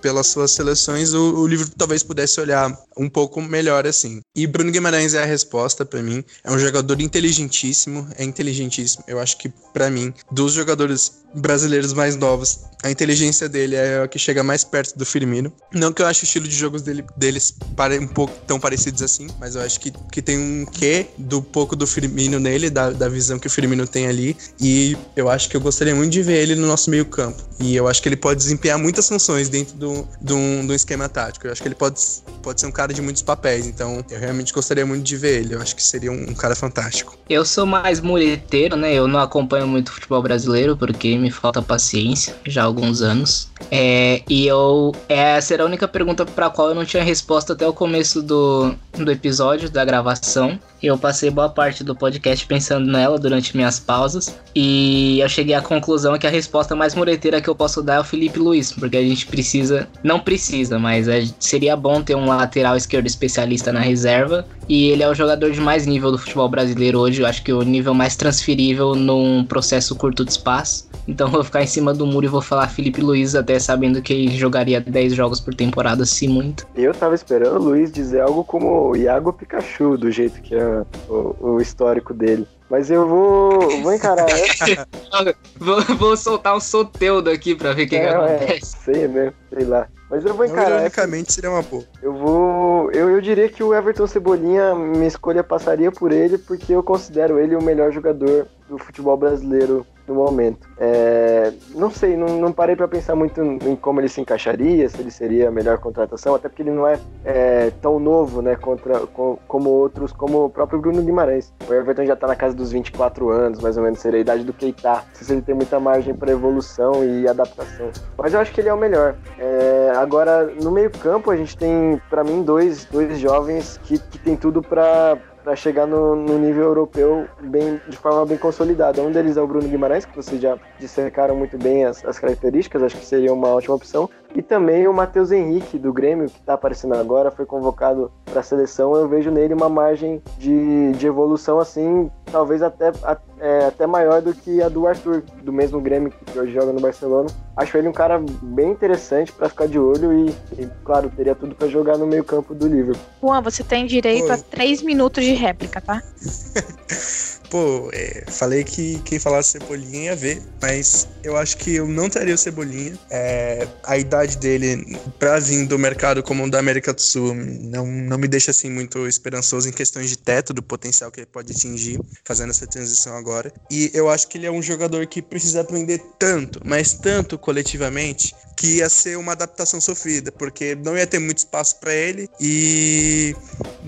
pelas 0.00 0.28
suas 0.28 0.52
seleções, 0.52 1.12
o, 1.12 1.40
o 1.40 1.46
Liverpool 1.46 1.74
talvez 1.76 2.02
pudesse 2.02 2.40
olhar 2.40 2.76
um 2.96 3.08
pouco 3.08 3.40
melhor 3.40 3.86
assim. 3.86 4.20
E 4.34 4.46
Bruno 4.46 4.70
Guimarães 4.70 5.14
é 5.14 5.22
a 5.22 5.26
resposta 5.26 5.84
para 5.84 6.02
mim. 6.02 6.24
É 6.44 6.50
um 6.50 6.58
jogador 6.58 7.00
inteligentíssimo, 7.00 8.08
é 8.16 8.24
inteligentíssimo. 8.24 9.04
Eu 9.06 9.18
acho 9.18 9.36
que 9.38 9.48
para 9.72 9.90
mim, 9.90 10.12
dos 10.30 10.52
jogadores 10.52 11.24
brasileiros 11.34 11.92
mais 11.92 12.16
novos, 12.16 12.60
a 12.82 12.90
inteligência 12.90 13.48
dele 13.48 13.74
é 13.74 14.02
a 14.02 14.08
que 14.08 14.18
chega 14.18 14.42
mais 14.42 14.62
perto 14.62 14.96
do 14.96 15.04
Firmino. 15.04 15.52
Não 15.72 15.92
que 15.92 16.00
eu 16.00 16.06
ache 16.06 16.22
o 16.22 16.26
estilo 16.26 16.46
de 16.46 16.54
jogos 16.54 16.82
dele, 16.82 17.04
deles 17.16 17.54
um 18.00 18.06
pouco 18.06 18.34
tão 18.46 18.60
parecidos 18.60 19.02
assim, 19.02 19.26
mas 19.40 19.56
eu 19.56 19.62
acho 19.62 19.80
que, 19.80 19.92
que 20.12 20.22
tem 20.22 20.38
um 20.38 20.64
quê 20.64 21.06
do 21.18 21.42
pouco 21.42 21.74
do 21.74 21.86
Firmino 21.86 22.38
nele, 22.38 22.70
da, 22.70 22.90
da 22.90 23.08
visão 23.08 23.38
que 23.38 23.48
o 23.48 23.50
Firmino 23.50 23.86
tem 23.86 24.06
ali. 24.06 24.36
E 24.60 24.96
eu 25.16 25.28
acho 25.28 25.48
que 25.48 25.56
eu 25.56 25.60
gostaria 25.60 25.94
muito 25.94 26.12
de 26.12 26.22
ver 26.22 26.42
ele 26.42 26.54
no 26.54 26.66
nosso 26.66 26.88
meio 26.88 27.04
campo. 27.04 27.42
E 27.60 27.74
eu 27.74 27.88
acho 27.88 28.00
que 28.00 28.08
ele 28.08 28.16
pode 28.16 28.38
desempenhar 28.38 28.78
muitas 28.78 29.08
funções 29.08 29.48
dentro 29.48 29.74
do, 29.76 30.08
do, 30.20 30.36
um, 30.36 30.66
do 30.66 30.72
esquema 30.72 31.08
tático. 31.08 31.46
Eu 31.46 31.52
acho 31.52 31.60
que 31.60 31.66
ele 31.66 31.74
pode, 31.74 32.00
pode 32.42 32.60
ser 32.60 32.66
um 32.68 32.72
cara 32.72 32.94
de 32.94 33.02
muitos 33.02 33.22
papéis. 33.22 33.66
Então 33.66 34.04
eu 34.08 34.18
realmente 34.20 34.52
gostaria 34.52 34.86
muito 34.86 35.02
de 35.02 35.16
ver 35.16 35.40
ele. 35.40 35.54
Eu 35.54 35.60
acho 35.60 35.74
que 35.74 35.82
seria 35.82 36.12
um, 36.12 36.30
um 36.30 36.34
cara 36.34 36.54
fantástico. 36.54 37.18
Eu 37.28 37.44
sou 37.44 37.66
mais 37.66 38.00
mureteiro, 38.00 38.76
né? 38.76 38.94
Eu 38.94 39.08
não 39.08 39.18
acompanho 39.18 39.66
muito 39.66 39.90
futebol 39.92 40.22
brasileiro 40.22 40.76
porque 40.76 41.17
me 41.18 41.30
falta 41.30 41.60
paciência 41.60 42.34
já 42.46 42.62
há 42.62 42.64
alguns 42.64 43.02
anos. 43.02 43.50
É, 43.70 44.22
e 44.28 44.46
eu. 44.46 44.94
Essa 45.08 45.54
era 45.54 45.62
a 45.62 45.66
única 45.66 45.86
pergunta 45.86 46.24
para 46.24 46.50
qual 46.50 46.68
eu 46.68 46.74
não 46.74 46.84
tinha 46.84 47.02
resposta 47.02 47.52
até 47.52 47.66
o 47.66 47.72
começo 47.72 48.22
do, 48.22 48.74
do 48.96 49.10
episódio, 49.10 49.68
da 49.68 49.84
gravação. 49.84 50.58
Eu 50.82 50.96
passei 50.96 51.28
boa 51.28 51.48
parte 51.48 51.82
do 51.82 51.94
podcast 51.94 52.46
pensando 52.46 52.86
nela 52.86 53.18
durante 53.18 53.56
minhas 53.56 53.80
pausas. 53.80 54.38
E 54.54 55.18
eu 55.20 55.28
cheguei 55.28 55.54
à 55.54 55.60
conclusão 55.60 56.16
que 56.18 56.26
a 56.26 56.30
resposta 56.30 56.74
mais 56.76 56.94
mureteira 56.94 57.40
que 57.40 57.48
eu 57.48 57.54
posso 57.54 57.82
dar 57.82 57.96
é 57.96 58.00
o 58.00 58.04
Felipe 58.04 58.38
Luiz, 58.38 58.72
porque 58.72 58.96
a 58.96 59.02
gente 59.02 59.26
precisa. 59.26 59.88
Não 60.02 60.20
precisa, 60.20 60.78
mas 60.78 61.08
é, 61.08 61.24
seria 61.40 61.76
bom 61.76 62.00
ter 62.02 62.14
um 62.14 62.26
lateral 62.26 62.76
esquerdo 62.76 63.06
especialista 63.06 63.72
na 63.72 63.80
reserva. 63.80 64.46
E 64.68 64.88
ele 64.88 65.02
é 65.02 65.08
o 65.08 65.14
jogador 65.14 65.50
de 65.50 65.60
mais 65.60 65.86
nível 65.86 66.12
do 66.12 66.18
futebol 66.18 66.48
brasileiro 66.48 66.98
hoje. 67.00 67.22
Eu 67.22 67.26
acho 67.26 67.42
que 67.42 67.52
o 67.52 67.62
nível 67.62 67.94
mais 67.94 68.14
transferível 68.16 68.94
num 68.94 69.44
processo 69.44 69.96
curto 69.96 70.24
de 70.24 70.30
espaço. 70.30 70.88
Então 71.08 71.30
vou 71.30 71.42
ficar 71.42 71.62
em 71.62 71.66
cima 71.66 71.94
do 71.94 72.06
muro 72.06 72.26
e 72.26 72.28
vou 72.28 72.42
falar 72.42 72.68
Felipe 72.68 73.00
Luiz, 73.00 73.34
até 73.34 73.58
sabendo 73.58 74.02
que 74.02 74.12
ele 74.12 74.36
jogaria 74.36 74.78
10 74.78 75.14
jogos 75.14 75.40
por 75.40 75.54
temporada, 75.54 76.04
se 76.04 76.28
muito. 76.28 76.66
Eu 76.76 76.92
tava 76.92 77.14
esperando 77.14 77.56
o 77.56 77.62
Luiz 77.62 77.90
dizer 77.90 78.20
algo 78.20 78.44
como 78.44 78.94
Iago 78.94 79.32
Pikachu, 79.32 79.96
do 79.96 80.10
jeito 80.10 80.42
que 80.42 80.54
é 80.54 80.67
o, 81.08 81.36
o 81.40 81.60
histórico 81.60 82.14
dele. 82.14 82.46
Mas 82.70 82.90
eu 82.90 83.08
vou, 83.08 83.82
vou 83.82 83.94
encarar 83.94 84.28
essa. 84.28 84.86
vou, 85.56 85.80
vou 85.96 86.16
soltar 86.16 86.54
um 86.54 86.60
soteudo 86.60 87.30
aqui 87.30 87.54
pra 87.54 87.72
ver 87.72 87.86
o 87.86 87.88
que, 87.88 87.96
é, 87.96 88.00
que 88.00 88.14
acontece. 88.14 88.76
É, 88.76 88.94
sei 88.94 89.08
mesmo, 89.08 89.32
sei 89.52 89.64
lá. 89.64 89.88
Mas 90.10 90.24
eu 90.24 90.34
vou 90.34 90.44
encarar. 90.44 90.76
Ironicamente 90.76 91.32
seria 91.32 91.50
uma 91.50 91.62
boa. 91.62 91.84
Eu 92.02 92.12
vou. 92.12 92.90
Eu, 92.92 93.10
eu 93.10 93.20
diria 93.20 93.48
que 93.48 93.62
o 93.62 93.74
Everton 93.74 94.06
Cebolinha, 94.06 94.74
minha 94.74 95.08
escolha 95.08 95.42
passaria 95.42 95.90
por 95.90 96.12
ele, 96.12 96.36
porque 96.36 96.72
eu 96.72 96.82
considero 96.82 97.38
ele 97.38 97.56
o 97.56 97.62
melhor 97.62 97.90
jogador 97.90 98.46
do 98.68 98.78
futebol 98.78 99.16
brasileiro 99.16 99.86
no 100.08 100.14
momento. 100.14 100.68
É, 100.78 101.52
não 101.74 101.90
sei, 101.90 102.16
não, 102.16 102.38
não 102.38 102.52
parei 102.52 102.74
para 102.74 102.88
pensar 102.88 103.14
muito 103.14 103.40
em 103.40 103.76
como 103.76 104.00
ele 104.00 104.08
se 104.08 104.20
encaixaria, 104.20 104.88
se 104.88 105.00
ele 105.00 105.10
seria 105.10 105.48
a 105.48 105.50
melhor 105.50 105.78
contratação, 105.78 106.34
até 106.34 106.48
porque 106.48 106.62
ele 106.62 106.70
não 106.70 106.86
é, 106.86 106.98
é 107.24 107.72
tão 107.80 107.98
novo, 107.98 108.42
né, 108.42 108.56
contra, 108.56 109.00
com, 109.06 109.38
como 109.46 109.70
outros, 109.70 110.12
como 110.12 110.46
o 110.46 110.50
próprio 110.50 110.80
Bruno 110.80 111.02
Guimarães. 111.02 111.52
O 111.68 111.74
Everton 111.74 112.04
já 112.04 112.16
tá 112.16 112.26
na 112.26 112.36
casa 112.36 112.54
dos 112.54 112.72
24 112.72 113.30
anos, 113.30 113.60
mais 113.60 113.76
ou 113.76 113.82
menos, 113.82 113.98
seria 114.00 114.18
a 114.18 114.22
idade 114.22 114.44
do 114.44 114.52
Keita. 114.52 115.02
Se 115.12 115.32
ele 115.32 115.42
tem 115.42 115.54
muita 115.54 115.78
margem 115.78 116.14
para 116.14 116.30
evolução 116.30 117.04
e 117.04 117.28
adaptação. 117.28 117.90
Mas 118.16 118.32
eu 118.32 118.40
acho 118.40 118.52
que 118.52 118.60
ele 118.60 118.68
é 118.68 118.74
o 118.74 118.78
melhor. 118.78 119.14
É, 119.38 119.92
agora, 119.96 120.50
no 120.62 120.70
meio 120.70 120.90
campo, 120.90 121.30
a 121.30 121.36
gente 121.36 121.56
tem, 121.56 122.00
para 122.08 122.24
mim, 122.24 122.42
dois, 122.42 122.84
dois 122.86 123.18
jovens 123.18 123.78
que, 123.84 123.98
que 123.98 124.18
tem 124.18 124.36
tudo 124.36 124.62
para 124.62 125.18
para 125.48 125.56
chegar 125.56 125.86
no, 125.86 126.14
no, 126.14 126.38
nível 126.38 126.64
europeu 126.64 127.26
bem, 127.40 127.80
de 127.88 127.96
forma 127.96 128.26
bem 128.26 128.36
consolidada. 128.36 129.00
Um 129.00 129.10
deles 129.10 129.38
é 129.38 129.40
o 129.40 129.46
Bruno 129.46 129.66
Guimarães, 129.66 130.04
que 130.04 130.14
vocês 130.14 130.38
já 130.38 130.58
dissecaram 130.78 131.34
muito 131.34 131.56
bem 131.56 131.86
as, 131.86 132.04
as 132.04 132.18
características, 132.18 132.82
acho 132.82 132.98
que 132.98 133.06
seria 133.06 133.32
uma 133.32 133.48
ótima 133.48 133.74
opção. 133.74 134.10
E 134.38 134.42
também 134.42 134.86
o 134.86 134.94
Matheus 134.94 135.32
Henrique, 135.32 135.76
do 135.76 135.92
Grêmio, 135.92 136.30
que 136.30 136.38
está 136.38 136.54
aparecendo 136.54 136.94
agora, 136.94 137.28
foi 137.28 137.44
convocado 137.44 138.08
para 138.24 138.38
a 138.38 138.42
seleção. 138.44 138.94
Eu 138.94 139.08
vejo 139.08 139.32
nele 139.32 139.52
uma 139.52 139.68
margem 139.68 140.22
de, 140.38 140.92
de 140.92 141.08
evolução, 141.08 141.58
assim, 141.58 142.08
talvez 142.30 142.62
até, 142.62 142.92
é, 143.40 143.64
até 143.64 143.84
maior 143.84 144.22
do 144.22 144.32
que 144.32 144.62
a 144.62 144.68
do 144.68 144.86
Arthur, 144.86 145.24
do 145.42 145.52
mesmo 145.52 145.80
Grêmio 145.80 146.12
que 146.12 146.38
hoje 146.38 146.52
joga 146.52 146.72
no 146.72 146.78
Barcelona. 146.78 147.28
Acho 147.56 147.76
ele 147.78 147.88
um 147.88 147.92
cara 147.92 148.22
bem 148.40 148.70
interessante 148.70 149.32
para 149.32 149.48
ficar 149.48 149.66
de 149.66 149.76
olho 149.76 150.12
e, 150.12 150.30
e 150.56 150.68
claro, 150.84 151.10
teria 151.10 151.34
tudo 151.34 151.56
para 151.56 151.66
jogar 151.66 151.98
no 151.98 152.06
meio-campo 152.06 152.54
do 152.54 152.68
Liverpool. 152.68 153.02
Juan, 153.20 153.42
você 153.42 153.64
tem 153.64 153.86
direito 153.86 154.26
Oi. 154.26 154.30
a 154.30 154.38
três 154.38 154.82
minutos 154.82 155.24
de 155.24 155.32
réplica, 155.32 155.80
tá? 155.80 156.00
Pô, 157.50 157.88
é, 157.92 158.24
falei 158.28 158.62
que 158.62 159.00
quem 159.04 159.18
falasse 159.18 159.52
Cebolinha 159.52 160.04
ia 160.04 160.16
ver, 160.16 160.42
mas 160.60 161.08
eu 161.22 161.36
acho 161.36 161.56
que 161.56 161.76
eu 161.76 161.88
não 161.88 162.10
teria 162.10 162.34
o 162.34 162.38
Cebolinha. 162.38 162.98
É, 163.10 163.66
a 163.84 163.96
idade 163.96 164.36
dele 164.36 164.98
pra 165.18 165.38
vir 165.38 165.66
do 165.66 165.78
mercado 165.78 166.22
como 166.22 166.48
da 166.50 166.58
América 166.58 166.92
do 166.92 167.00
Sul 167.00 167.34
não, 167.34 167.86
não 167.86 168.18
me 168.18 168.28
deixa 168.28 168.50
assim 168.50 168.70
muito 168.70 169.06
esperançoso 169.06 169.68
em 169.68 169.72
questões 169.72 170.10
de 170.10 170.18
teto, 170.18 170.52
do 170.52 170.62
potencial 170.62 171.10
que 171.10 171.20
ele 171.20 171.26
pode 171.26 171.52
atingir 171.52 171.98
fazendo 172.24 172.50
essa 172.50 172.66
transição 172.66 173.16
agora. 173.16 173.52
E 173.70 173.90
eu 173.94 174.10
acho 174.10 174.28
que 174.28 174.36
ele 174.36 174.46
é 174.46 174.50
um 174.50 174.62
jogador 174.62 175.06
que 175.06 175.22
precisa 175.22 175.62
aprender 175.62 176.02
tanto, 176.18 176.60
mas 176.64 176.92
tanto 176.92 177.38
coletivamente, 177.38 178.34
que 178.56 178.78
ia 178.78 178.88
ser 178.90 179.16
uma 179.16 179.32
adaptação 179.32 179.80
sofrida, 179.80 180.32
porque 180.32 180.74
não 180.74 180.96
ia 180.96 181.06
ter 181.06 181.18
muito 181.18 181.38
espaço 181.38 181.78
para 181.78 181.94
ele 181.94 182.28
e 182.40 183.34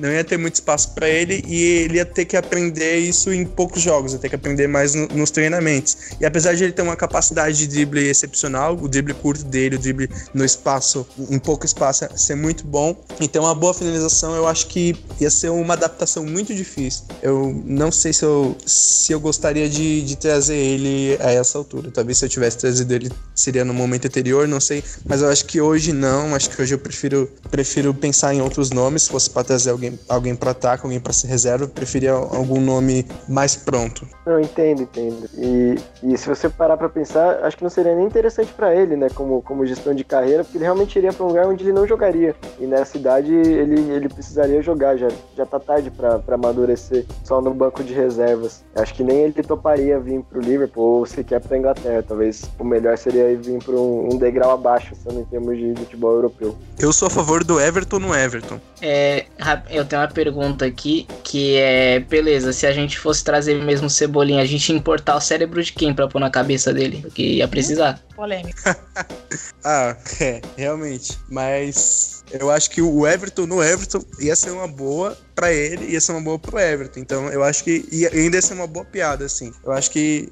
não 0.00 0.10
ia 0.10 0.24
ter 0.24 0.36
muito 0.38 0.54
espaço 0.54 0.90
para 0.94 1.08
ele 1.08 1.44
e 1.46 1.62
ele 1.62 1.96
ia 1.96 2.04
ter 2.04 2.24
que 2.24 2.36
aprender 2.36 2.98
isso 2.98 3.32
em 3.32 3.44
poucos 3.44 3.82
jogos, 3.82 4.12
ia 4.12 4.18
ter 4.18 4.28
que 4.28 4.34
aprender 4.34 4.66
mais 4.66 4.94
no, 4.94 5.06
nos 5.08 5.30
treinamentos. 5.30 5.96
E 6.20 6.26
apesar 6.26 6.54
de 6.54 6.64
ele 6.64 6.72
ter 6.72 6.82
uma 6.82 6.96
capacidade 6.96 7.56
de 7.58 7.66
drible 7.66 8.08
excepcional, 8.08 8.76
o 8.80 8.88
drible 8.88 9.14
curto 9.14 9.44
dele, 9.44 9.76
o 9.76 9.78
drible 9.78 10.08
no 10.34 10.44
espaço, 10.44 11.06
em 11.30 11.38
pouco 11.38 11.66
espaço, 11.66 12.06
ser 12.16 12.34
muito 12.34 12.64
bom. 12.66 12.96
Então, 13.20 13.44
uma 13.44 13.54
boa 13.54 13.74
finalização, 13.74 14.34
eu 14.34 14.46
acho 14.46 14.66
que 14.66 14.96
ia 15.20 15.30
ser 15.30 15.50
uma 15.50 15.74
adaptação 15.74 16.24
muito 16.24 16.54
difícil. 16.54 17.04
Eu 17.22 17.62
não 17.64 17.92
sei 17.92 18.12
se 18.12 18.24
eu, 18.24 18.56
se 18.64 19.12
eu 19.12 19.20
gostaria 19.20 19.68
de, 19.68 20.02
de 20.02 20.16
trazer 20.16 20.56
ele 20.56 21.16
a 21.20 21.30
essa 21.30 21.58
altura. 21.58 21.90
Talvez 21.90 22.18
se 22.18 22.24
eu 22.24 22.28
tivesse 22.28 22.58
trazido 22.58 22.92
ele 22.92 23.10
seria 23.34 23.64
no 23.64 23.74
momento 23.74 24.06
anterior, 24.06 24.46
não 24.46 24.60
sei, 24.60 24.82
mas 25.04 25.22
eu 25.22 25.28
acho 25.28 25.44
que 25.46 25.60
hoje 25.60 25.92
não, 25.92 26.34
acho 26.34 26.50
que 26.50 26.60
hoje 26.60 26.74
eu 26.74 26.78
prefiro, 26.78 27.30
prefiro 27.50 27.92
pensar 27.94 28.34
em 28.34 28.40
outros 28.40 28.70
nomes, 28.70 29.04
se 29.04 29.10
fosse 29.10 29.30
para 29.30 29.44
trazer 29.44 29.70
alguém, 29.70 29.89
alguém 30.08 30.34
para 30.34 30.50
ataque, 30.50 30.84
alguém 30.84 31.00
para 31.00 31.12
ser 31.12 31.28
reserva, 31.28 31.64
eu 31.64 31.68
preferia 31.68 32.12
algum 32.12 32.60
nome 32.60 33.06
mais 33.28 33.56
pronto. 33.56 34.06
Eu 34.26 34.40
entendo, 34.40 34.82
entendo. 34.82 35.28
E, 35.36 35.76
e 36.02 36.16
se 36.16 36.28
você 36.28 36.48
parar 36.48 36.76
para 36.76 36.88
pensar, 36.88 37.44
acho 37.44 37.56
que 37.56 37.62
não 37.62 37.70
seria 37.70 37.94
nem 37.94 38.06
interessante 38.06 38.52
para 38.52 38.74
ele, 38.74 38.96
né, 38.96 39.08
como, 39.14 39.42
como 39.42 39.66
gestão 39.66 39.94
de 39.94 40.04
carreira, 40.04 40.44
porque 40.44 40.58
ele 40.58 40.64
realmente 40.64 40.96
iria 40.98 41.12
para 41.12 41.24
um 41.24 41.28
lugar 41.28 41.46
onde 41.46 41.64
ele 41.64 41.72
não 41.72 41.86
jogaria. 41.86 42.34
E 42.58 42.66
nessa 42.66 42.96
idade 42.96 43.32
ele, 43.32 43.90
ele 43.90 44.08
precisaria 44.08 44.62
jogar, 44.62 44.96
já, 44.96 45.08
já 45.36 45.46
tá 45.46 45.58
tarde 45.58 45.90
para 45.90 46.20
amadurecer 46.34 47.06
só 47.24 47.40
no 47.40 47.52
banco 47.52 47.82
de 47.82 47.92
reservas. 47.92 48.64
Acho 48.74 48.94
que 48.94 49.02
nem 49.02 49.18
ele 49.18 49.42
toparia 49.42 49.98
vir 49.98 50.22
pro 50.22 50.40
Liverpool 50.40 50.98
ou 51.00 51.06
sequer 51.06 51.40
pra 51.40 51.56
Inglaterra. 51.56 52.04
Talvez 52.06 52.42
o 52.58 52.64
melhor 52.64 52.96
seria 52.98 53.36
vir 53.36 53.62
para 53.62 53.74
um, 53.74 54.10
um, 54.12 54.18
degrau 54.18 54.52
abaixo, 54.52 54.94
sendo 54.94 55.20
em 55.20 55.24
termos 55.24 55.56
de 55.56 55.74
futebol 55.76 56.12
europeu. 56.12 56.56
Eu 56.78 56.92
sou 56.92 57.06
a 57.06 57.10
favor 57.10 57.44
do 57.44 57.60
Everton 57.60 57.98
no 57.98 58.14
Everton. 58.14 58.60
É, 58.82 59.26
eu 59.70 59.84
tenho 59.84 60.02
uma 60.02 60.08
pergunta 60.08 60.64
aqui 60.64 61.06
que 61.24 61.56
é, 61.56 62.00
beleza, 62.00 62.52
se 62.52 62.66
a 62.66 62.72
gente 62.72 62.98
fosse 62.98 63.24
trazer 63.24 63.54
mesmo 63.54 63.88
Cebolinha, 63.88 64.42
a 64.42 64.46
gente 64.46 64.68
ia 64.70 64.76
importar 64.76 65.16
o 65.16 65.20
cérebro 65.20 65.62
de 65.62 65.72
quem 65.72 65.94
pra 65.94 66.08
pôr 66.08 66.20
na 66.20 66.30
cabeça 66.30 66.72
dele? 66.72 66.98
Porque 67.02 67.22
ia 67.22 67.48
precisar. 67.48 68.02
Polêmica. 68.14 68.76
ah, 69.64 69.96
é, 70.20 70.40
realmente. 70.56 71.18
Mas 71.28 72.24
eu 72.30 72.50
acho 72.50 72.70
que 72.70 72.82
o 72.82 73.06
Everton 73.06 73.46
no 73.46 73.62
Everton 73.62 74.04
ia 74.18 74.36
ser 74.36 74.50
uma 74.50 74.68
boa 74.68 75.16
para 75.34 75.52
ele 75.52 75.86
ia 75.86 76.00
ser 76.00 76.12
uma 76.12 76.20
boa 76.20 76.38
pro 76.38 76.58
Everton. 76.58 77.00
Então 77.00 77.28
eu 77.28 77.42
acho 77.42 77.64
que 77.64 77.84
ia, 77.90 78.10
ainda 78.12 78.36
ia 78.36 78.42
ser 78.42 78.54
uma 78.54 78.66
boa 78.66 78.84
piada, 78.84 79.24
assim. 79.24 79.52
Eu 79.64 79.72
acho 79.72 79.90
que 79.90 80.28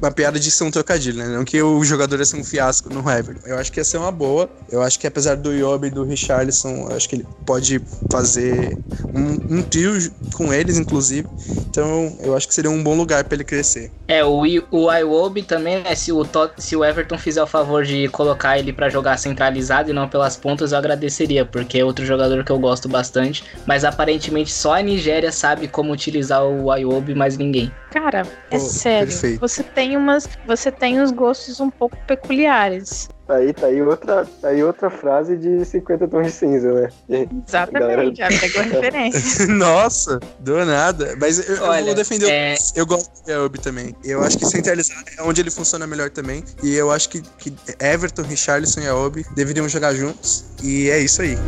uma 0.00 0.10
piada 0.10 0.38
de 0.38 0.50
ser 0.50 0.64
um 0.64 0.70
trocadilho, 0.70 1.18
né? 1.18 1.28
Não 1.28 1.44
que 1.44 1.60
o 1.62 1.82
jogador 1.84 2.18
ia 2.18 2.24
ser 2.24 2.36
um 2.36 2.44
fiasco 2.44 2.92
no 2.92 3.08
Everton. 3.10 3.46
Eu 3.46 3.58
acho 3.58 3.72
que 3.72 3.80
ia 3.80 3.84
ser 3.84 3.98
uma 3.98 4.12
boa. 4.12 4.48
Eu 4.70 4.82
acho 4.82 4.98
que 4.98 5.06
apesar 5.06 5.36
do 5.36 5.52
Yob 5.52 5.86
e 5.86 5.90
do 5.90 6.04
Richarlison, 6.04 6.88
eu 6.88 6.96
acho 6.96 7.08
que 7.08 7.16
ele 7.16 7.26
pode 7.46 7.80
fazer 8.10 8.78
um, 9.14 9.58
um 9.58 9.62
trio 9.62 9.94
com 10.34 10.52
eles, 10.52 10.76
inclusive. 10.76 11.28
Então 11.68 12.16
eu 12.20 12.36
acho 12.36 12.46
que 12.46 12.54
seria 12.54 12.70
um 12.70 12.82
bom 12.82 12.96
lugar 12.96 13.24
para 13.24 13.34
ele 13.34 13.44
crescer. 13.44 13.90
É, 14.06 14.24
o, 14.24 14.42
o 14.70 14.92
Iwobi 14.92 15.42
também, 15.42 15.82
né? 15.82 15.94
Se 15.94 16.12
o, 16.12 16.26
se 16.58 16.76
o 16.76 16.84
Everton 16.84 17.18
fizer 17.18 17.42
o 17.42 17.46
favor 17.46 17.84
de 17.84 18.08
colocar 18.08 18.58
ele 18.58 18.72
para 18.72 18.88
jogar 18.88 19.16
centralizado 19.16 19.90
e 19.90 19.92
não 19.92 20.08
pelas 20.08 20.36
pontas, 20.36 20.72
eu 20.72 20.78
agradeceria, 20.78 21.44
porque 21.44 21.78
é 21.78 21.84
outro 21.84 22.04
jogador 22.04 22.44
que 22.44 22.52
eu 22.52 22.58
gosto 22.58 22.88
bastante. 22.88 23.44
Mas 23.66 23.84
aparentemente 23.84 24.33
só 24.46 24.74
a 24.74 24.82
Nigéria 24.82 25.30
sabe 25.30 25.68
como 25.68 25.92
utilizar 25.92 26.44
o 26.44 26.70
Ayobi, 26.70 27.14
mas 27.14 27.36
ninguém. 27.36 27.70
Cara, 27.90 28.22
é 28.50 28.56
oh, 28.56 28.60
sério. 28.60 29.08
Perfeito. 29.08 29.40
Você 29.40 29.62
tem 29.62 29.96
umas, 29.96 30.28
você 30.46 30.72
tem 30.72 31.00
uns 31.00 31.12
gostos 31.12 31.60
um 31.60 31.70
pouco 31.70 31.96
peculiares. 32.06 33.08
Tá 33.26 33.36
aí, 33.36 33.54
tá 33.54 33.66
aí 33.68 33.80
outra, 33.80 34.26
tá 34.40 34.48
aí 34.48 34.62
outra 34.62 34.90
frase 34.90 35.36
de 35.36 35.64
50 35.64 36.08
tons 36.08 36.26
de 36.26 36.32
cinza, 36.32 36.72
né? 36.72 37.26
Exatamente, 37.46 38.18
já 38.18 38.28
pegou 38.28 38.60
a 38.60 38.64
referência. 38.64 39.46
Nossa, 39.54 40.20
do 40.40 40.62
nada. 40.64 41.16
Mas 41.18 41.48
eu, 41.48 41.62
Olha, 41.62 41.80
eu 41.80 41.86
vou 41.86 41.94
defender 41.94 42.28
é... 42.30 42.54
o... 42.54 42.80
Eu 42.80 42.86
gosto 42.86 43.24
do 43.24 43.32
Ayobi 43.32 43.58
também. 43.60 43.94
Eu 44.04 44.22
acho 44.22 44.36
que 44.36 44.44
centralizado 44.44 45.04
é 45.16 45.22
onde 45.22 45.40
ele 45.40 45.50
funciona 45.50 45.86
melhor 45.86 46.10
também. 46.10 46.44
E 46.62 46.74
eu 46.74 46.90
acho 46.90 47.08
que, 47.08 47.22
que 47.38 47.54
Everton, 47.80 48.22
Richarlison 48.22 48.80
e 48.80 48.86
Ayobi 48.88 49.24
deveriam 49.34 49.66
jogar 49.68 49.94
juntos. 49.94 50.44
E 50.62 50.90
é 50.90 50.98
isso 50.98 51.22
aí. 51.22 51.38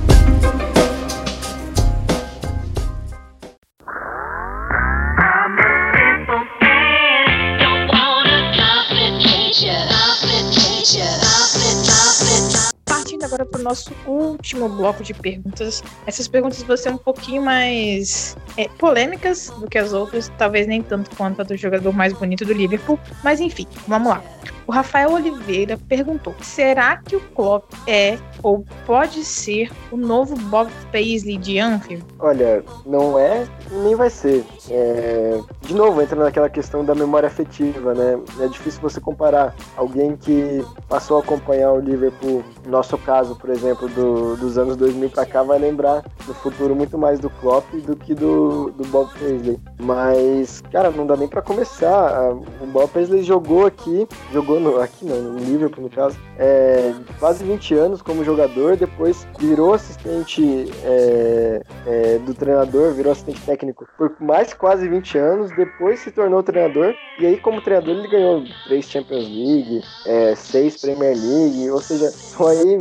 Agora 13.37 13.47
para 13.47 13.61
o 13.61 13.65
nosso 13.65 13.93
último 14.07 14.69
bloco 14.69 15.05
de 15.05 15.13
perguntas. 15.13 15.83
Essas 16.07 16.27
perguntas 16.27 16.63
vão 16.63 16.77
ser 16.77 16.91
um 16.91 16.97
pouquinho 16.97 17.43
mais 17.43 18.37
é, 18.57 18.69
polêmicas 18.69 19.51
do 19.61 19.69
que 19.69 19.79
as 19.79 19.93
outras, 19.93 20.33
talvez 20.39 20.67
nem 20.67 20.83
tanto 20.83 21.15
quanto 21.17 21.41
a 21.43 21.45
do 21.45 21.57
jogador 21.57 21.93
mais 21.93 22.13
bonito 22.13 22.45
do 22.45 22.53
Liverpool, 22.53 22.99
mas 23.23 23.41
enfim, 23.41 23.67
vamos 23.87 24.09
lá. 24.09 24.23
O 24.67 24.73
Rafael 24.73 25.13
Oliveira 25.13 25.79
perguntou: 25.89 26.35
será 26.43 26.97
que 26.97 27.15
o 27.15 27.21
Klopp 27.21 27.73
é 27.87 28.19
ou 28.43 28.65
pode 28.85 29.25
ser 29.25 29.71
o 29.91 29.97
novo 29.97 30.37
Bob 30.37 30.71
Paisley 30.91 31.39
de 31.39 31.59
Anfield? 31.59 32.05
Olha, 32.19 32.65
não 32.85 33.19
é 33.19 33.47
nem 33.71 33.95
vai 33.95 34.11
ser. 34.11 34.45
É... 34.71 35.41
De 35.63 35.75
novo, 35.75 36.01
entra 36.03 36.23
naquela 36.23 36.49
questão 36.49 36.85
da 36.85 36.95
memória 36.95 37.27
afetiva, 37.27 37.95
né? 37.95 38.19
É 38.41 38.49
difícil 38.49 38.81
você 38.81 39.01
comparar 39.01 39.55
alguém 39.77 40.17
que 40.17 40.65
passou 40.89 41.17
a 41.17 41.21
acompanhar 41.21 41.73
o 41.73 41.81
Liverpool, 41.81 42.45
no 42.65 42.71
nosso 42.71 42.97
caso, 42.99 43.37
por 43.37 43.51
exemplo, 43.51 43.89
do, 43.89 44.37
dos 44.37 44.59
anos 44.59 44.77
2000 44.77 45.11
para 45.11 45.27
cá, 45.27 45.43
vai 45.43 45.59
lembrar 45.59 46.05
no 46.27 46.35
futuro 46.35 46.75
muito 46.75 46.99
mais 46.99 47.19
do 47.19 47.31
Klopp 47.31 47.65
do 47.75 47.97
que 47.97 48.15
do, 48.15 48.71
do 48.71 48.85
Bob 48.89 49.11
Paisley. 49.19 49.59
Mas, 49.81 50.61
cara, 50.73 50.91
não 50.91 51.07
dá 51.07 51.17
nem 51.17 51.29
para 51.29 51.43
começar. 51.43 52.33
O 52.61 52.67
Bob 52.67 52.89
Paisley 52.91 53.23
jogou 53.23 53.67
aqui, 53.67 54.07
jogou 54.33 54.56
no, 54.61 54.81
aqui 54.81 55.05
não, 55.05 55.21
no 55.21 55.39
Liverpool 55.39 55.85
no 55.85 55.91
caso, 55.91 56.19
é, 56.39 56.93
quase 57.19 57.45
20 57.45 57.75
anos 57.75 58.03
como 58.03 58.25
jogador, 58.25 58.77
depois 58.77 59.27
virou 59.39 59.75
assistente 59.75 60.67
é, 60.85 61.63
é, 61.87 62.19
do 62.19 62.35
treinador, 62.35 62.93
virou 62.93 63.13
assistente 63.13 63.41
técnico 63.43 63.87
por 63.97 64.15
mais 64.21 64.53
quase 64.55 64.89
20 64.89 65.19
anos, 65.19 65.51
depois 65.57 66.01
se 66.01 66.11
tornou 66.11 66.43
treinador, 66.43 66.95
e 67.19 67.27
aí 67.27 67.37
como 67.39 67.61
treinador 67.61 67.97
ele 67.97 68.09
ganhou 68.09 68.45
três 68.67 68.89
Champions 68.89 69.25
League, 69.25 69.81
é, 70.07 70.35
seis 70.35 70.81
Premier 70.81 71.17
League, 71.17 71.71
ou 71.71 71.81
seja, 71.81 72.11
são 72.11 72.47
aí 72.47 72.79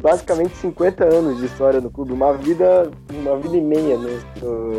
basicamente 0.00 0.56
50 0.56 1.04
anos 1.04 1.38
de 1.38 1.46
história 1.46 1.80
no 1.80 1.90
clube, 1.90 2.12
uma 2.12 2.32
vida, 2.34 2.90
uma 3.10 3.36
vida 3.38 3.56
e 3.56 3.60
meia, 3.60 3.96
né? 3.96 4.20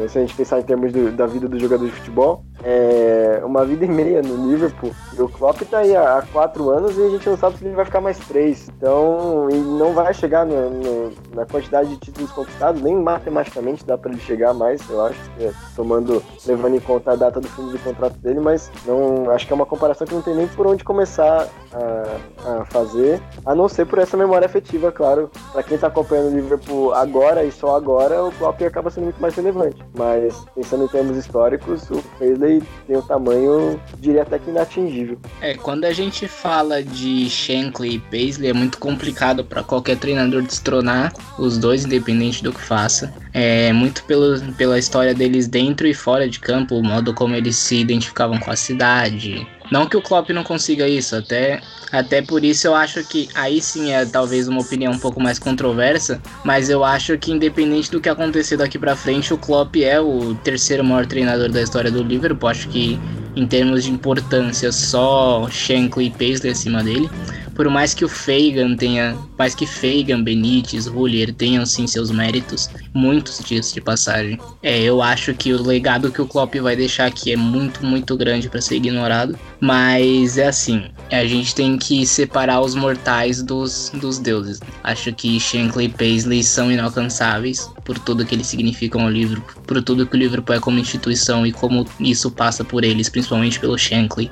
Se 0.10 0.18
a 0.18 0.22
gente 0.22 0.36
pensar 0.36 0.60
em 0.60 0.64
termos 0.64 0.92
do, 0.92 1.12
da 1.12 1.26
vida 1.26 1.48
do 1.48 1.60
jogador 1.60 1.86
de 1.86 1.92
futebol, 1.92 2.44
é, 2.64 3.42
uma 3.44 3.66
vida 3.66 3.86
e 3.86 3.88
meia 3.88 4.22
no 4.22 4.50
Liverpool. 4.50 4.92
E 5.18 5.22
o 5.22 5.30
Klopp 5.30 5.62
tá 5.64 5.80
aí 5.80 5.96
há 5.96 6.22
quatro 6.34 6.72
anos 6.72 6.98
e 6.98 7.02
a 7.04 7.10
gente 7.10 7.30
não 7.30 7.38
sabe 7.38 7.58
se 7.58 7.66
ele 7.66 7.76
vai 7.76 7.86
ficar 7.86 8.02
mais 8.02 8.18
três. 8.18 8.68
Então, 8.76 9.48
ele 9.50 9.62
não 9.62 9.94
vai 9.94 10.14
chegar 10.14 10.46
no, 10.46 10.70
no, 10.72 11.14
na 11.34 11.46
quantidade 11.46 11.90
de 11.90 11.98
títulos 11.98 12.32
conquistados, 12.32 12.82
nem 12.82 12.96
matematicamente 12.96 13.86
dá 13.86 13.98
para 13.98 14.12
ele 14.12 14.20
chegar 14.20 14.54
mais, 14.54 14.82
eu 14.90 15.06
acho, 15.06 15.20
é, 15.40 15.52
tomando, 15.76 16.22
levando 16.46 16.76
em 16.76 16.80
conta 16.80 17.12
a 17.12 17.16
data 17.16 17.40
do 17.40 17.48
fim 17.48 17.70
do 17.70 17.80
contrato 17.80 18.18
dele, 18.18 18.40
mas 18.40 18.72
não 18.86 19.30
acho 19.30 19.46
que 19.46 19.54
é 19.54 19.56
uma 19.56 19.66
comparação 19.66 20.08
que 20.08 20.14
não 20.14 20.22
tem 20.22 20.36
nem 20.36 20.48
por 20.48 20.66
onde 20.66 20.84
começar 20.84 21.48
a, 21.72 22.60
a 22.60 22.66
fazer, 22.66 23.22
a 23.46 23.54
não 23.54 23.70
ser 23.70 23.86
por 23.86 24.00
essa 24.00 24.18
memória 24.18 24.46
afetiva, 24.46 24.92
claro. 24.92 25.30
Para 25.52 25.64
quem 25.64 25.78
tá 25.78 25.88
acompanhando 25.88 26.32
o 26.32 26.36
Liverpool 26.36 26.94
agora 26.94 27.44
e 27.44 27.52
só 27.52 27.76
agora, 27.76 28.24
o 28.24 28.32
Klopp 28.32 28.62
acaba 28.64 28.90
sendo 28.90 29.06
muito 29.06 29.22
mais 29.22 29.36
relevante. 29.36 29.84
Mas 29.96 30.44
pensando 30.56 30.86
em 30.86 30.88
termos 30.88 31.16
históricos, 31.18 31.90
o 31.92 32.02
Paisley 32.18 32.64
tem 32.88 32.98
um 32.98 33.02
tamanho, 33.02 33.80
diria 34.00 34.24
até 34.24 34.40
que 34.40 34.50
inatingível. 34.50 35.18
É, 35.42 35.56
quando 35.56 35.86
a 35.86 35.92
gente 35.92 36.23
fala 36.28 36.84
de 36.84 37.30
Shankly 37.30 37.96
e 37.96 38.00
Paisley, 38.00 38.50
é 38.50 38.54
muito 38.54 38.78
complicado 38.78 39.44
para 39.44 39.64
qualquer 39.64 39.98
treinador 39.98 40.42
destronar 40.42 41.14
os 41.38 41.58
dois, 41.58 41.86
independente 41.86 42.44
do 42.44 42.52
que 42.52 42.62
faça. 42.62 43.14
É 43.34 43.74
muito 43.74 44.04
pelo, 44.04 44.40
pela 44.54 44.78
história 44.78 45.14
deles 45.14 45.48
dentro 45.48 45.88
e 45.88 45.94
fora 45.94 46.30
de 46.30 46.40
campo, 46.40 46.76
o 46.76 46.84
modo 46.84 47.14
como 47.14 47.36
eles 47.36 47.56
se 47.56 47.76
identificavam 47.76 48.40
com 48.40 48.52
a 48.52 48.56
cidade, 48.56 49.48
não 49.74 49.88
que 49.88 49.98
o 49.98 50.02
Klopp 50.04 50.30
não 50.30 50.44
consiga 50.44 50.88
isso, 50.88 51.16
até, 51.16 51.60
até 51.92 52.22
por 52.22 52.44
isso 52.44 52.68
eu 52.68 52.76
acho 52.76 53.04
que 53.04 53.28
aí 53.34 53.60
sim 53.60 53.92
é 53.92 54.06
talvez 54.06 54.48
uma 54.48 54.62
opinião 54.62 54.94
um 54.94 55.00
pouco 55.00 55.20
mais 55.20 55.40
controversa, 55.40 56.22
mas 56.44 56.70
eu 56.70 56.84
acho 56.84 57.18
que 57.18 57.32
independente 57.32 57.90
do 57.90 58.00
que 58.00 58.08
acontecer 58.08 58.56
daqui 58.56 58.78
para 58.78 58.96
frente, 58.96 59.34
o 59.34 59.38
Klopp 59.38 59.76
é 59.78 60.00
o 60.00 60.36
terceiro 60.36 60.84
maior 60.84 61.08
treinador 61.08 61.52
da 61.52 61.60
história 61.60 61.90
do 61.90 62.04
Liverpool. 62.04 62.50
Acho 62.50 62.70
que 62.70 63.00
em 63.36 63.48
termos 63.48 63.84
de 63.84 63.92
importância 63.92 64.72
só 64.72 65.48
Shankly 65.50 66.08
e 66.08 66.12
Paisley 66.12 66.52
acima 66.52 66.84
dele 66.84 67.10
por 67.56 67.70
mais 67.70 67.94
que 67.94 68.04
o 68.04 68.10
Fagan 68.10 68.76
tenha, 68.76 69.18
mais 69.38 69.56
que 69.56 69.66
Fagan, 69.66 70.24
Benítez, 70.24 70.88
Ruller 70.88 71.34
tenham 71.34 71.66
sim 71.66 71.88
seus 71.88 72.12
méritos, 72.12 72.70
muitos 72.94 73.40
dias 73.44 73.72
de 73.72 73.82
passagem. 73.82 74.40
É, 74.62 74.82
eu 74.82 75.02
acho 75.02 75.34
que 75.34 75.54
o 75.54 75.62
legado 75.62 76.12
que 76.12 76.22
o 76.22 76.28
Klopp 76.28 76.56
vai 76.56 76.76
deixar 76.76 77.06
aqui 77.06 77.32
é 77.32 77.36
muito, 77.36 77.86
muito 77.86 78.18
grande 78.18 78.50
para 78.50 78.62
ser 78.62 78.76
ignorado, 78.76 79.38
mas 79.60 80.38
é 80.38 80.48
assim, 80.48 80.86
a 81.12 81.26
gente 81.26 81.54
tem 81.54 81.78
que 81.78 82.06
separar 82.06 82.62
os 82.62 82.76
mortais 82.76 83.42
dos, 83.42 83.92
dos 83.96 84.20
deuses. 84.20 84.60
Acho 84.84 85.14
que 85.14 85.40
Shankly 85.40 85.86
e 85.86 85.90
Paisley 85.90 86.44
são 86.44 86.72
inalcançáveis 86.72 87.70
por 87.84 88.00
tudo 88.00 88.26
que 88.26 88.36
eles 88.36 88.48
significam 88.48 89.02
ao 89.02 89.10
livro, 89.10 89.44
por 89.68 89.82
tudo 89.82 90.08
que 90.08 90.16
o 90.16 90.20
livro 90.20 90.44
é 90.50 90.60
como 90.60 90.80
instituição 90.80 91.46
e 91.46 91.52
como 91.52 91.86
isso 92.00 92.32
passa 92.32 92.64
por 92.64 92.84
eles, 92.84 93.10
principalmente 93.10 93.60
pelo 93.60 93.78
Shankly. 93.78 94.32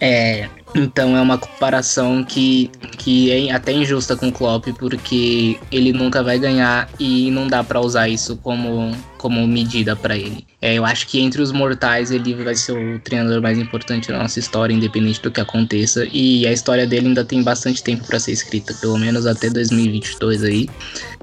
É, 0.00 0.48
então 0.74 1.16
é 1.16 1.20
uma 1.20 1.38
comparação 1.38 2.24
que, 2.24 2.70
que 2.98 3.30
é 3.30 3.52
até 3.52 3.72
injusta 3.72 4.16
com 4.16 4.28
o 4.28 4.32
Klopp, 4.32 4.66
porque 4.78 5.58
ele 5.70 5.92
nunca 5.92 6.22
vai 6.22 6.38
ganhar 6.38 6.88
e 6.98 7.30
não 7.30 7.46
dá 7.46 7.62
para 7.62 7.80
usar 7.80 8.08
isso 8.08 8.36
como, 8.36 8.92
como 9.18 9.46
medida 9.46 9.94
para 9.94 10.16
ele. 10.16 10.49
É, 10.62 10.74
eu 10.74 10.84
acho 10.84 11.06
que 11.06 11.18
entre 11.18 11.40
os 11.40 11.52
mortais 11.52 12.10
ele 12.10 12.34
vai 12.34 12.54
ser 12.54 12.72
o 12.72 12.98
treinador 12.98 13.40
mais 13.40 13.58
importante 13.58 14.08
da 14.08 14.18
nossa 14.18 14.38
história, 14.38 14.74
independente 14.74 15.20
do 15.22 15.30
que 15.30 15.40
aconteça. 15.40 16.06
E 16.12 16.46
a 16.46 16.52
história 16.52 16.86
dele 16.86 17.08
ainda 17.08 17.24
tem 17.24 17.42
bastante 17.42 17.82
tempo 17.82 18.06
para 18.06 18.20
ser 18.20 18.32
escrita, 18.32 18.74
pelo 18.74 18.98
menos 18.98 19.26
até 19.26 19.48
2022 19.48 20.44
aí. 20.44 20.68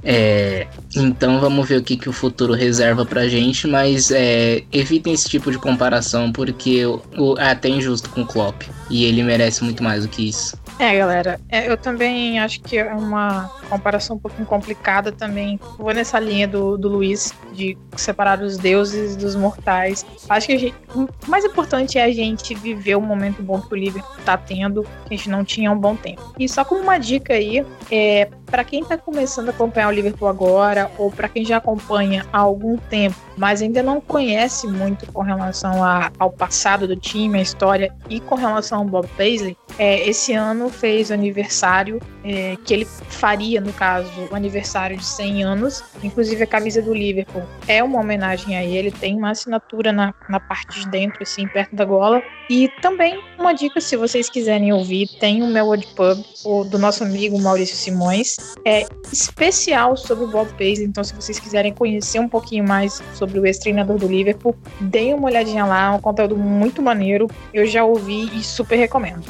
É, 0.03 0.67
então 0.95 1.39
vamos 1.39 1.67
ver 1.67 1.77
o 1.77 1.83
que, 1.83 1.97
que 1.97 2.09
o 2.09 2.13
futuro 2.13 2.53
reserva 2.53 3.05
pra 3.05 3.27
gente, 3.27 3.67
mas 3.67 4.09
é, 4.09 4.63
evitem 4.71 5.13
esse 5.13 5.29
tipo 5.29 5.51
de 5.51 5.57
comparação 5.59 6.31
porque 6.31 6.85
o, 6.85 7.35
é 7.37 7.51
até 7.51 7.69
injusto 7.69 8.09
com 8.09 8.21
o 8.21 8.25
Klopp 8.25 8.63
e 8.89 9.05
ele 9.05 9.21
merece 9.21 9.63
muito 9.63 9.83
mais 9.83 10.03
do 10.03 10.09
que 10.09 10.29
isso. 10.29 10.57
É, 10.79 10.95
galera, 10.95 11.39
é, 11.49 11.67
eu 11.67 11.75
também 11.75 12.39
acho 12.39 12.61
que 12.61 12.77
é 12.77 12.93
uma 12.93 13.49
comparação 13.67 14.15
um 14.15 14.19
pouquinho 14.19 14.45
complicada 14.45 15.11
também. 15.11 15.59
Vou 15.77 15.91
nessa 15.91 16.19
linha 16.19 16.47
do, 16.47 16.77
do 16.77 16.87
Luiz, 16.87 17.33
de 17.51 17.75
separar 17.95 18.41
os 18.41 18.57
deuses 18.57 19.15
dos 19.15 19.35
mortais. 19.35 20.05
Acho 20.29 20.47
que 20.47 20.57
gente, 20.57 20.75
o 20.93 21.07
mais 21.27 21.43
importante 21.43 21.97
é 21.97 22.03
a 22.03 22.11
gente 22.11 22.53
viver 22.53 22.95
o 22.95 23.01
momento 23.01 23.41
bom 23.41 23.59
que 23.59 23.73
o 23.73 23.75
Liverpool 23.75 24.17
tá 24.23 24.37
tendo, 24.37 24.83
que 24.83 25.15
a 25.15 25.17
gente 25.17 25.29
não 25.29 25.43
tinha 25.43 25.71
um 25.71 25.77
bom 25.77 25.95
tempo. 25.95 26.33
E 26.37 26.47
só 26.47 26.63
como 26.63 26.81
uma 26.81 26.99
dica 26.99 27.33
aí, 27.33 27.65
é, 27.91 28.29
para 28.45 28.63
quem 28.63 28.83
tá 28.83 28.97
começando 28.97 29.49
a 29.49 29.51
acompanhar 29.51 29.87
o 29.87 29.91
Liverpool 29.91 30.27
agora, 30.27 30.91
ou 30.97 31.11
para 31.11 31.27
quem 31.27 31.43
já 31.43 31.57
acompanha 31.57 32.25
há 32.31 32.39
algum 32.39 32.77
tempo, 32.77 33.15
mas 33.35 33.61
ainda 33.61 33.81
não 33.81 33.99
conhece 33.99 34.67
muito 34.67 35.11
com 35.11 35.21
relação 35.21 35.83
a, 35.83 36.11
ao 36.19 36.31
passado 36.31 36.87
do 36.87 36.95
time, 36.95 37.39
a 37.39 37.41
história, 37.41 37.93
e 38.09 38.19
com 38.19 38.35
relação 38.35 38.79
ao 38.79 38.85
Bob 38.85 39.07
Paisley, 39.17 39.57
é, 39.77 40.07
esse 40.07 40.33
ano 40.33 40.69
fez 40.69 41.11
aniversário, 41.11 42.01
é, 42.23 42.55
que 42.65 42.73
ele 42.73 42.85
faria, 42.85 43.61
no 43.61 43.71
caso, 43.73 44.09
o 44.31 44.35
aniversário 44.35 44.97
de 44.97 45.05
100 45.05 45.43
anos. 45.43 45.83
Inclusive, 46.03 46.43
a 46.43 46.47
camisa 46.47 46.81
do 46.81 46.93
Liverpool 46.93 47.43
é 47.67 47.83
uma 47.83 47.99
homenagem 47.99 48.57
a 48.57 48.63
ele, 48.63 48.91
tem 48.91 49.15
uma 49.15 49.31
assinatura 49.31 49.91
na, 49.91 50.13
na 50.27 50.39
parte 50.39 50.79
de 50.79 50.89
dentro, 50.89 51.21
assim, 51.21 51.47
perto 51.47 51.75
da 51.75 51.85
gola. 51.85 52.21
E 52.49 52.69
também 52.81 53.21
uma 53.39 53.53
dica, 53.53 53.79
se 53.79 53.95
vocês 53.95 54.29
quiserem 54.29 54.73
ouvir, 54.73 55.07
tem 55.19 55.41
o 55.43 55.47
Melwood 55.47 55.87
Pub, 55.95 56.23
o, 56.43 56.63
do 56.63 56.77
nosso 56.77 57.03
amigo 57.03 57.39
Maurício 57.39 57.75
Simões, 57.75 58.37
é 58.65 58.85
especial 59.11 59.95
sobre 59.95 60.25
o 60.25 60.27
Bob 60.27 60.49
Paisley. 60.57 60.87
Então, 60.87 61.03
se 61.03 61.13
vocês 61.13 61.39
quiserem 61.39 61.73
conhecer 61.73 62.19
um 62.19 62.29
pouquinho 62.29 62.67
mais 62.67 63.01
sobre 63.13 63.39
o 63.39 63.45
ex-treinador 63.45 63.97
do 63.97 64.07
Liverpool, 64.07 64.55
deem 64.81 65.13
uma 65.13 65.27
olhadinha 65.27 65.65
lá, 65.65 65.85
é 65.85 65.89
um 65.91 66.01
conteúdo 66.01 66.35
muito 66.35 66.81
maneiro. 66.81 67.27
Eu 67.53 67.65
já 67.65 67.83
ouvi 67.83 68.29
e 68.37 68.43
super 68.43 68.75
recomendo. 68.75 69.23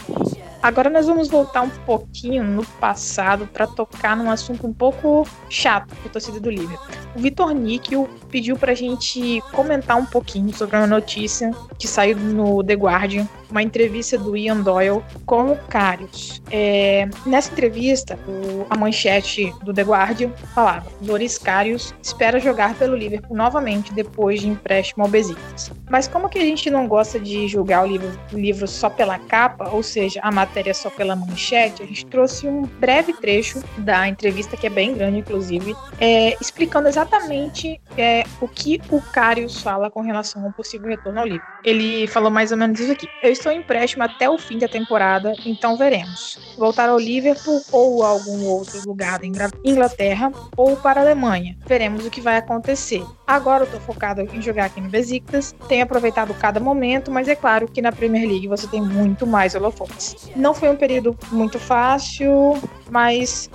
Agora 0.61 0.89
nós 0.89 1.05
vamos 1.05 1.27
voltar 1.27 1.61
um 1.61 1.69
pouquinho 1.69 2.43
no 2.43 2.65
passado 2.65 3.47
para 3.47 3.67
tocar 3.67 4.17
num 4.17 4.29
assunto 4.29 4.65
um 4.65 4.73
pouco 4.73 5.25
chato 5.49 5.95
para 5.95 6.07
a 6.07 6.09
torcida 6.09 6.39
do 6.39 6.49
Liverpool. 6.49 6.87
O 7.15 7.19
Vitor 7.19 7.53
Níquel 7.53 8.09
pediu 8.29 8.57
para 8.57 8.71
a 8.71 8.75
gente 8.75 9.41
comentar 9.51 9.97
um 9.97 10.05
pouquinho 10.05 10.53
sobre 10.53 10.75
uma 10.75 10.87
notícia 10.87 11.51
que 11.77 11.87
saiu 11.87 12.17
no 12.17 12.63
The 12.63 12.73
Guardian, 12.73 13.27
uma 13.49 13.63
entrevista 13.63 14.17
do 14.17 14.35
Ian 14.35 14.61
Doyle 14.61 15.01
com 15.25 15.51
o 15.51 15.57
Karius. 15.69 16.41
É, 16.51 17.07
nessa 17.25 17.51
entrevista, 17.51 18.17
o, 18.27 18.65
a 18.69 18.77
manchete 18.77 19.53
do 19.63 19.73
The 19.73 19.83
Guardian 19.83 20.31
falava: 20.53 20.87
Loris 21.01 21.37
Karius 21.37 21.93
espera 22.01 22.39
jogar 22.39 22.75
pelo 22.75 22.95
Liverpool 22.95 23.35
novamente 23.35 23.93
depois 23.93 24.41
de 24.41 24.47
empréstimo 24.47 25.03
ao 25.03 25.09
Besiktas. 25.09 25.71
Mas 25.89 26.07
como 26.07 26.29
que 26.29 26.39
a 26.39 26.43
gente 26.43 26.69
não 26.69 26.87
gosta 26.87 27.19
de 27.19 27.47
julgar 27.47 27.83
o 27.83 27.87
livro, 27.87 28.19
o 28.33 28.37
livro 28.37 28.67
só 28.67 28.89
pela 28.89 29.17
capa, 29.19 29.69
ou 29.69 29.81
seja, 29.81 30.19
a 30.23 30.31
matéria 30.31 30.73
só 30.73 30.89
pela 30.89 31.15
manchete, 31.15 31.83
a 31.83 31.85
gente 31.85 32.05
trouxe 32.05 32.47
um 32.47 32.63
breve 32.63 33.13
trecho 33.13 33.63
da 33.77 34.07
entrevista, 34.07 34.57
que 34.57 34.67
é 34.67 34.69
bem 34.69 34.93
grande, 34.93 35.19
inclusive, 35.19 35.75
é, 35.99 36.35
explicando 36.41 36.87
exatamente 36.87 37.79
é, 37.97 38.23
o 38.41 38.47
que 38.47 38.81
o 38.89 39.01
Karius 39.01 39.61
fala 39.61 39.89
com 39.89 40.01
relação 40.01 40.43
ao 40.43 40.51
possível 40.51 40.89
retorno 40.89 41.19
ao 41.19 41.25
livro. 41.25 41.45
Ele 41.63 42.07
falou 42.07 42.29
mais 42.29 42.51
ou 42.51 42.57
menos 42.57 42.79
isso 42.79 42.91
aqui. 42.91 43.07
Eu 43.23 43.31
estou 43.37 43.51
em 43.51 43.59
empréstimo 43.59 44.03
até 44.03 44.29
o 44.29 44.37
fim 44.37 44.57
da 44.57 44.67
temporada, 44.67 45.33
então 45.45 45.77
veremos. 45.77 46.39
Voltar 46.57 46.89
ao 46.89 46.97
Liverpool 46.97 47.61
ou 47.71 48.03
algum 48.03 48.45
outro 48.45 48.81
lugar 48.85 49.19
da 49.19 49.27
Inglaterra 49.63 50.31
ou 50.55 50.75
para 50.77 51.01
a 51.01 51.03
Alemanha. 51.03 51.57
Veremos 51.65 52.05
o 52.05 52.09
que 52.09 52.21
vai 52.21 52.37
acontecer. 52.37 53.03
Agora 53.27 53.65
eu 53.65 53.69
tô 53.69 53.77
focado 53.81 54.21
em 54.21 54.41
jogar 54.41 54.65
aqui 54.65 54.79
no 54.79 54.87
Besiktas, 54.87 55.53
tenho 55.67 55.83
aproveitado 55.83 56.33
cada 56.33 56.61
momento, 56.61 57.11
mas 57.11 57.27
é 57.27 57.35
claro 57.35 57.67
que 57.67 57.81
na 57.81 57.91
Premier 57.91 58.25
League 58.25 58.47
você 58.47 58.65
tem 58.67 58.81
muito 58.81 59.27
mais 59.27 59.53
holofotes. 59.53 60.29
Não 60.33 60.53
foi 60.53 60.69
um 60.69 60.77
período 60.77 61.13
muito 61.29 61.59
fácil, 61.59 62.57
mas 62.89 63.49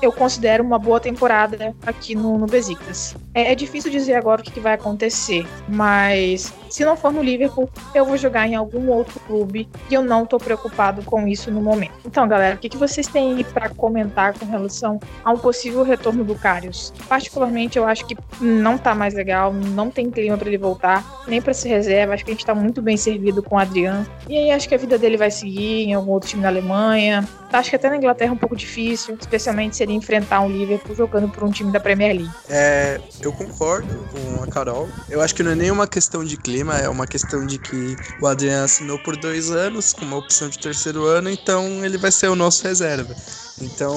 eu 0.00 0.12
considero 0.12 0.62
uma 0.62 0.78
boa 0.78 1.00
temporada 1.00 1.74
aqui 1.84 2.14
no, 2.14 2.38
no 2.38 2.46
Besiktas. 2.46 3.16
É, 3.34 3.50
é 3.50 3.54
difícil 3.56 3.90
dizer 3.90 4.14
agora 4.14 4.40
o 4.40 4.44
que, 4.44 4.52
que 4.52 4.60
vai 4.60 4.74
acontecer, 4.74 5.44
mas 5.68 6.54
se 6.70 6.84
não 6.84 6.96
for 6.96 7.12
no 7.12 7.22
Liverpool, 7.22 7.68
eu 7.94 8.04
vou 8.04 8.16
jogar 8.16 8.46
em 8.46 8.54
algum 8.54 8.90
outro 8.90 9.18
clube 9.20 9.68
e 9.90 9.94
eu 9.94 10.02
não 10.02 10.24
tô 10.24 10.38
preocupado 10.38 11.02
com 11.02 11.26
isso 11.26 11.50
no 11.50 11.60
momento. 11.60 11.94
Então, 12.04 12.28
galera, 12.28 12.54
o 12.54 12.58
que, 12.58 12.68
que 12.68 12.76
vocês 12.76 13.06
têm 13.06 13.42
para 13.44 13.68
comentar 13.70 14.38
com 14.38 14.46
relação 14.46 15.00
a 15.24 15.32
um 15.32 15.38
possível 15.38 15.82
retorno 15.82 16.24
do 16.24 16.34
Karius? 16.34 16.92
Particularmente, 17.08 17.78
eu 17.78 17.86
acho 17.86 18.06
que 18.06 18.16
não 18.40 18.78
tá 18.78 18.94
mais 18.94 19.15
legal, 19.16 19.52
não 19.52 19.90
tem 19.90 20.10
clima 20.10 20.36
para 20.36 20.48
ele 20.48 20.58
voltar, 20.58 21.24
nem 21.26 21.40
para 21.40 21.52
ser 21.52 21.68
reserva. 21.68 22.14
Acho 22.14 22.24
que 22.24 22.30
a 22.30 22.34
gente 22.34 22.46
tá 22.46 22.54
muito 22.54 22.80
bem 22.80 22.96
servido 22.96 23.42
com 23.42 23.56
o 23.56 23.58
Adriano. 23.58 24.06
E 24.28 24.36
aí 24.36 24.50
acho 24.50 24.68
que 24.68 24.74
a 24.74 24.78
vida 24.78 24.98
dele 24.98 25.16
vai 25.16 25.30
seguir 25.30 25.84
em 25.84 25.94
algum 25.94 26.12
outro 26.12 26.28
time 26.28 26.42
da 26.42 26.48
Alemanha. 26.48 27.26
Acho 27.52 27.70
que 27.70 27.76
até 27.76 27.88
na 27.88 27.96
Inglaterra 27.96 28.30
é 28.30 28.34
um 28.34 28.38
pouco 28.38 28.54
difícil, 28.54 29.16
especialmente 29.18 29.76
se 29.76 29.82
ele 29.82 29.92
enfrentar 29.92 30.40
um 30.40 30.48
Liverpool 30.48 30.94
jogando 30.94 31.28
por 31.28 31.42
um 31.44 31.50
time 31.50 31.72
da 31.72 31.80
Premier 31.80 32.14
League. 32.14 32.30
É, 32.50 33.00
eu 33.22 33.32
concordo 33.32 33.88
com 34.12 34.42
a 34.42 34.46
Carol. 34.46 34.88
Eu 35.08 35.22
acho 35.22 35.34
que 35.34 35.42
não 35.42 35.52
é 35.52 35.54
nenhuma 35.54 35.86
questão 35.86 36.24
de 36.24 36.36
clima, 36.36 36.76
é 36.76 36.88
uma 36.88 37.06
questão 37.06 37.46
de 37.46 37.58
que 37.58 37.96
o 38.20 38.26
Adriano 38.26 38.64
assinou 38.64 38.98
por 38.98 39.16
dois 39.16 39.50
anos, 39.50 39.92
com 39.92 40.04
uma 40.04 40.18
opção 40.18 40.48
de 40.48 40.58
terceiro 40.58 41.04
ano, 41.04 41.30
então 41.30 41.84
ele 41.84 41.96
vai 41.96 42.12
ser 42.12 42.28
o 42.28 42.36
nosso 42.36 42.64
reserva. 42.64 43.14
Então, 43.60 43.96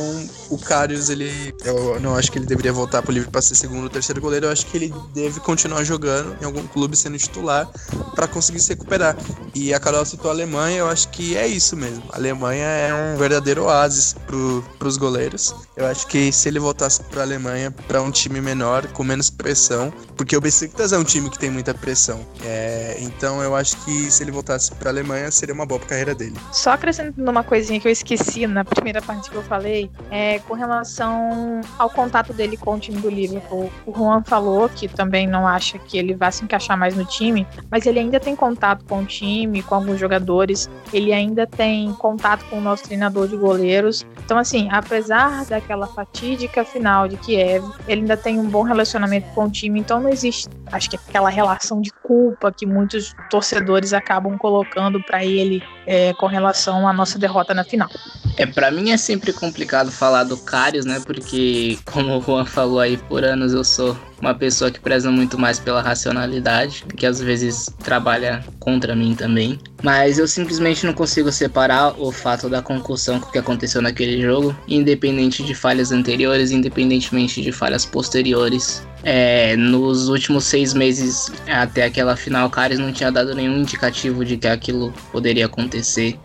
o 0.49 0.57
Karius, 0.57 1.09
ele. 1.09 1.53
Eu 1.63 1.99
não 1.99 2.15
acho 2.15 2.31
que 2.31 2.37
ele 2.37 2.45
deveria 2.45 2.71
voltar 2.71 3.01
pro 3.01 3.11
livro 3.11 3.29
para 3.29 3.41
ser 3.41 3.55
segundo 3.55 3.83
ou 3.83 3.89
terceiro 3.89 4.21
goleiro. 4.21 4.45
Eu 4.45 4.51
acho 4.51 4.65
que 4.65 4.77
ele 4.77 4.93
deve 5.13 5.39
continuar 5.39 5.83
jogando 5.83 6.37
em 6.41 6.45
algum 6.45 6.65
clube 6.67 6.95
sendo 6.95 7.17
titular 7.17 7.69
para 8.15 8.27
conseguir 8.27 8.59
se 8.59 8.69
recuperar. 8.69 9.15
E 9.53 9.73
a 9.73 9.79
Carol 9.79 10.05
citou 10.05 10.31
a 10.31 10.33
Alemanha, 10.33 10.79
eu 10.79 10.87
acho 10.87 11.09
que 11.09 11.35
é 11.35 11.47
isso 11.47 11.75
mesmo. 11.75 12.03
A 12.11 12.17
Alemanha 12.17 12.65
é 12.65 12.93
um 12.93 13.17
verdadeiro 13.17 13.63
oásis 13.63 14.15
pro, 14.25 14.63
pros 14.77 14.97
goleiros. 14.97 15.53
Eu 15.75 15.85
acho 15.85 16.07
que 16.07 16.31
se 16.31 16.47
ele 16.47 16.59
voltasse 16.59 17.01
pra 17.03 17.21
Alemanha, 17.21 17.71
para 17.87 18.01
um 18.01 18.11
time 18.11 18.41
menor, 18.41 18.87
com 18.87 19.03
menos 19.03 19.29
pressão, 19.29 19.91
porque 20.15 20.35
o 20.35 20.41
Besiktas 20.41 20.93
é 20.93 20.97
um 20.97 21.03
time 21.03 21.29
que 21.29 21.39
tem 21.39 21.49
muita 21.49 21.73
pressão. 21.73 22.25
É, 22.43 22.97
então, 22.99 23.41
eu 23.41 23.55
acho 23.55 23.77
que 23.83 24.11
se 24.11 24.23
ele 24.23 24.31
voltasse 24.31 24.71
pra 24.75 24.89
Alemanha, 24.89 25.31
seria 25.31 25.53
uma 25.53 25.65
boa 25.65 25.79
pra 25.79 25.89
carreira 25.89 26.15
dele. 26.15 26.35
Só 26.51 26.71
acrescentando 26.71 27.29
uma 27.29 27.43
coisinha 27.43 27.79
que 27.79 27.87
eu 27.87 27.91
esqueci 27.91 28.45
na 28.47 28.63
primeira 28.63 29.01
parte 29.01 29.29
que 29.29 29.35
eu 29.35 29.43
falei, 29.49 29.89
é 30.11 30.39
com 30.39 30.53
relação 30.53 31.59
ao 31.77 31.89
contato 31.89 32.31
dele 32.31 32.55
com 32.55 32.75
o 32.75 32.79
time 32.79 33.01
do 33.01 33.09
Liverpool. 33.09 33.71
O 33.85 33.93
Juan 33.93 34.23
falou 34.23 34.69
que 34.69 34.87
também 34.87 35.27
não 35.27 35.47
acha 35.47 35.79
que 35.79 35.97
ele 35.97 36.13
vai 36.13 36.31
se 36.31 36.43
encaixar 36.43 36.77
mais 36.77 36.95
no 36.95 37.03
time, 37.03 37.47
mas 37.71 37.85
ele 37.85 37.99
ainda 37.99 38.19
tem 38.19 38.35
contato 38.35 38.85
com 38.85 38.99
o 38.99 39.05
time, 39.05 39.63
com 39.63 39.75
alguns 39.75 39.99
jogadores, 39.99 40.69
ele 40.93 41.11
ainda 41.11 41.47
tem 41.47 41.91
contato 41.93 42.45
com 42.49 42.59
o 42.59 42.61
nosso 42.61 42.83
treinador 42.83 43.27
de 43.27 43.35
goleiros. 43.35 44.05
Então, 44.23 44.37
assim, 44.37 44.69
apesar 44.71 45.45
daquela 45.45 45.87
fatídica 45.87 46.63
final 46.63 47.07
de 47.07 47.17
Kiev, 47.17 47.63
ele 47.87 48.01
ainda 48.01 48.15
tem 48.15 48.39
um 48.39 48.47
bom 48.47 48.61
relacionamento 48.61 49.27
com 49.33 49.45
o 49.45 49.49
time, 49.49 49.79
então 49.79 49.99
não 49.99 50.09
existe, 50.09 50.47
acho 50.71 50.89
que 50.89 50.95
aquela 50.95 51.29
relação 51.29 51.81
de 51.81 51.91
culpa 51.91 52.51
que 52.51 52.65
muitos 52.65 53.15
torcedores 53.29 53.93
acabam 53.93 54.37
colocando 54.37 55.01
para 55.01 55.25
ele 55.25 55.63
é, 55.89 56.13
com 56.13 56.27
relação 56.27 56.87
à 56.87 56.93
nossa 56.93 57.17
derrota 57.17 57.51
na 57.51 57.63
final. 57.63 57.89
É, 58.37 58.45
para 58.45 58.69
mim 58.69 58.91
é 58.91 58.97
sempre 58.97 59.33
complicado 59.33 59.91
falar 59.91 60.23
do 60.23 60.37
Karius, 60.37 60.85
né? 60.85 61.01
Porque, 61.03 61.79
como 61.83 62.15
o 62.15 62.21
Juan 62.21 62.45
falou 62.45 62.79
aí, 62.79 62.95
por 62.95 63.23
anos 63.23 63.53
eu 63.53 63.63
sou 63.63 63.97
uma 64.21 64.35
pessoa 64.35 64.69
que 64.69 64.79
preza 64.79 65.09
muito 65.09 65.39
mais 65.39 65.57
pela 65.57 65.81
racionalidade, 65.81 66.85
que 66.95 67.07
às 67.07 67.19
vezes 67.19 67.65
trabalha 67.83 68.45
contra 68.59 68.95
mim 68.95 69.15
também. 69.15 69.59
Mas 69.81 70.19
eu 70.19 70.27
simplesmente 70.27 70.85
não 70.85 70.93
consigo 70.93 71.31
separar 71.31 71.99
o 71.99 72.11
fato 72.11 72.49
da 72.49 72.61
concussão 72.61 73.19
que 73.19 73.37
aconteceu 73.37 73.81
naquele 73.81 74.21
jogo, 74.21 74.55
independente 74.67 75.43
de 75.43 75.55
falhas 75.55 75.91
anteriores, 75.91 76.51
independentemente 76.51 77.41
de 77.41 77.51
falhas 77.51 77.85
posteriores. 77.85 78.85
É, 79.01 79.55
nos 79.55 80.09
últimos 80.09 80.43
seis 80.43 80.73
meses 80.73 81.31
até 81.47 81.85
aquela 81.85 82.17
final, 82.17 82.47
o 82.47 82.49
Karius 82.49 82.79
não 82.79 82.91
tinha 82.91 83.09
dado 83.09 83.33
nenhum 83.33 83.57
indicativo 83.59 84.25
de 84.25 84.35
que 84.35 84.47
aquilo 84.47 84.93
poderia 85.11 85.45
acontecer. 85.45 86.19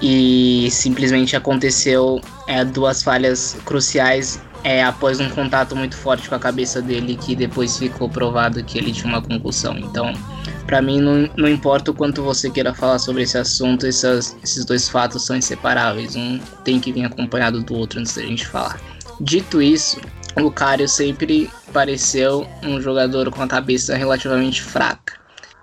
E 0.00 0.68
simplesmente 0.70 1.34
aconteceu 1.34 2.20
é, 2.46 2.64
duas 2.64 3.02
falhas 3.02 3.56
cruciais 3.64 4.40
é, 4.62 4.82
após 4.82 5.20
um 5.20 5.28
contato 5.30 5.74
muito 5.74 5.96
forte 5.96 6.28
com 6.28 6.34
a 6.34 6.38
cabeça 6.38 6.80
dele, 6.80 7.16
que 7.16 7.34
depois 7.34 7.78
ficou 7.78 8.08
provado 8.08 8.62
que 8.62 8.78
ele 8.78 8.92
tinha 8.92 9.08
uma 9.08 9.22
concussão. 9.22 9.76
Então, 9.78 10.12
para 10.70 10.80
mim, 10.80 11.00
não, 11.00 11.28
não 11.36 11.48
importa 11.48 11.90
o 11.90 11.94
quanto 11.94 12.22
você 12.22 12.48
queira 12.48 12.72
falar 12.72 13.00
sobre 13.00 13.24
esse 13.24 13.36
assunto, 13.36 13.88
essas, 13.88 14.36
esses 14.40 14.64
dois 14.64 14.88
fatos 14.88 15.26
são 15.26 15.34
inseparáveis. 15.34 16.14
Um 16.14 16.38
tem 16.62 16.78
que 16.78 16.92
vir 16.92 17.04
acompanhado 17.04 17.60
do 17.60 17.74
outro 17.74 17.98
antes 17.98 18.14
da 18.14 18.22
gente 18.22 18.46
falar. 18.46 18.80
Dito 19.20 19.60
isso, 19.60 20.00
o 20.40 20.48
Cario 20.48 20.88
sempre 20.88 21.50
pareceu 21.72 22.46
um 22.62 22.80
jogador 22.80 23.32
com 23.32 23.42
a 23.42 23.48
cabeça 23.48 23.96
relativamente 23.96 24.62
fraca. 24.62 25.14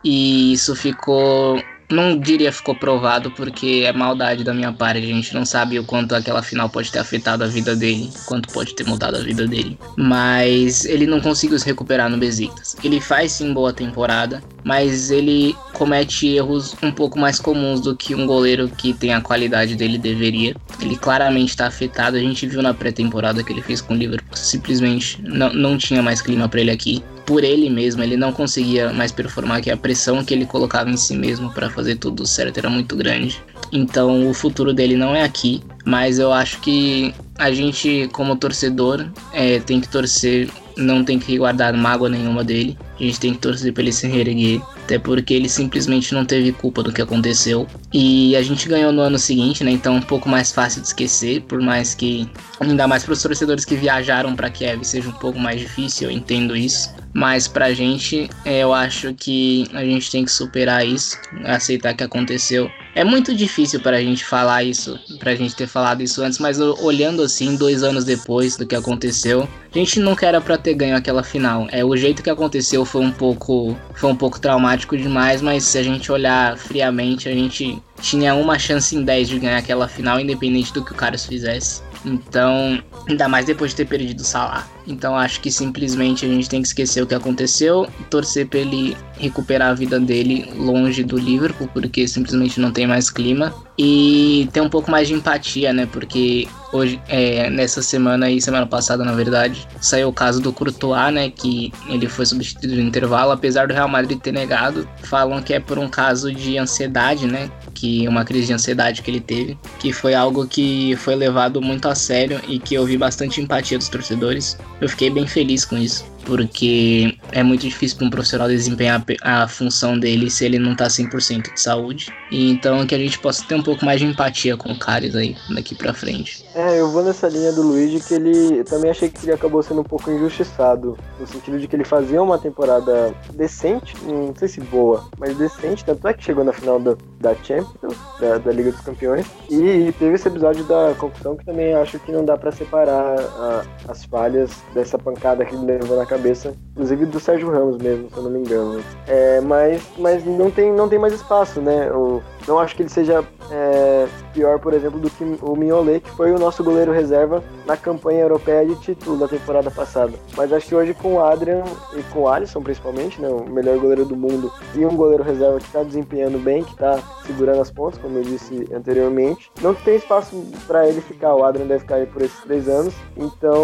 E 0.03 0.51
isso 0.51 0.75
ficou 0.75 1.57
não 1.89 2.17
diria 2.17 2.51
ficou 2.51 2.75
provado 2.75 3.31
porque 3.31 3.83
é 3.85 3.93
maldade 3.93 4.43
da 4.43 4.53
minha 4.53 4.71
parte. 4.71 4.99
A 4.99 5.01
gente 5.01 5.33
não 5.33 5.45
sabe 5.45 5.79
o 5.79 5.83
quanto 5.83 6.15
aquela 6.15 6.43
final 6.43 6.69
pode 6.69 6.91
ter 6.91 6.99
afetado 6.99 7.43
a 7.43 7.47
vida 7.47 7.75
dele, 7.75 8.09
quanto 8.25 8.51
pode 8.51 8.75
ter 8.75 8.85
mudado 8.85 9.15
a 9.15 9.21
vida 9.21 9.47
dele. 9.47 9.77
Mas 9.97 10.85
ele 10.85 11.05
não 11.05 11.21
conseguiu 11.21 11.57
se 11.57 11.65
recuperar 11.65 12.09
no 12.09 12.17
Besiktas. 12.17 12.75
Ele 12.83 12.99
faz 12.99 13.33
sim 13.33 13.53
boa 13.53 13.71
temporada, 13.71 14.43
mas 14.63 15.11
ele 15.11 15.55
comete 15.73 16.27
erros 16.27 16.75
um 16.81 16.91
pouco 16.91 17.17
mais 17.17 17.39
comuns 17.39 17.81
do 17.81 17.95
que 17.95 18.13
um 18.13 18.25
goleiro 18.25 18.67
que 18.69 18.93
tem 18.93 19.13
a 19.13 19.21
qualidade 19.21 19.75
dele 19.75 19.97
deveria. 19.97 20.55
Ele 20.81 20.97
claramente 20.97 21.49
está 21.49 21.67
afetado. 21.67 22.17
A 22.17 22.19
gente 22.19 22.45
viu 22.47 22.61
na 22.61 22.73
pré-temporada 22.73 23.43
que 23.43 23.53
ele 23.53 23.61
fez 23.61 23.81
com 23.81 23.93
o 23.93 23.97
Liverpool. 23.97 24.35
Simplesmente 24.35 25.21
não, 25.21 25.53
não 25.53 25.77
tinha 25.77 26.01
mais 26.01 26.21
clima 26.21 26.49
para 26.49 26.61
ele 26.61 26.71
aqui 26.71 27.03
por 27.27 27.43
ele 27.43 27.69
mesmo, 27.69 28.01
ele 28.01 28.15
não 28.15 28.31
conseguia 28.31 28.93
mais 28.93 29.11
performar, 29.11 29.61
que 29.61 29.69
a 29.69 29.75
pressão 29.75 30.23
que 30.23 30.33
ele 30.33 30.45
colocava 30.45 30.89
em 30.89 30.95
si 30.95 31.13
mesmo 31.13 31.51
para 31.51 31.69
fazer 31.69 31.97
tudo 31.97 32.25
certo 32.25 32.57
era 32.57 32.69
muito 32.69 32.95
grande. 32.95 33.43
Então 33.69 34.29
o 34.29 34.33
futuro 34.33 34.73
dele 34.73 34.95
não 34.95 35.13
é 35.13 35.23
aqui, 35.23 35.61
mas 35.85 36.19
eu 36.19 36.31
acho 36.31 36.61
que 36.61 37.13
a 37.37 37.51
gente, 37.51 38.09
como 38.13 38.37
torcedor, 38.37 39.05
é, 39.33 39.59
tem 39.59 39.81
que 39.81 39.89
torcer, 39.89 40.49
não 40.77 41.03
tem 41.03 41.19
que 41.19 41.37
guardar 41.37 41.73
mágoa 41.73 42.07
nenhuma 42.07 42.45
dele. 42.45 42.77
A 42.97 43.03
gente 43.03 43.19
tem 43.19 43.33
que 43.33 43.39
torcer 43.39 43.73
para 43.73 43.83
ele 43.83 43.91
se 43.91 44.07
reerguer, 44.07 44.61
até 44.83 44.97
porque 44.97 45.33
ele 45.33 45.49
simplesmente 45.49 46.13
não 46.13 46.23
teve 46.23 46.53
culpa 46.53 46.81
do 46.81 46.93
que 46.93 47.01
aconteceu. 47.01 47.67
E 47.93 48.37
a 48.37 48.41
gente 48.41 48.69
ganhou 48.69 48.93
no 48.93 49.01
ano 49.01 49.19
seguinte, 49.19 49.65
né? 49.65 49.71
Então 49.71 49.95
é 49.95 49.97
um 49.97 50.01
pouco 50.01 50.29
mais 50.29 50.53
fácil 50.53 50.81
de 50.81 50.87
esquecer, 50.87 51.41
por 51.41 51.59
mais 51.59 51.93
que 51.93 52.29
ainda 52.59 52.87
mais 52.87 53.03
para 53.03 53.13
os 53.13 53.21
torcedores 53.21 53.65
que 53.65 53.75
viajaram 53.75 54.33
para 54.33 54.49
Kiev 54.49 54.83
seja 54.85 55.09
um 55.09 55.13
pouco 55.13 55.37
mais 55.37 55.59
difícil, 55.59 56.09
eu 56.09 56.15
entendo 56.15 56.55
isso. 56.55 56.95
Mas 57.17 57.47
pra 57.47 57.73
gente, 57.73 58.29
é, 58.45 58.59
eu 58.59 58.71
acho 58.71 59.11
que 59.11 59.67
a 59.73 59.83
gente 59.83 60.11
tem 60.11 60.23
que 60.23 60.31
superar 60.31 60.85
isso, 60.85 61.17
aceitar 61.45 61.95
que 61.95 62.03
aconteceu. 62.03 62.69
É 62.93 63.03
muito 63.03 63.33
difícil 63.33 63.79
pra 63.79 63.99
gente 63.99 64.23
falar 64.23 64.63
isso, 64.63 64.99
pra 65.17 65.33
gente 65.33 65.55
ter 65.55 65.65
falado 65.65 66.03
isso 66.03 66.21
antes, 66.21 66.37
mas 66.37 66.59
olhando 66.59 67.23
assim, 67.23 67.55
dois 67.55 67.81
anos 67.81 68.05
depois 68.05 68.55
do 68.55 68.67
que 68.67 68.75
aconteceu, 68.75 69.49
a 69.73 69.77
gente 69.79 69.99
nunca 69.99 70.27
era 70.27 70.39
pra 70.39 70.59
ter 70.59 70.75
ganho 70.75 70.95
aquela 70.95 71.23
final. 71.23 71.67
É, 71.71 71.83
o 71.83 71.97
jeito 71.97 72.21
que 72.21 72.29
aconteceu 72.29 72.85
foi 72.85 73.01
um 73.01 73.11
pouco, 73.11 73.75
foi 73.95 74.11
um 74.11 74.15
pouco 74.15 74.39
traumático 74.39 74.95
demais, 74.95 75.41
mas 75.41 75.63
se 75.63 75.79
a 75.79 75.83
gente 75.83 76.11
olhar 76.11 76.55
friamente, 76.55 77.27
a 77.27 77.33
gente 77.33 77.81
tinha 77.99 78.35
uma 78.35 78.59
chance 78.59 78.95
em 78.95 79.03
10 79.03 79.27
de 79.27 79.39
ganhar 79.39 79.57
aquela 79.57 79.87
final, 79.87 80.19
independente 80.19 80.71
do 80.71 80.85
que 80.85 80.91
o 80.91 80.95
Carlos 80.95 81.25
fizesse. 81.25 81.81
Então, 82.07 82.81
ainda 83.07 83.27
mais 83.27 83.45
depois 83.45 83.71
de 83.71 83.77
ter 83.77 83.85
perdido 83.85 84.21
o 84.21 84.23
Salah. 84.23 84.65
Então 84.87 85.15
acho 85.15 85.41
que 85.41 85.51
simplesmente 85.51 86.25
a 86.25 86.29
gente 86.29 86.49
tem 86.49 86.61
que 86.61 86.67
esquecer 86.67 87.01
o 87.03 87.07
que 87.07 87.13
aconteceu, 87.13 87.87
torcer 88.09 88.47
para 88.47 88.59
ele 88.59 88.95
recuperar 89.19 89.71
a 89.71 89.73
vida 89.73 89.99
dele 89.99 90.49
longe 90.55 91.03
do 91.03 91.17
Liverpool, 91.17 91.67
porque 91.73 92.07
simplesmente 92.07 92.59
não 92.59 92.71
tem 92.71 92.87
mais 92.87 93.09
clima. 93.09 93.53
E 93.77 94.49
ter 94.53 94.61
um 94.61 94.69
pouco 94.69 94.89
mais 94.89 95.07
de 95.07 95.13
empatia, 95.13 95.71
né? 95.71 95.87
Porque 95.91 96.47
hoje, 96.73 96.99
é, 97.07 97.47
nessa 97.49 97.81
semana 97.81 98.29
e 98.31 98.41
semana 98.41 98.65
passada, 98.65 99.03
na 99.03 99.11
verdade, 99.11 99.67
saiu 99.79 100.07
o 100.07 100.13
caso 100.13 100.41
do 100.41 100.51
Courtois, 100.51 101.13
né? 101.13 101.29
Que 101.29 101.71
ele 101.87 102.07
foi 102.07 102.25
substituído 102.25 102.75
no 102.75 102.81
intervalo, 102.81 103.31
apesar 103.31 103.67
do 103.67 103.73
Real 103.73 103.87
Madrid 103.87 104.19
ter 104.19 104.31
negado. 104.31 104.87
Falam 105.03 105.43
que 105.43 105.53
é 105.53 105.59
por 105.59 105.77
um 105.77 105.87
caso 105.87 106.31
de 106.31 106.57
ansiedade, 106.57 107.27
né? 107.27 107.51
Que 107.79 108.07
uma 108.07 108.25
crise 108.25 108.47
de 108.47 108.53
ansiedade 108.53 109.03
que 109.03 109.11
ele 109.11 109.19
teve, 109.19 109.55
que 109.77 109.93
foi 109.93 110.15
algo 110.15 110.47
que 110.47 110.95
foi 110.95 111.15
levado 111.15 111.61
muito 111.61 111.87
a 111.87 111.93
sério 111.93 112.41
e 112.47 112.57
que 112.57 112.73
eu 112.73 112.83
vi 112.85 112.97
bastante 112.97 113.39
empatia 113.39 113.77
dos 113.77 113.87
torcedores. 113.87 114.57
Eu 114.81 114.89
fiquei 114.89 115.11
bem 115.11 115.27
feliz 115.27 115.63
com 115.63 115.77
isso 115.77 116.16
porque 116.27 117.17
é 117.31 117.41
muito 117.41 117.61
difícil 117.61 117.97
para 117.97 118.07
um 118.07 118.09
profissional 118.09 118.49
desempenhar 118.49 119.03
a 119.23 119.47
função 119.47 119.97
dele 119.97 120.29
se 120.29 120.43
ele 120.43 120.59
não 120.59 120.75
tá 120.75 120.87
100% 120.87 121.53
de 121.53 121.61
saúde. 121.61 122.13
E 122.29 122.51
então 122.51 122.85
que 122.85 122.93
a 122.93 122.97
gente 122.97 123.17
possa 123.17 123.45
ter 123.47 123.55
um 123.55 123.63
pouco 123.63 123.85
mais 123.85 124.01
de 124.01 124.05
empatia 124.05 124.57
com 124.57 124.73
o 124.73 124.77
Caris 124.77 125.15
aí 125.15 125.37
daqui 125.55 125.73
para 125.73 125.93
frente. 125.93 126.45
É, 126.53 126.79
eu 126.79 126.91
vou 126.91 127.01
nessa 127.01 127.29
linha 127.29 127.53
do 127.53 127.61
Luigi 127.61 128.01
que 128.01 128.13
ele 128.13 128.59
eu 128.59 128.65
também 128.65 128.91
achei 128.91 129.09
que 129.09 129.25
ele 129.25 129.31
acabou 129.31 129.63
sendo 129.63 129.81
um 129.81 129.85
pouco 129.85 130.11
injustiçado, 130.11 130.97
no 131.17 131.25
sentido 131.25 131.59
de 131.59 131.67
que 131.67 131.75
ele 131.75 131.85
fazia 131.85 132.21
uma 132.21 132.37
temporada 132.37 133.15
decente, 133.33 133.95
não 134.03 134.33
sei 134.35 134.49
se 134.49 134.59
boa, 134.59 135.07
mas 135.17 135.37
decente, 135.37 135.85
tanto 135.85 136.05
é 136.07 136.13
que 136.13 136.23
chegou 136.23 136.43
na 136.43 136.51
final 136.51 136.79
da, 136.79 136.97
da 137.21 137.33
Champions, 137.35 137.95
da, 138.19 138.37
da 138.37 138.51
Liga 138.51 138.71
dos 138.71 138.81
Campeões, 138.81 139.25
e, 139.49 139.93
teve 139.97 140.15
esse 140.15 140.27
episódio 140.27 140.65
da 140.65 140.93
concussão 140.97 141.37
que 141.37 141.45
também 141.45 141.73
acho 141.73 141.99
que 141.99 142.11
não 142.11 142.25
dá 142.25 142.35
para 142.35 142.51
separar 142.51 143.17
a, 143.17 143.63
as 143.87 144.03
falhas 144.03 144.51
dessa 144.73 144.97
pancada 144.97 145.45
que 145.45 145.55
ele 145.55 145.65
levou 145.65 145.95
na 145.95 146.05
cabeça 146.05 146.16
cabeça, 146.17 146.53
inclusive 146.71 147.05
do 147.05 147.19
Sérgio 147.19 147.51
Ramos 147.51 147.77
mesmo, 147.77 148.09
se 148.09 148.17
eu 148.17 148.23
não 148.23 148.31
me 148.31 148.39
engano. 148.39 148.83
É, 149.07 149.39
mas 149.41 149.81
mas 149.97 150.25
não, 150.25 150.49
tem, 150.49 150.73
não 150.73 150.89
tem 150.89 150.99
mais 150.99 151.13
espaço, 151.13 151.61
né? 151.61 151.91
O, 151.91 152.21
não 152.47 152.59
acho 152.59 152.75
que 152.75 152.81
ele 152.81 152.89
seja 152.89 153.23
é, 153.51 154.07
pior, 154.33 154.59
por 154.59 154.73
exemplo, 154.73 154.99
do 154.99 155.09
que 155.09 155.23
o 155.41 155.55
Mignolet, 155.55 155.99
que 155.99 156.09
foi 156.11 156.31
o 156.31 156.39
nosso 156.39 156.63
goleiro 156.63 156.91
reserva 156.91 157.43
na 157.65 157.75
campanha 157.75 158.21
europeia 158.21 158.65
de 158.65 158.75
título 158.75 159.17
da 159.17 159.27
temporada 159.27 159.69
passada. 159.69 160.13
Mas 160.35 160.51
acho 160.53 160.67
que 160.67 160.75
hoje 160.75 160.93
com 160.93 161.15
o 161.15 161.23
Adrian 161.23 161.63
e 161.95 162.01
com 162.13 162.21
o 162.21 162.27
Alisson, 162.27 162.61
principalmente, 162.61 163.21
né, 163.21 163.27
o 163.27 163.49
melhor 163.49 163.77
goleiro 163.77 164.05
do 164.05 164.15
mundo, 164.15 164.51
e 164.73 164.85
um 164.85 164.95
goleiro 164.95 165.23
reserva 165.23 165.57
que 165.57 165.65
está 165.65 165.83
desempenhando 165.83 166.39
bem, 166.39 166.63
que 166.63 166.71
está 166.71 166.99
segurando 167.25 167.61
as 167.61 167.69
pontas, 167.69 167.99
como 167.99 168.17
eu 168.17 168.23
disse 168.23 168.67
anteriormente, 168.73 169.51
não 169.61 169.73
tem 169.73 169.97
espaço 169.97 170.41
para 170.65 170.87
ele 170.87 171.01
ficar. 171.01 171.35
O 171.35 171.43
Adrian 171.43 171.67
deve 171.67 171.81
ficar 171.81 171.95
aí 171.95 172.05
por 172.05 172.21
esses 172.21 172.39
três 172.41 172.69
anos. 172.69 172.93
Então 173.17 173.61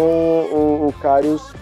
o, 0.52 0.88
o 0.88 0.94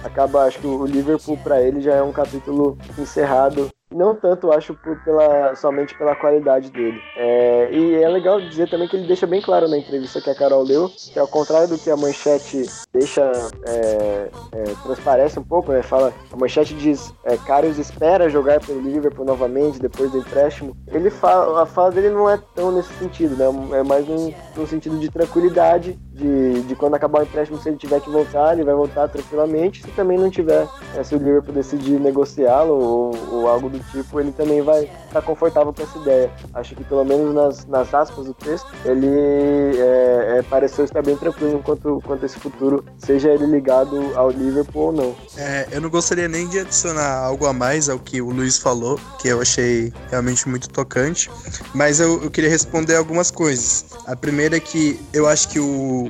acaba, 0.05 0.45
acho 0.45 0.59
que 0.59 0.67
o 0.67 0.82
Liverpool 0.87 1.37
para 1.39 1.63
ele 1.63 1.81
já 1.81 1.95
é 1.95 2.03
um 2.03 2.13
capítulo 2.13 2.79
encerrado 2.99 3.71
não 3.95 4.15
tanto, 4.15 4.53
acho, 4.53 4.75
pela, 5.05 5.55
somente 5.55 5.97
pela 5.97 6.15
qualidade 6.15 6.71
dele. 6.71 7.01
É, 7.17 7.71
e 7.73 7.95
é 8.03 8.09
legal 8.09 8.41
dizer 8.41 8.69
também 8.69 8.89
que 8.89 8.97
ele 8.97 9.07
deixa 9.07 9.27
bem 9.27 9.41
claro 9.41 9.69
na 9.69 9.79
entrevista 9.79 10.21
que 10.21 10.31
a 10.31 10.35
Carol 10.35 10.63
leu, 10.63 10.89
que 10.89 11.19
ao 11.19 11.29
contrário 11.29 11.69
do 11.69 11.79
que 11.79 11.91
a 11.91 11.97
manchete 11.97 12.65
deixa, 12.93 13.31
é, 13.67 14.29
é, 14.53 14.65
transparece 14.83 15.39
um 15.39 15.45
pouco, 15.45 15.73
né? 15.73 15.83
Fala, 15.83 16.13
a 16.31 16.37
manchete 16.37 16.75
diz, 16.75 17.13
é, 17.25 17.37
Karius 17.37 17.79
espera 17.79 18.29
jogar 18.29 18.61
pelo 18.61 18.81
Liverpool 18.81 19.25
novamente 19.25 19.81
depois 19.81 20.11
do 20.11 20.19
empréstimo. 20.19 20.77
Ele 20.89 21.11
fala, 21.11 21.63
a 21.63 21.67
fala 21.67 21.91
dele 21.91 22.11
não 22.11 22.29
é 22.29 22.39
tão 22.55 22.73
nesse 22.73 22.93
sentido, 22.95 23.37
né? 23.37 23.79
É 23.79 23.83
mais 23.83 24.07
num, 24.07 24.33
num 24.57 24.67
sentido 24.67 24.99
de 24.99 25.11
tranquilidade 25.11 25.99
de, 26.13 26.63
de 26.63 26.77
quando 26.77 26.95
acabar 26.95 27.21
o 27.21 27.23
empréstimo, 27.25 27.59
se 27.59 27.69
ele 27.69 27.77
tiver 27.77 28.01
que 28.01 28.11
voltar, 28.11 28.53
ele 28.53 28.65
vai 28.65 28.75
voltar 28.75 29.09
tranquilamente. 29.09 29.83
Se 29.83 29.91
também 29.93 30.19
não 30.19 30.31
tiver, 30.31 30.69
é, 30.95 31.03
se 31.03 31.15
o 31.15 31.19
Liverpool 31.19 31.55
decidir 31.55 31.99
negociá-lo 31.99 32.75
ou, 32.75 33.13
ou, 33.33 33.49
algo 33.49 33.69
do 33.69 33.82
tipo, 33.91 34.21
ele 34.21 34.33
também 34.33 34.63
vai 34.63 34.85
estar 34.85 35.21
tá 35.21 35.23
confortável 35.23 35.73
com 35.73 35.83
essa 35.83 35.99
ideia. 35.99 36.31
Acho 36.55 36.75
que 36.75 36.85
pelo 36.85 37.05
menos 37.05 37.35
nas, 37.35 37.67
nas 37.67 37.93
aspas 37.95 38.27
do 38.27 38.35
texto, 38.35 38.67
ele 38.85 39.09
é, 39.09 40.39
é, 40.39 40.43
pareceu 40.43 40.85
estar 40.85 41.03
bem 41.03 41.17
tranquilo 41.17 41.61
quanto, 41.65 42.03
quanto 42.05 42.25
esse 42.25 42.39
futuro, 42.39 42.85
seja 42.99 43.31
ele 43.31 43.47
ligado 43.47 44.13
ao 44.15 44.31
Liverpool 44.31 44.87
ou 44.87 44.93
não. 44.93 45.17
É, 45.37 45.69
eu 45.73 45.81
não 45.81 45.91
gostaria 45.91 46.29
nem 46.29 46.49
de 46.49 46.59
adicionar 46.61 47.19
algo 47.19 47.47
a 47.47 47.53
mais 47.53 47.89
ao 47.89 47.99
que 47.99 48.21
o 48.21 48.31
Luiz 48.31 48.59
falou, 48.59 48.99
que 49.21 49.29
eu 49.29 49.41
achei 49.41 49.93
realmente 50.11 50.49
muito 50.49 50.69
tocante, 50.69 51.31
mas 51.75 52.01
eu, 52.01 52.23
eu 52.23 52.31
queria 52.31 52.51
responder 52.51 52.97
algumas 52.97 53.31
coisas. 53.31 53.87
A 54.07 54.17
primeira 54.17 54.57
é 54.57 54.61
que 54.61 55.01
eu 55.13 55.27
acho 55.27 55.49
que 55.49 55.59
o 55.59 56.03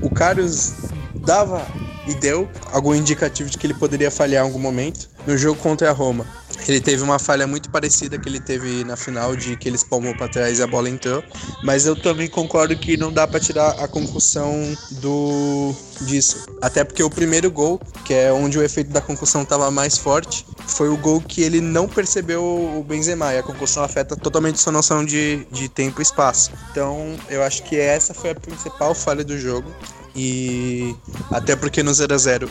o, 0.00 0.10
Carlos 0.10 0.74
dava 1.14 1.66
e 2.06 2.14
deu 2.14 2.48
algum 2.72 2.94
indicativo 2.94 3.50
de 3.50 3.58
que 3.58 3.66
ele 3.66 3.74
poderia 3.74 4.10
falhar 4.10 4.44
em 4.44 4.46
algum 4.46 4.58
momento 4.58 5.08
no 5.26 5.36
jogo 5.36 5.60
contra 5.60 5.90
a 5.90 5.92
Roma. 5.92 6.26
Ele 6.66 6.80
teve 6.80 7.02
uma 7.02 7.18
falha 7.18 7.46
muito 7.46 7.70
parecida 7.70 8.18
que 8.18 8.28
ele 8.28 8.40
teve 8.40 8.84
na 8.84 8.96
final, 8.96 9.36
de 9.36 9.56
que 9.56 9.68
ele 9.68 9.76
espalmou 9.76 10.14
para 10.16 10.28
trás 10.28 10.58
e 10.58 10.62
a 10.62 10.66
bola 10.66 10.88
entrou. 10.88 11.22
Mas 11.62 11.86
eu 11.86 11.94
também 11.94 12.28
concordo 12.28 12.76
que 12.76 12.96
não 12.96 13.12
dá 13.12 13.26
para 13.26 13.40
tirar 13.40 13.70
a 13.82 13.88
concussão 13.88 14.76
do 15.00 15.74
disso. 16.02 16.46
Até 16.60 16.84
porque 16.84 17.02
o 17.02 17.10
primeiro 17.10 17.50
gol, 17.50 17.80
que 18.04 18.14
é 18.14 18.32
onde 18.32 18.58
o 18.58 18.62
efeito 18.62 18.90
da 18.90 19.00
concussão 19.00 19.42
estava 19.42 19.70
mais 19.70 19.96
forte, 19.96 20.44
foi 20.66 20.88
o 20.88 20.96
gol 20.96 21.20
que 21.20 21.42
ele 21.42 21.60
não 21.60 21.88
percebeu 21.88 22.42
o 22.42 22.84
Benzema. 22.86 23.32
E 23.32 23.38
a 23.38 23.42
concussão 23.42 23.82
afeta 23.82 24.16
totalmente 24.16 24.60
sua 24.60 24.72
noção 24.72 25.04
de, 25.04 25.46
de 25.50 25.68
tempo 25.68 26.00
e 26.00 26.02
espaço. 26.02 26.50
Então, 26.70 27.16
eu 27.28 27.42
acho 27.42 27.62
que 27.64 27.76
essa 27.78 28.12
foi 28.12 28.30
a 28.30 28.34
principal 28.34 28.94
falha 28.94 29.24
do 29.24 29.38
jogo. 29.38 29.70
E 30.18 30.96
até 31.30 31.54
porque 31.54 31.80
no 31.80 31.94
0 31.94 32.12
a 32.12 32.18
0 32.18 32.50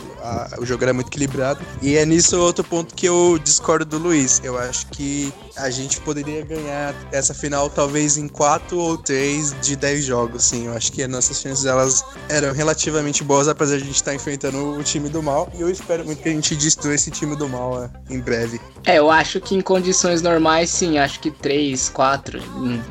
o 0.58 0.64
jogo 0.64 0.82
era 0.84 0.94
muito 0.94 1.08
equilibrado. 1.08 1.60
E 1.82 1.96
é 1.96 2.06
nisso 2.06 2.38
outro 2.38 2.64
ponto 2.64 2.94
que 2.94 3.06
eu 3.06 3.38
discordo 3.44 3.84
do 3.84 3.98
Luiz. 3.98 4.40
Eu 4.42 4.58
acho 4.58 4.86
que 4.86 5.32
a 5.58 5.70
gente 5.70 6.00
poderia 6.00 6.44
ganhar 6.44 6.94
essa 7.12 7.34
final 7.34 7.68
talvez 7.68 8.16
em 8.16 8.28
4 8.28 8.78
ou 8.78 8.96
3 8.96 9.56
de 9.60 9.76
10 9.76 10.04
jogos, 10.04 10.44
sim. 10.44 10.66
Eu 10.66 10.74
acho 10.74 10.92
que 10.92 11.02
as 11.02 11.08
nossas 11.08 11.40
chances 11.40 11.64
elas 11.64 12.04
eram 12.28 12.52
relativamente 12.52 13.22
boas, 13.24 13.48
apesar 13.48 13.76
de 13.76 13.82
a 13.82 13.86
gente 13.86 13.96
estar 13.96 14.14
enfrentando 14.14 14.78
o 14.78 14.82
time 14.82 15.08
do 15.08 15.22
mal. 15.22 15.50
E 15.56 15.60
eu 15.60 15.70
espero 15.70 16.04
muito 16.04 16.22
que 16.22 16.28
a 16.28 16.32
gente 16.32 16.54
destrua 16.56 16.94
esse 16.94 17.10
time 17.10 17.36
do 17.36 17.48
mal 17.48 17.84
é, 17.84 17.90
em 18.12 18.20
breve. 18.20 18.60
É, 18.86 18.98
eu 18.98 19.10
acho 19.10 19.40
que 19.40 19.54
em 19.54 19.60
condições 19.60 20.22
normais, 20.22 20.70
sim. 20.70 20.98
Acho 20.98 21.20
que 21.20 21.30
3, 21.30 21.88
4, 21.90 22.38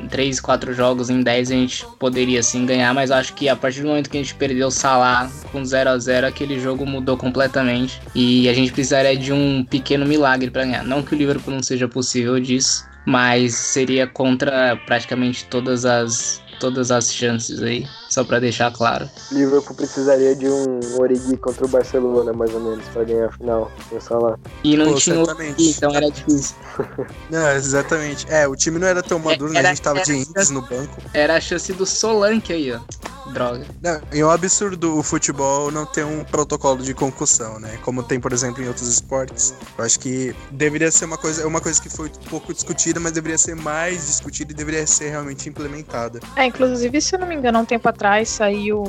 em 0.00 0.08
3, 0.08 0.40
4 0.40 0.72
jogos 0.74 1.10
em 1.10 1.22
10 1.22 1.50
a 1.50 1.54
gente 1.54 1.86
poderia 1.98 2.42
sim 2.42 2.66
ganhar, 2.66 2.92
mas 2.94 3.10
acho 3.10 3.34
que 3.34 3.48
a 3.48 3.56
partir 3.56 3.82
do 3.82 3.88
momento 3.88 4.10
que 4.10 4.16
a 4.16 4.22
gente 4.22 4.34
perdeu 4.34 4.68
o 4.68 4.70
Salah 4.70 5.30
com 5.50 5.64
0 5.64 5.90
a 5.90 5.98
0 5.98 6.26
aquele 6.26 6.60
jogo 6.60 6.86
mudou 6.86 7.16
completamente. 7.16 8.00
E 8.14 8.48
a 8.48 8.54
gente 8.54 8.72
precisaria 8.72 9.16
de 9.16 9.32
um 9.32 9.64
pequeno 9.64 10.06
milagre 10.06 10.50
para 10.50 10.64
ganhar. 10.64 10.84
Não 10.84 11.02
que 11.02 11.14
o 11.14 11.18
Liverpool 11.18 11.54
não 11.54 11.62
seja 11.62 11.88
possível 11.88 12.38
de 12.38 12.57
disso, 12.58 12.84
mas 13.06 13.54
seria 13.54 14.06
contra 14.06 14.76
praticamente 14.86 15.46
todas 15.46 15.84
as 15.84 16.42
todas 16.58 16.90
as 16.90 17.14
chances 17.14 17.62
aí, 17.62 17.86
só 18.10 18.24
para 18.24 18.40
deixar 18.40 18.72
claro. 18.72 19.08
Liverpool 19.30 19.76
precisaria 19.76 20.34
de 20.34 20.48
um 20.48 20.80
Origi 20.98 21.36
contra 21.36 21.64
o 21.64 21.68
Barcelona, 21.68 22.32
mais 22.32 22.52
ou 22.52 22.60
menos, 22.60 22.84
para 22.88 23.04
ganhar 23.04 23.26
a 23.26 23.32
final. 23.32 23.70
Pensar 23.88 24.18
lá. 24.18 24.36
E 24.64 24.76
não 24.76 24.92
Pô, 24.92 24.98
tinha 24.98 25.20
Origi, 25.20 25.70
então 25.70 25.94
era 25.94 26.10
difícil. 26.10 26.56
Não, 27.30 27.50
exatamente. 27.50 28.26
É, 28.28 28.46
o 28.48 28.56
time 28.56 28.78
não 28.78 28.86
era 28.86 29.02
tão 29.02 29.18
maduro, 29.18 29.52
né? 29.52 29.60
A 29.60 29.64
gente 29.64 29.82
tava 29.82 30.00
de 30.00 30.12
índices 30.12 30.50
no 30.50 30.62
banco. 30.62 30.96
Era 31.12 31.36
a 31.36 31.40
chance 31.40 31.72
do 31.72 31.84
Solanke 31.84 32.52
aí, 32.52 32.72
ó. 32.72 32.80
Droga. 33.32 33.64
Não, 33.82 34.00
é 34.12 34.24
um 34.24 34.30
absurdo 34.30 34.98
o 34.98 35.02
futebol 35.02 35.70
não 35.70 35.86
ter 35.86 36.04
um 36.04 36.24
protocolo 36.24 36.82
de 36.82 36.94
concussão, 36.94 37.58
né? 37.58 37.78
Como 37.82 38.02
tem, 38.02 38.20
por 38.20 38.32
exemplo, 38.32 38.62
em 38.62 38.68
outros 38.68 38.88
esportes. 38.88 39.54
Eu 39.76 39.84
acho 39.84 39.98
que 40.00 40.34
deveria 40.50 40.90
ser 40.90 41.04
uma 41.04 41.16
coisa, 41.16 41.46
uma 41.46 41.60
coisa 41.60 41.80
que 41.80 41.88
foi 41.88 42.10
pouco 42.28 42.52
discutida, 42.52 42.98
mas 43.00 43.12
deveria 43.12 43.38
ser 43.38 43.54
mais 43.54 44.06
discutida 44.06 44.52
e 44.52 44.54
deveria 44.54 44.86
ser 44.86 45.10
realmente 45.10 45.48
implementada. 45.48 46.20
É, 46.36 46.46
inclusive, 46.46 47.00
se 47.00 47.14
eu 47.14 47.18
não 47.18 47.26
me 47.26 47.34
engano, 47.34 47.58
há 47.58 47.60
um 47.60 47.64
tempo 47.64 47.88
atrás 47.88 48.28
saiu, 48.28 48.84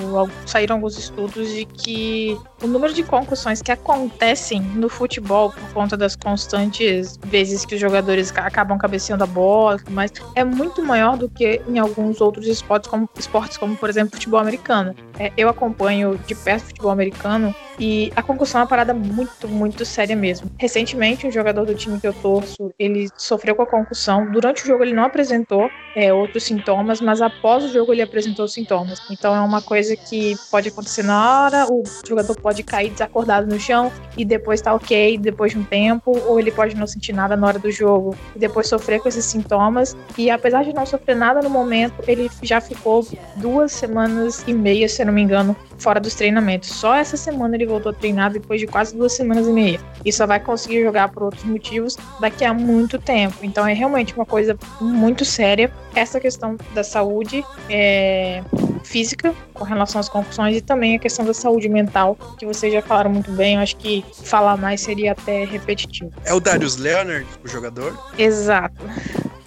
saíram 0.45 0.75
alguns 0.75 0.97
estudos 0.97 1.49
de 1.49 1.65
que 1.65 2.37
o 2.61 2.67
número 2.67 2.93
de 2.93 3.03
concussões 3.03 3.61
que 3.61 3.71
acontecem 3.71 4.61
no 4.61 4.89
futebol 4.89 5.51
por 5.51 5.69
conta 5.73 5.95
das 5.95 6.15
constantes 6.15 7.17
vezes 7.25 7.65
que 7.65 7.75
os 7.75 7.81
jogadores 7.81 8.31
acabam 8.35 8.77
cabeceando 8.77 9.23
a 9.23 9.27
bola, 9.27 9.79
mas 9.89 10.11
é 10.35 10.43
muito 10.43 10.83
maior 10.83 11.17
do 11.17 11.29
que 11.29 11.61
em 11.67 11.79
alguns 11.79 12.21
outros 12.21 12.47
esportes, 12.47 12.89
como, 12.89 13.09
esportes 13.17 13.57
como 13.57 13.75
por 13.75 13.89
exemplo, 13.89 14.11
futebol 14.11 14.28
americano. 14.37 14.95
É, 15.17 15.31
eu 15.35 15.49
acompanho 15.49 16.19
de 16.27 16.35
perto 16.35 16.65
futebol 16.65 16.91
americano 16.91 17.53
e 17.79 18.11
a 18.15 18.21
concussão 18.21 18.59
é 18.59 18.63
uma 18.63 18.69
parada 18.69 18.93
muito, 18.93 19.47
muito 19.47 19.85
séria 19.85 20.15
mesmo. 20.15 20.51
Recentemente, 20.57 21.25
um 21.25 21.31
jogador 21.31 21.65
do 21.65 21.73
time 21.73 21.99
que 21.99 22.07
eu 22.07 22.13
torço, 22.13 22.73
ele 22.77 23.09
sofreu 23.17 23.55
com 23.55 23.61
a 23.61 23.65
concussão. 23.65 24.29
Durante 24.31 24.63
o 24.63 24.67
jogo 24.67 24.83
ele 24.83 24.93
não 24.93 25.03
apresentou 25.03 25.69
é, 25.95 26.13
outros 26.13 26.43
sintomas, 26.43 26.99
mas 26.99 27.21
após 27.21 27.63
o 27.63 27.69
jogo 27.69 27.93
ele 27.93 28.01
apresentou 28.01 28.47
sintomas. 28.47 29.01
Então 29.09 29.33
é 29.35 29.39
uma 29.39 29.61
coisa 29.61 29.95
que 29.95 30.35
pode 30.51 30.69
acontecer 30.69 31.03
na 31.03 31.45
hora, 31.45 31.67
o 31.71 31.83
jogador 32.05 32.35
pode 32.35 32.63
cair 32.63 32.89
desacordado 32.89 33.47
no 33.47 33.59
chão 33.59 33.91
e 34.17 34.25
depois 34.25 34.61
tá 34.61 34.73
ok 34.73 35.17
depois 35.17 35.53
de 35.53 35.59
um 35.59 35.63
tempo, 35.63 36.17
ou 36.27 36.39
ele 36.39 36.51
pode 36.51 36.75
não 36.75 36.85
sentir 36.85 37.13
nada 37.13 37.35
na 37.37 37.47
hora 37.47 37.59
do 37.59 37.71
jogo 37.71 38.15
e 38.35 38.39
depois 38.39 38.67
sofrer 38.67 38.99
com 38.99 39.07
esses 39.07 39.25
sintomas. 39.25 39.95
E 40.17 40.29
apesar 40.29 40.63
de 40.63 40.73
não 40.73 40.85
sofrer 40.85 41.15
nada 41.15 41.41
no 41.41 41.49
momento, 41.49 41.95
ele 42.07 42.29
já 42.41 42.59
ficou 42.59 43.05
duas 43.37 43.71
semanas 43.71 44.18
e 44.47 44.53
meia, 44.53 44.87
se 44.87 45.01
eu 45.01 45.05
não 45.05 45.13
me 45.13 45.21
engano, 45.21 45.55
fora 45.77 45.99
dos 45.99 46.15
treinamentos. 46.15 46.69
Só 46.69 46.95
essa 46.95 47.17
semana 47.17 47.55
ele 47.55 47.65
voltou 47.65 47.91
a 47.91 47.95
treinar 47.95 48.31
depois 48.31 48.59
de 48.59 48.67
quase 48.67 48.95
duas 48.95 49.13
semanas 49.13 49.47
e 49.47 49.51
meia. 49.51 49.79
E 50.03 50.11
só 50.11 50.25
vai 50.25 50.39
conseguir 50.39 50.83
jogar 50.83 51.09
por 51.09 51.23
outros 51.23 51.43
motivos 51.43 51.97
daqui 52.19 52.45
a 52.45 52.53
muito 52.53 52.99
tempo. 52.99 53.37
Então 53.43 53.65
é 53.67 53.73
realmente 53.73 54.13
uma 54.15 54.25
coisa 54.25 54.57
muito 54.79 55.25
séria 55.25 55.71
essa 55.95 56.19
questão 56.19 56.57
da 56.73 56.83
saúde 56.83 57.43
é, 57.69 58.43
física 58.83 59.33
com 59.53 59.63
relação 59.63 59.99
às 59.99 60.07
concussões 60.07 60.57
e 60.57 60.61
também 60.61 60.95
a 60.95 60.99
questão 60.99 61.25
da 61.25 61.33
saúde 61.33 61.67
mental, 61.67 62.17
que 62.37 62.45
vocês 62.45 62.71
já 62.71 62.81
falaram 62.81 63.11
muito 63.11 63.31
bem. 63.31 63.55
Eu 63.55 63.61
acho 63.61 63.75
que 63.77 64.05
falar 64.23 64.57
mais 64.57 64.81
seria 64.81 65.11
até 65.11 65.43
repetitivo. 65.45 66.11
É 66.25 66.33
o 66.33 66.39
Darius 66.39 66.77
Leonard, 66.77 67.25
o 67.43 67.47
jogador? 67.47 67.97
Exato. 68.17 68.83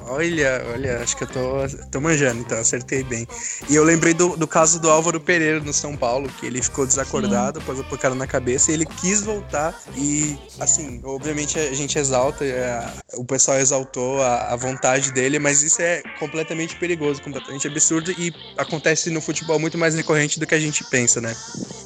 Olha, 0.06 0.62
olha, 0.72 0.98
acho 0.98 1.16
que 1.16 1.24
eu 1.24 1.28
tô, 1.28 1.40
tô 1.90 2.00
manjando, 2.00 2.40
então 2.40 2.58
acertei 2.58 3.02
bem. 3.02 3.26
E 3.68 3.74
eu 3.74 3.84
lembrei 3.84 4.14
do, 4.14 4.36
do 4.36 4.46
caso 4.46 4.80
do 4.80 4.90
Álvaro 4.90 5.20
Pereira 5.20 5.60
no 5.60 5.72
São 5.72 5.96
Paulo, 5.96 6.28
que 6.40 6.46
ele 6.46 6.62
ficou 6.62 6.86
desacordado, 6.86 7.60
Sim. 7.60 7.66
pôs 7.66 7.80
a 7.80 7.84
pancada 7.84 8.14
na 8.14 8.26
cabeça 8.26 8.70
e 8.70 8.74
ele 8.74 8.86
quis 8.86 9.22
voltar. 9.22 9.74
E, 9.96 10.36
assim, 10.60 11.00
obviamente 11.04 11.58
a 11.58 11.72
gente 11.72 11.98
exalta, 11.98 12.44
é, 12.44 12.84
o 13.14 13.24
pessoal 13.24 13.58
exaltou 13.58 14.22
a, 14.22 14.52
a 14.52 14.56
vontade 14.56 15.12
dele, 15.12 15.38
mas 15.38 15.62
isso 15.62 15.80
é 15.80 16.02
completamente 16.18 16.76
perigoso, 16.76 17.22
completamente 17.22 17.66
absurdo 17.66 18.10
e 18.12 18.32
acontece 18.56 19.10
no 19.10 19.20
futebol 19.20 19.58
muito 19.58 19.78
mais 19.78 19.94
recorrente 19.94 20.38
do 20.38 20.46
que 20.46 20.54
a 20.54 20.60
gente 20.60 20.84
pensa, 20.84 21.20
né? 21.20 21.34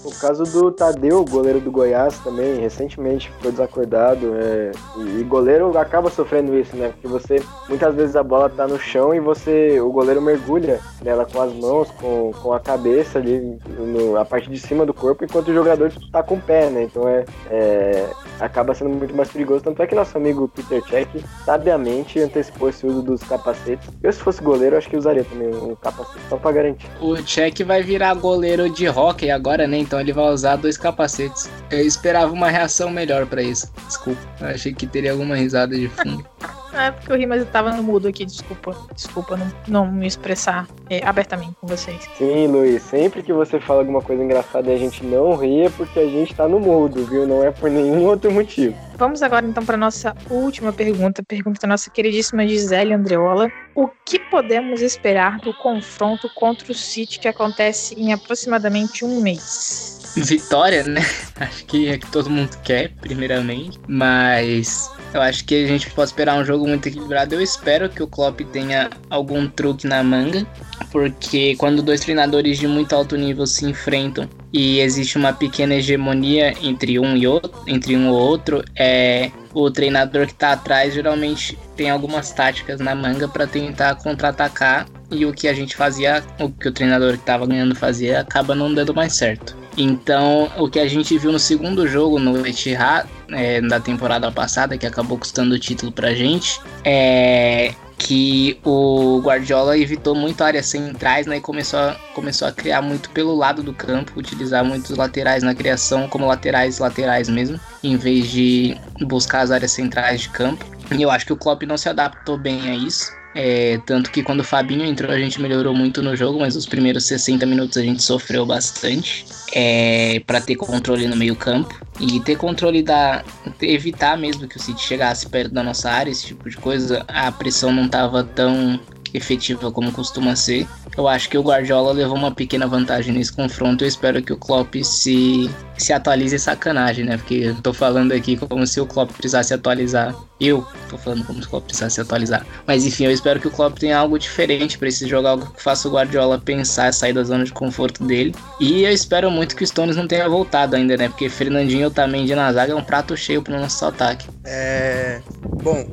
O 0.04 0.10
caso 0.12 0.44
do 0.44 0.70
Tadeu, 0.70 1.24
goleiro 1.24 1.60
do 1.60 1.70
Goiás 1.70 2.18
também, 2.20 2.60
recentemente 2.60 3.30
ficou 3.30 3.50
desacordado. 3.50 4.34
É, 4.36 4.70
e, 4.98 5.20
e 5.20 5.24
goleiro 5.24 5.76
acaba 5.76 6.10
sofrendo 6.10 6.56
isso, 6.56 6.76
né? 6.76 6.90
Porque 6.90 7.08
você 7.08 7.42
muitas 7.68 7.94
vezes 7.94 8.05
a 8.14 8.22
bola 8.22 8.48
tá 8.48 8.68
no 8.68 8.78
chão 8.78 9.14
e 9.14 9.20
você, 9.20 9.80
o 9.80 9.90
goleiro 9.90 10.20
mergulha 10.20 10.80
nela 11.02 11.24
com 11.24 11.40
as 11.40 11.52
mãos, 11.52 11.90
com, 11.92 12.32
com 12.42 12.52
a 12.52 12.60
cabeça 12.60 13.18
ali, 13.18 13.58
no, 13.78 14.16
a 14.16 14.24
parte 14.24 14.50
de 14.50 14.58
cima 14.58 14.84
do 14.84 14.92
corpo, 14.92 15.24
enquanto 15.24 15.48
o 15.48 15.54
jogador 15.54 15.90
tipo, 15.90 16.08
tá 16.10 16.22
com 16.22 16.34
o 16.34 16.40
pé, 16.40 16.68
né? 16.68 16.84
Então 16.84 17.08
é, 17.08 17.24
é, 17.50 18.10
acaba 18.38 18.74
sendo 18.74 18.90
muito 18.90 19.14
mais 19.14 19.30
perigoso. 19.30 19.64
Tanto 19.64 19.82
é 19.82 19.86
que 19.86 19.94
nosso 19.94 20.16
amigo 20.16 20.48
Peter 20.48 20.82
Check 20.82 21.08
sabiamente 21.44 22.20
antecipou 22.20 22.68
esse 22.68 22.86
uso 22.86 23.02
dos 23.02 23.22
capacetes. 23.22 23.88
Eu, 24.02 24.12
se 24.12 24.20
fosse 24.20 24.42
goleiro, 24.42 24.76
acho 24.76 24.88
que 24.88 24.96
usaria 24.96 25.24
também 25.24 25.48
um 25.48 25.74
capacete, 25.76 26.20
só 26.28 26.36
pra 26.36 26.52
garantir. 26.52 26.88
O 27.00 27.16
Check 27.16 27.60
vai 27.64 27.82
virar 27.82 28.14
goleiro 28.14 28.68
de 28.68 28.88
hockey 28.88 29.30
agora, 29.30 29.66
né? 29.66 29.78
Então 29.78 30.00
ele 30.00 30.12
vai 30.12 30.26
usar 30.26 30.56
dois 30.56 30.76
capacetes. 30.76 31.48
Eu 31.70 31.80
esperava 31.80 32.32
uma 32.32 32.50
reação 32.50 32.90
melhor 32.90 33.26
para 33.26 33.42
isso. 33.42 33.72
Desculpa, 33.86 34.20
eu 34.40 34.48
achei 34.48 34.74
que 34.74 34.86
teria 34.86 35.12
alguma 35.12 35.36
risada 35.36 35.76
de 35.76 35.88
fundo. 35.88 36.24
É 36.72 36.90
porque 36.90 37.10
eu 37.10 37.16
ri, 37.16 37.26
mas 37.26 37.40
eu 37.40 37.46
tava 37.46 37.72
no 37.72 37.82
mudo 37.82 38.08
aqui, 38.08 38.24
desculpa. 38.24 38.76
Desculpa 38.94 39.36
não, 39.36 39.52
não 39.66 39.90
me 39.90 40.06
expressar 40.06 40.66
é, 40.90 41.04
abertamente 41.06 41.54
com 41.60 41.66
vocês. 41.66 42.08
Sim, 42.16 42.48
Luiz, 42.48 42.82
sempre 42.82 43.22
que 43.22 43.32
você 43.32 43.58
fala 43.58 43.80
alguma 43.80 44.02
coisa 44.02 44.22
engraçada 44.22 44.70
e 44.70 44.74
a 44.74 44.78
gente 44.78 45.04
não 45.04 45.34
ri 45.36 45.62
é 45.62 45.70
porque 45.70 45.98
a 45.98 46.06
gente 46.06 46.34
tá 46.34 46.46
no 46.46 46.60
mudo, 46.60 47.06
viu? 47.06 47.26
Não 47.26 47.42
é 47.42 47.50
por 47.50 47.70
nenhum 47.70 48.04
outro 48.06 48.30
motivo. 48.30 48.76
Vamos 48.96 49.22
agora 49.22 49.46
então 49.46 49.64
para 49.64 49.76
nossa 49.76 50.14
última 50.30 50.72
pergunta, 50.72 51.22
pergunta 51.22 51.60
da 51.60 51.68
nossa 51.68 51.90
queridíssima 51.90 52.46
Gisele 52.46 52.92
Andreola. 52.92 53.50
O 53.74 53.88
que 54.04 54.18
podemos 54.18 54.80
esperar 54.80 55.38
do 55.38 55.52
confronto 55.54 56.30
contra 56.34 56.70
o 56.72 56.74
City 56.74 57.18
que 57.18 57.28
acontece 57.28 57.94
em 57.94 58.12
aproximadamente 58.12 59.04
um 59.04 59.20
mês? 59.20 59.95
Vitória, 60.16 60.82
né? 60.84 61.00
Acho 61.38 61.64
que 61.66 61.88
é 61.88 61.98
que 61.98 62.10
todo 62.10 62.30
mundo 62.30 62.56
quer, 62.64 62.92
primeiramente. 63.00 63.78
Mas 63.86 64.90
eu 65.12 65.20
acho 65.20 65.44
que 65.44 65.64
a 65.64 65.66
gente 65.66 65.90
pode 65.90 66.10
esperar 66.10 66.38
um 66.38 66.44
jogo 66.44 66.66
muito 66.66 66.88
equilibrado. 66.88 67.34
Eu 67.34 67.40
espero 67.40 67.88
que 67.88 68.02
o 68.02 68.06
Klopp 68.06 68.40
tenha 68.52 68.90
algum 69.08 69.48
truque 69.48 69.86
na 69.86 70.02
manga, 70.02 70.46
porque 70.90 71.54
quando 71.56 71.82
dois 71.82 72.00
treinadores 72.00 72.58
de 72.58 72.66
muito 72.66 72.94
alto 72.94 73.16
nível 73.16 73.46
se 73.46 73.64
enfrentam 73.66 74.28
e 74.56 74.80
existe 74.80 75.18
uma 75.18 75.34
pequena 75.34 75.74
hegemonia 75.74 76.54
entre 76.62 76.98
um 76.98 77.14
e 77.14 77.26
outro, 77.26 77.52
entre 77.66 77.94
um 77.94 78.08
ou 78.08 78.18
outro, 78.18 78.64
é 78.74 79.30
o 79.52 79.70
treinador 79.70 80.24
que 80.24 80.32
está 80.32 80.52
atrás 80.52 80.94
geralmente 80.94 81.58
tem 81.76 81.90
algumas 81.90 82.32
táticas 82.32 82.80
na 82.80 82.94
manga 82.94 83.28
para 83.28 83.46
tentar 83.46 83.96
contra-atacar 83.96 84.86
e 85.10 85.26
o 85.26 85.32
que 85.34 85.46
a 85.46 85.52
gente 85.52 85.76
fazia, 85.76 86.24
o 86.40 86.48
que 86.48 86.68
o 86.68 86.72
treinador 86.72 87.12
que 87.12 87.18
estava 87.18 87.46
ganhando 87.46 87.74
fazia, 87.74 88.18
acaba 88.18 88.54
não 88.54 88.72
dando 88.72 88.94
mais 88.94 89.12
certo. 89.12 89.54
Então, 89.76 90.50
o 90.56 90.70
que 90.70 90.78
a 90.78 90.88
gente 90.88 91.18
viu 91.18 91.30
no 91.30 91.38
segundo 91.38 91.86
jogo 91.86 92.18
no 92.18 92.46
Etihad 92.46 93.06
é, 93.32 93.60
da 93.60 93.78
temporada 93.78 94.32
passada, 94.32 94.78
que 94.78 94.86
acabou 94.86 95.18
custando 95.18 95.54
o 95.54 95.58
título 95.58 95.92
pra 95.92 96.14
gente, 96.14 96.58
é 96.82 97.74
que 97.98 98.58
o 98.64 99.20
Guardiola 99.22 99.78
evitou 99.78 100.14
muito 100.14 100.42
áreas 100.42 100.66
centrais 100.66 101.26
né, 101.26 101.38
e 101.38 101.40
começou 101.40 101.78
a, 101.78 101.94
começou 102.14 102.46
a 102.46 102.52
criar 102.52 102.82
muito 102.82 103.10
pelo 103.10 103.34
lado 103.34 103.62
do 103.62 103.72
campo, 103.72 104.12
utilizar 104.16 104.64
muitos 104.64 104.96
laterais 104.96 105.42
na 105.42 105.54
criação 105.54 106.08
como 106.08 106.26
laterais 106.26 106.78
laterais 106.78 107.28
mesmo, 107.28 107.58
em 107.82 107.96
vez 107.96 108.28
de 108.28 108.76
buscar 109.00 109.40
as 109.40 109.50
áreas 109.50 109.72
centrais 109.72 110.22
de 110.22 110.28
campo. 110.28 110.64
E 110.96 111.02
eu 111.02 111.10
acho 111.10 111.26
que 111.26 111.32
o 111.32 111.36
Klopp 111.36 111.62
não 111.62 111.78
se 111.78 111.88
adaptou 111.88 112.36
bem 112.36 112.70
a 112.70 112.74
isso. 112.74 113.15
É, 113.38 113.78
tanto 113.84 114.10
que 114.10 114.22
quando 114.22 114.40
o 114.40 114.44
Fabinho 114.44 114.82
entrou 114.82 115.12
a 115.12 115.18
gente 115.18 115.42
melhorou 115.42 115.74
muito 115.74 116.02
no 116.02 116.16
jogo, 116.16 116.40
mas 116.40 116.56
os 116.56 116.64
primeiros 116.64 117.04
60 117.04 117.44
minutos 117.44 117.76
a 117.76 117.82
gente 117.82 118.02
sofreu 118.02 118.46
bastante 118.46 119.26
é, 119.52 120.20
para 120.26 120.40
ter 120.40 120.56
controle 120.56 121.06
no 121.06 121.14
meio 121.14 121.36
campo 121.36 121.78
e 122.00 122.18
ter 122.20 122.36
controle 122.36 122.82
da 122.82 123.22
evitar 123.60 124.16
mesmo 124.16 124.48
que 124.48 124.56
o 124.56 124.60
City 124.60 124.80
chegasse 124.80 125.28
perto 125.28 125.52
da 125.52 125.62
nossa 125.62 125.90
área, 125.90 126.10
esse 126.10 126.26
tipo 126.26 126.48
de 126.48 126.56
coisa. 126.56 127.04
A 127.08 127.30
pressão 127.30 127.70
não 127.70 127.84
estava 127.84 128.24
tão 128.24 128.80
efetiva 129.16 129.70
como 129.70 129.92
costuma 129.92 130.36
ser. 130.36 130.66
Eu 130.96 131.06
acho 131.08 131.28
que 131.28 131.36
o 131.36 131.42
Guardiola 131.42 131.92
levou 131.92 132.16
uma 132.16 132.30
pequena 132.30 132.66
vantagem 132.66 133.12
nesse 133.12 133.32
confronto. 133.32 133.84
Eu 133.84 133.88
espero 133.88 134.22
que 134.22 134.32
o 134.32 134.36
Klopp 134.36 134.74
se, 134.82 135.50
se 135.76 135.92
atualize 135.92 136.38
sacanagem, 136.38 137.04
né? 137.04 137.16
Porque 137.16 137.34
eu 137.34 137.54
tô 137.56 137.72
falando 137.72 138.12
aqui 138.12 138.36
como 138.36 138.66
se 138.66 138.80
o 138.80 138.86
Klopp 138.86 139.10
precisasse 139.12 139.52
atualizar. 139.52 140.14
Eu 140.40 140.66
tô 140.88 140.96
falando 140.96 141.24
como 141.24 141.40
se 141.40 141.46
o 141.46 141.50
Klopp 141.50 141.64
precisasse 141.64 142.00
atualizar. 142.00 142.46
Mas 142.66 142.84
enfim, 142.84 143.04
eu 143.04 143.10
espero 143.10 143.40
que 143.40 143.48
o 143.48 143.50
Klopp 143.50 143.78
tenha 143.78 143.98
algo 143.98 144.18
diferente 144.18 144.78
para 144.78 144.88
esse 144.88 145.06
jogo, 145.06 145.28
algo 145.28 145.50
que 145.50 145.62
faça 145.62 145.88
o 145.88 145.92
Guardiola 145.92 146.38
pensar, 146.38 146.92
sair 146.92 147.12
da 147.12 147.22
zona 147.22 147.44
de 147.44 147.52
conforto 147.52 148.04
dele. 148.04 148.34
E 148.60 148.84
eu 148.84 148.92
espero 148.92 149.30
muito 149.30 149.56
que 149.56 149.64
o 149.64 149.66
Stones 149.66 149.96
não 149.96 150.06
tenha 150.06 150.28
voltado 150.28 150.76
ainda, 150.76 150.96
né? 150.96 151.08
Porque 151.08 151.28
Fernandinho 151.28 151.90
também 151.90 152.24
de 152.24 152.34
na 152.34 152.52
zaga 152.52 152.72
é 152.72 152.76
um 152.76 152.84
prato 152.84 153.16
cheio 153.16 153.42
pro 153.42 153.58
nosso 153.58 153.84
ataque. 153.84 154.28
É. 154.44 155.20
Bom, 155.62 155.86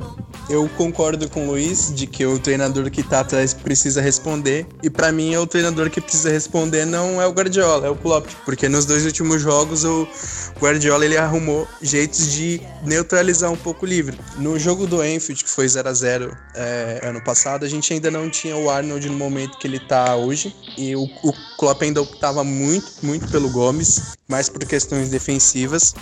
eu 0.48 0.68
concordo 0.76 1.28
com 1.28 1.46
o 1.46 1.50
Luiz 1.52 1.92
de 1.94 2.06
que 2.06 2.24
o 2.26 2.38
treinador 2.38 2.90
que 2.90 3.02
tá 3.02 3.20
atrás 3.20 3.54
precisa 3.54 4.00
responder. 4.00 4.66
E 4.82 4.90
para 4.90 5.10
mim, 5.10 5.36
o 5.36 5.46
treinador 5.46 5.90
que 5.90 6.00
precisa 6.00 6.30
responder 6.30 6.84
não 6.84 7.20
é 7.20 7.26
o 7.26 7.32
Guardiola, 7.32 7.86
é 7.86 7.90
o 7.90 7.96
Klopp. 7.96 8.26
Porque 8.44 8.68
nos 8.68 8.84
dois 8.84 9.04
últimos 9.04 9.42
jogos, 9.42 9.84
o 9.84 10.06
Guardiola 10.60 11.04
ele 11.04 11.16
arrumou 11.16 11.66
jeitos 11.80 12.32
de 12.32 12.60
neutralizar 12.82 13.50
um 13.50 13.56
pouco 13.56 13.86
o 13.86 13.88
livre. 13.88 14.18
No 14.36 14.58
jogo 14.58 14.86
do 14.86 15.04
Enfield, 15.04 15.44
que 15.44 15.50
foi 15.50 15.68
0 15.68 15.88
a 15.88 15.92
0 15.92 16.36
é, 16.54 17.00
ano 17.02 17.22
passado, 17.22 17.64
a 17.64 17.68
gente 17.68 17.92
ainda 17.92 18.10
não 18.10 18.28
tinha 18.28 18.56
o 18.56 18.70
Arnold 18.70 19.08
no 19.08 19.16
momento 19.16 19.58
que 19.58 19.66
ele 19.66 19.80
tá 19.80 20.14
hoje. 20.16 20.54
E 20.76 20.94
o, 20.94 21.04
o 21.04 21.32
Klopp 21.58 21.82
ainda 21.82 22.02
optava 22.02 22.44
muito, 22.44 22.92
muito 23.02 23.28
pelo 23.28 23.48
Gomes, 23.50 24.16
mais 24.28 24.48
por 24.48 24.64
questões 24.64 25.08
defensivas. 25.08 25.94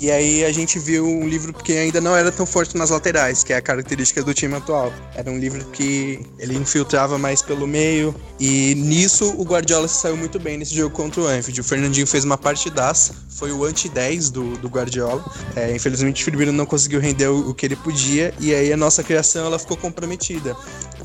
E 0.00 0.10
aí 0.10 0.44
a 0.44 0.52
gente 0.52 0.78
viu 0.78 1.06
um 1.06 1.28
livro 1.28 1.52
que 1.52 1.72
ainda 1.72 2.00
não 2.00 2.16
era 2.16 2.32
tão 2.32 2.46
forte 2.46 2.76
nas 2.76 2.90
laterais, 2.90 3.44
que 3.44 3.52
é 3.52 3.56
a 3.56 3.62
característica 3.62 4.22
do 4.22 4.34
time 4.34 4.54
atual. 4.54 4.92
Era 5.14 5.30
um 5.30 5.38
livro 5.38 5.64
que 5.66 6.20
ele 6.38 6.56
infiltrava 6.56 7.18
mais 7.18 7.42
pelo 7.42 7.66
meio. 7.66 8.14
E 8.40 8.74
nisso 8.74 9.34
o 9.38 9.44
Guardiola 9.44 9.86
se 9.86 10.00
saiu 10.00 10.16
muito 10.16 10.38
bem 10.38 10.58
nesse 10.58 10.74
jogo 10.74 10.94
contra 10.94 11.20
o 11.20 11.26
Anfield. 11.26 11.60
O 11.60 11.64
Fernandinho 11.64 12.06
fez 12.06 12.24
uma 12.24 12.38
partidaça, 12.38 13.14
foi 13.28 13.52
o 13.52 13.64
anti-10 13.64 14.30
do, 14.30 14.56
do 14.58 14.68
Guardiola. 14.68 15.24
É, 15.54 15.74
infelizmente 15.74 16.22
o 16.22 16.24
Firmino 16.24 16.52
não 16.52 16.66
conseguiu 16.66 17.00
render 17.00 17.28
o, 17.28 17.50
o 17.50 17.54
que 17.54 17.66
ele 17.66 17.76
podia. 17.76 18.34
E 18.40 18.54
aí 18.54 18.72
a 18.72 18.76
nossa 18.76 19.02
criação 19.02 19.46
ela 19.46 19.58
ficou 19.58 19.76
comprometida. 19.76 20.56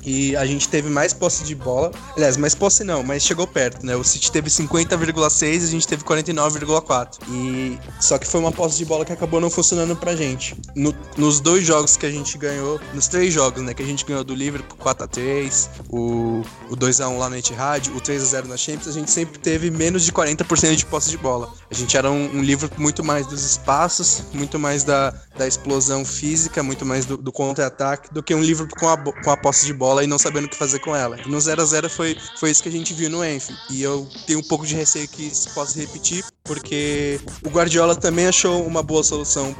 E 0.07 0.37
a 0.37 0.45
gente 0.45 0.69
teve 0.69 0.89
mais 0.89 1.11
posse 1.11 1.43
de 1.43 1.53
bola. 1.53 1.91
Aliás, 2.15 2.37
mais 2.37 2.55
posse 2.55 2.81
não, 2.81 3.03
mas 3.03 3.23
chegou 3.23 3.45
perto, 3.45 3.85
né? 3.85 3.93
O 3.93 4.05
City 4.05 4.31
teve 4.31 4.49
50,6 4.49 5.43
e 5.43 5.57
a 5.57 5.59
gente 5.67 5.85
teve 5.85 6.01
49,4. 6.05 7.17
E 7.29 7.77
só 7.99 8.17
que 8.17 8.25
foi 8.25 8.39
uma 8.39 8.53
posse 8.53 8.77
de 8.77 8.85
bola 8.85 9.03
que 9.03 9.11
acabou 9.11 9.41
não 9.41 9.49
funcionando 9.49 9.97
pra 9.97 10.15
gente. 10.15 10.55
No, 10.73 10.95
nos 11.17 11.41
dois 11.41 11.65
jogos 11.65 11.97
que 11.97 12.05
a 12.05 12.09
gente 12.09 12.37
ganhou, 12.37 12.79
nos 12.93 13.09
três 13.09 13.33
jogos, 13.33 13.61
né, 13.61 13.73
que 13.73 13.83
a 13.83 13.85
gente 13.85 14.05
ganhou 14.05 14.23
do 14.23 14.33
Liverpool 14.33 14.77
4 14.77 15.03
a 15.03 15.07
3, 15.09 15.69
o, 15.89 16.41
o 16.69 16.75
2 16.77 17.01
a 17.01 17.09
1 17.09 17.17
lá 17.17 17.29
no 17.29 17.35
Etihad, 17.35 17.89
o 17.89 17.99
3 17.99 18.21
a 18.21 18.25
0 18.25 18.47
na 18.47 18.55
Champions, 18.55 18.87
a 18.87 18.93
gente 18.93 19.11
sempre 19.11 19.37
teve 19.37 19.69
menos 19.69 20.05
de 20.05 20.13
40% 20.13 20.73
de 20.73 20.85
posse 20.85 21.09
de 21.09 21.17
bola. 21.17 21.53
A 21.69 21.73
gente 21.73 21.97
era 21.97 22.09
um, 22.09 22.37
um 22.37 22.41
Liverpool 22.41 22.81
muito 22.81 23.03
mais 23.03 23.27
dos 23.27 23.43
espaços, 23.43 24.23
muito 24.33 24.57
mais 24.57 24.85
da, 24.85 25.13
da 25.37 25.47
explosão 25.47 26.03
física, 26.03 26.63
muito 26.63 26.85
mais 26.85 27.05
do, 27.05 27.17
do 27.17 27.31
contra-ataque, 27.31 28.13
do 28.13 28.23
que 28.23 28.33
um 28.33 28.41
Liverpool 28.41 28.77
com 28.77 28.89
a, 28.89 28.97
com 28.97 29.31
a 29.31 29.37
posse 29.37 29.65
de 29.65 29.73
bola 29.73 30.03
e 30.03 30.07
não 30.07 30.17
sabendo 30.17 30.45
o 30.45 30.49
que 30.49 30.57
fazer 30.57 30.79
com 30.79 30.95
ela. 30.95 31.17
No 31.25 31.39
0 31.39 31.61
a 31.61 31.65
0 31.65 31.89
foi, 31.89 32.17
foi 32.39 32.51
isso 32.51 32.63
que 32.63 32.69
a 32.69 32.71
gente 32.71 32.93
viu 32.93 33.09
no 33.09 33.23
Enfield. 33.23 33.61
E 33.69 33.81
eu 33.81 34.07
tenho 34.25 34.39
um 34.39 34.43
pouco 34.43 34.65
de 34.65 34.75
receio 34.75 35.07
que 35.07 35.27
isso 35.27 35.49
possa 35.53 35.79
repetir, 35.79 36.23
porque 36.43 37.19
o 37.43 37.49
Guardiola 37.49 37.95
também 37.95 38.27
achou 38.27 38.65
uma 38.65 38.81
boa 38.81 39.03
solução 39.03 39.55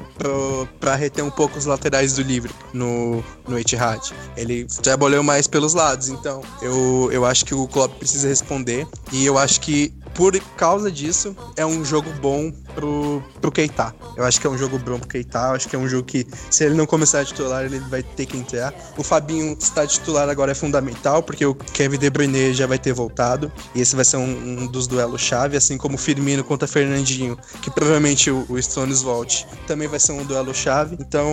para 0.80 0.96
reter 0.96 1.24
um 1.24 1.30
pouco 1.30 1.58
os 1.58 1.66
laterais 1.66 2.14
do 2.14 2.22
livre 2.22 2.54
no, 2.74 3.24
no 3.48 3.60
Etihad. 3.60 4.14
Ele 4.36 4.66
trabalhou 4.82 5.24
mais 5.24 5.48
pelos 5.48 5.74
lados, 5.74 6.10
então 6.10 6.42
eu, 6.62 7.10
eu 7.12 7.26
acho 7.26 7.46
que 7.46 7.54
o 7.54 7.68
Klopp 7.68 7.94
precisa 7.98 8.28
responder 8.28 8.88
e 9.12 9.26
eu 9.26 9.38
acho 9.38 9.62
que 9.62 9.94
por 10.18 10.38
causa 10.58 10.92
disso, 10.92 11.38
é 11.56 11.64
um 11.64 11.86
jogo 11.86 12.12
bom 12.20 12.52
pro, 12.74 13.24
pro 13.40 13.52
Keita. 13.52 13.94
Eu 14.16 14.26
acho 14.26 14.42
que 14.42 14.48
é 14.48 14.50
um 14.50 14.58
jogo 14.58 14.80
bom 14.80 14.98
pro 14.98 15.08
Keita. 15.08 15.38
Eu 15.38 15.52
acho 15.52 15.70
que 15.70 15.76
é 15.76 15.80
um 15.80 15.88
jogo 15.88 16.06
que, 16.06 16.26
se 16.50 16.64
ele 16.64 16.74
não 16.74 16.88
começar 16.88 17.20
a 17.20 17.26
titular, 17.26 17.64
ele 17.64 17.78
vai 17.82 18.02
ter 18.02 18.26
que 18.26 18.36
entrar. 18.36 18.74
O 18.98 19.04
Fabinho 19.04 19.56
estar 19.60 19.86
titular 19.86 20.28
agora 20.28 20.54
é 20.54 20.56
fundamental, 20.56 21.22
porque 21.22 21.46
o 21.46 21.54
Kevin 21.54 22.00
De 22.00 22.10
Bruyne 22.10 22.52
já 22.52 22.66
vai 22.66 22.80
ter 22.80 22.94
voltado. 22.94 23.52
E 23.76 23.82
esse 23.82 23.96
vai 23.96 24.04
ser 24.04 24.18
um, 24.18 24.64
um 24.64 24.68
dos 24.68 24.88
duelos 24.88 25.22
chave, 25.22 25.56
assim 25.56 25.78
como 25.78 25.94
o 25.94 25.98
Firmino 26.00 26.44
contra 26.44 26.68
Fernandinho, 26.68 27.38
que 27.62 27.70
provavelmente 27.70 28.32
o, 28.32 28.44
o 28.50 28.60
Stones 28.60 29.04
volte. 29.04 29.46
Também 29.68 29.88
vai 29.88 30.00
ser 30.00 30.14
um 30.14 30.26
duelo 30.26 30.52
chave. 30.52 30.98
Então, 31.00 31.30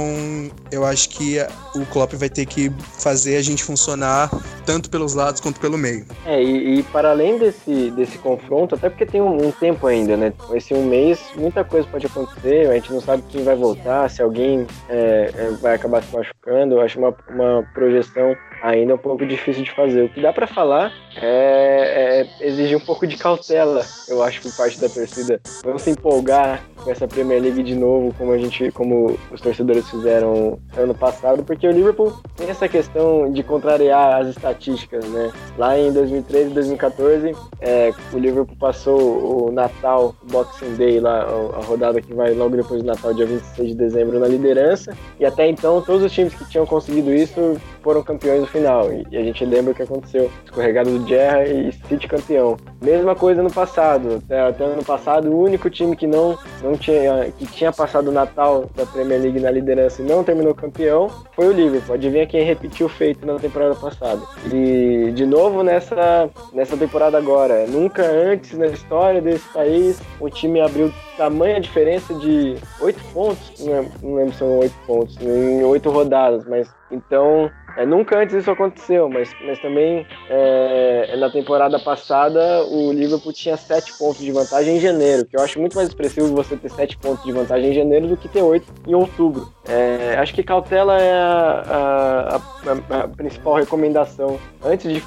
eu 0.71 0.85
acho 0.85 1.09
que 1.09 1.39
o 1.75 1.87
Klopp 1.87 2.13
vai 2.13 2.29
ter 2.29 2.45
que 2.45 2.71
fazer 2.99 3.37
a 3.37 3.43
gente 3.43 3.65
funcionar 3.65 4.31
tanto 4.67 4.91
pelos 4.91 5.15
lados 5.15 5.41
quanto 5.41 5.59
pelo 5.59 5.79
meio. 5.79 6.05
É, 6.27 6.43
e, 6.43 6.81
e 6.81 6.83
para 6.83 7.11
além 7.13 7.39
desse, 7.39 7.91
desse 7.93 8.19
confronto, 8.19 8.74
até 8.75 8.89
porque 8.89 9.07
tem 9.07 9.21
um, 9.21 9.47
um, 9.47 9.51
tempo 9.51 9.87
ainda, 9.87 10.17
né? 10.17 10.33
Esse 10.53 10.75
um 10.75 10.85
mês, 10.85 11.33
muita 11.37 11.65
coisa 11.65 11.89
pode 11.89 12.07
acontecer, 12.07 12.71
a 12.71 12.75
gente 12.75 12.93
não 12.93 13.01
sabe 13.01 13.23
quem 13.29 13.45
vai 13.45 13.57
voltar, 13.57 14.09
se 14.11 14.23
alguém 14.23 14.67
é, 14.89 15.31
é, 15.35 15.51
vai 15.61 15.75
acabar 15.75 16.03
se 16.03 16.15
machucando. 16.15 16.75
Eu 16.75 16.81
acho 16.81 16.99
uma, 16.99 17.15
uma 17.31 17.63
projeção 17.75 18.37
ainda 18.65 18.93
é 18.93 18.95
um 18.95 18.99
pouco 18.99 19.27
difícil 19.27 19.63
de 19.63 19.71
fazer. 19.73 20.05
O 20.05 20.09
que 20.09 20.23
dá 20.23 20.33
para 20.33 20.47
falar 20.47 20.91
é, 21.17 22.27
é, 22.41 22.47
exigir 22.47 22.77
um 22.77 22.81
pouco 22.81 23.07
de 23.07 23.17
cautela, 23.17 23.85
eu 24.09 24.23
acho, 24.23 24.41
por 24.41 24.57
parte 24.57 24.81
da 24.81 24.89
torcida. 24.89 25.41
Não 25.65 25.79
se 25.79 25.91
empolgar 25.91 26.63
com 26.83 26.91
essa 26.91 27.07
Premier 27.07 27.43
League 27.43 27.63
de 27.63 27.75
novo, 27.75 28.15
como 28.17 28.33
a 28.33 28.39
gente, 28.39 28.71
como 28.73 29.19
os 29.31 29.41
torcedores 29.41 29.89
fizeram 29.91 30.59
ano 30.77 30.95
passado, 30.95 31.45
porque 31.45 31.67
o 31.67 31.71
Liverpool 31.71 32.15
tem 32.37 32.49
essa 32.49 32.67
questão 32.67 33.31
de 33.31 33.43
contrariar 33.43 34.23
as 34.23 34.29
estatísticas, 34.29 35.05
né? 35.11 35.31
Lá 35.59 35.79
em 35.79 35.93
2013 35.93 36.51
e 36.51 36.55
2014, 36.55 37.33
é, 37.61 37.93
o 38.13 38.19
Liverpool 38.19 38.57
passou 38.59 39.49
o 39.49 39.53
Natal, 39.53 40.15
o 40.23 40.27
Boxing 40.33 40.75
Day, 40.77 41.01
lá, 41.01 41.23
a 41.23 41.65
rodada 41.65 42.01
que 42.01 42.15
vai 42.15 42.33
logo 42.33 42.57
depois 42.57 42.83
do 42.83 42.87
Natal, 42.87 43.13
dia 43.13 43.27
26 43.27 43.69
de 43.69 43.75
dezembro, 43.75 44.19
na 44.19 44.27
liderança. 44.27 44.97
E 45.21 45.25
até 45.27 45.47
então, 45.47 45.83
todos 45.83 46.03
os 46.03 46.13
times 46.13 46.35
que 46.35 46.49
tinham 46.49 46.65
conseguido 46.65 47.13
isso 47.13 47.61
foram 47.85 48.03
campeões 48.03 48.41
no 48.41 48.47
final. 48.47 48.89
E 49.11 49.17
a 49.17 49.23
gente 49.23 49.45
lembra 49.45 49.73
o 49.73 49.75
que 49.75 49.83
aconteceu: 49.83 50.31
escorregado 50.45 50.99
do 50.99 51.07
Gerra 51.07 51.45
e 51.45 51.71
City 51.71 52.09
campeão. 52.09 52.57
Mesma 52.83 53.15
coisa 53.15 53.43
no 53.43 53.53
passado. 53.53 54.23
Até, 54.25 54.41
até 54.41 54.65
ano 54.65 54.83
passado, 54.83 55.31
o 55.31 55.39
único 55.39 55.69
time 55.69 55.95
que 55.95 56.07
não, 56.07 56.37
não 56.63 56.77
tinha, 56.77 57.31
que 57.39 57.47
tinha 57.47 57.71
passado 57.71 58.09
o 58.09 58.13
Natal 58.13 58.65
da 58.75 58.87
Premier 58.87 59.21
League 59.21 59.39
na 59.39 59.51
liderança 59.51 60.01
e 60.01 60.05
não 60.07 60.25
terminou 60.25 60.55
campeão 60.55 61.09
foi 61.37 61.49
o 61.49 61.53
Liverpool. 61.53 61.95
Adivinha 61.95 62.27
quem 62.27 62.43
repetiu 62.43 62.87
o 62.87 62.89
feito 62.89 63.27
na 63.27 63.39
temporada 63.39 63.75
passada. 63.75 64.21
E 64.53 65.13
de 65.13 65.27
novo 65.27 65.63
nessa, 65.63 66.31
nessa 66.53 66.77
temporada 66.77 67.19
agora. 67.19 67.67
Nunca 67.67 68.03
antes 68.03 68.57
na 68.57 68.67
história 68.67 69.21
desse 69.21 69.47
país 69.53 70.01
o 70.19 70.31
time 70.31 70.61
abriu 70.61 70.91
tamanha 71.17 71.61
diferença 71.61 72.15
de 72.15 72.57
8 72.81 73.05
pontos. 73.13 73.61
Não 73.61 73.73
lembro, 73.73 73.93
não 74.03 74.15
lembro 74.17 74.33
se 74.33 74.39
são 74.39 74.59
8 74.59 74.75
pontos, 74.87 75.17
em 75.21 75.63
8 75.63 75.91
rodadas, 75.91 76.45
mas 76.47 76.73
então 76.91 77.51
é, 77.77 77.85
nunca 77.85 78.19
antes 78.19 78.35
isso 78.35 78.51
aconteceu, 78.51 79.09
mas, 79.09 79.31
mas 79.45 79.59
também 79.61 80.07
é, 80.31 81.17
na 81.17 81.29
temporada 81.29 81.79
passada 81.79 82.65
o 82.67 82.93
Liverpool 82.93 83.33
tinha 83.33 83.57
7 83.57 83.99
pontos 83.99 84.23
de 84.23 84.31
vantagem 84.31 84.77
em 84.77 84.81
janeiro, 84.81 85.27
que 85.27 85.37
eu 85.37 85.43
acho 85.43 85.59
muito 85.59 85.75
mais 85.75 85.89
expressivo 85.89 86.35
você 86.35 86.57
ter 86.57 86.71
7 86.71 86.97
pontos 86.99 87.25
de 87.25 87.33
vantagem 87.33 87.71
em 87.71 87.75
janeiro 87.75 88.07
do 88.07 88.17
que 88.17 88.29
ter 88.29 88.43
8 88.43 88.67
em 88.87 88.95
outubro. 88.95 89.53
É, 89.69 90.17
acho 90.19 90.35
que 90.35 90.43
cautela 90.43 91.01
é 91.01 91.13
a, 91.13 92.39
a, 92.39 93.03
a, 93.03 93.09
principal 93.09 93.55
recomendação 93.55 94.39
antes 94.65 94.93
de 94.93 95.01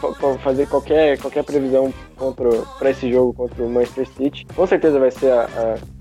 fazer 0.44 0.68
qualquer, 0.68 1.18
qualquer 1.20 1.44
previsão 1.44 1.94
para 2.80 2.90
esse 2.90 3.12
jogo 3.12 3.34
contra 3.34 3.64
o 3.64 3.70
Manchester 3.70 4.08
City. 4.18 4.46
Com 4.56 4.66
certeza 4.66 5.00
vai 5.00 5.12
ser 5.12 5.32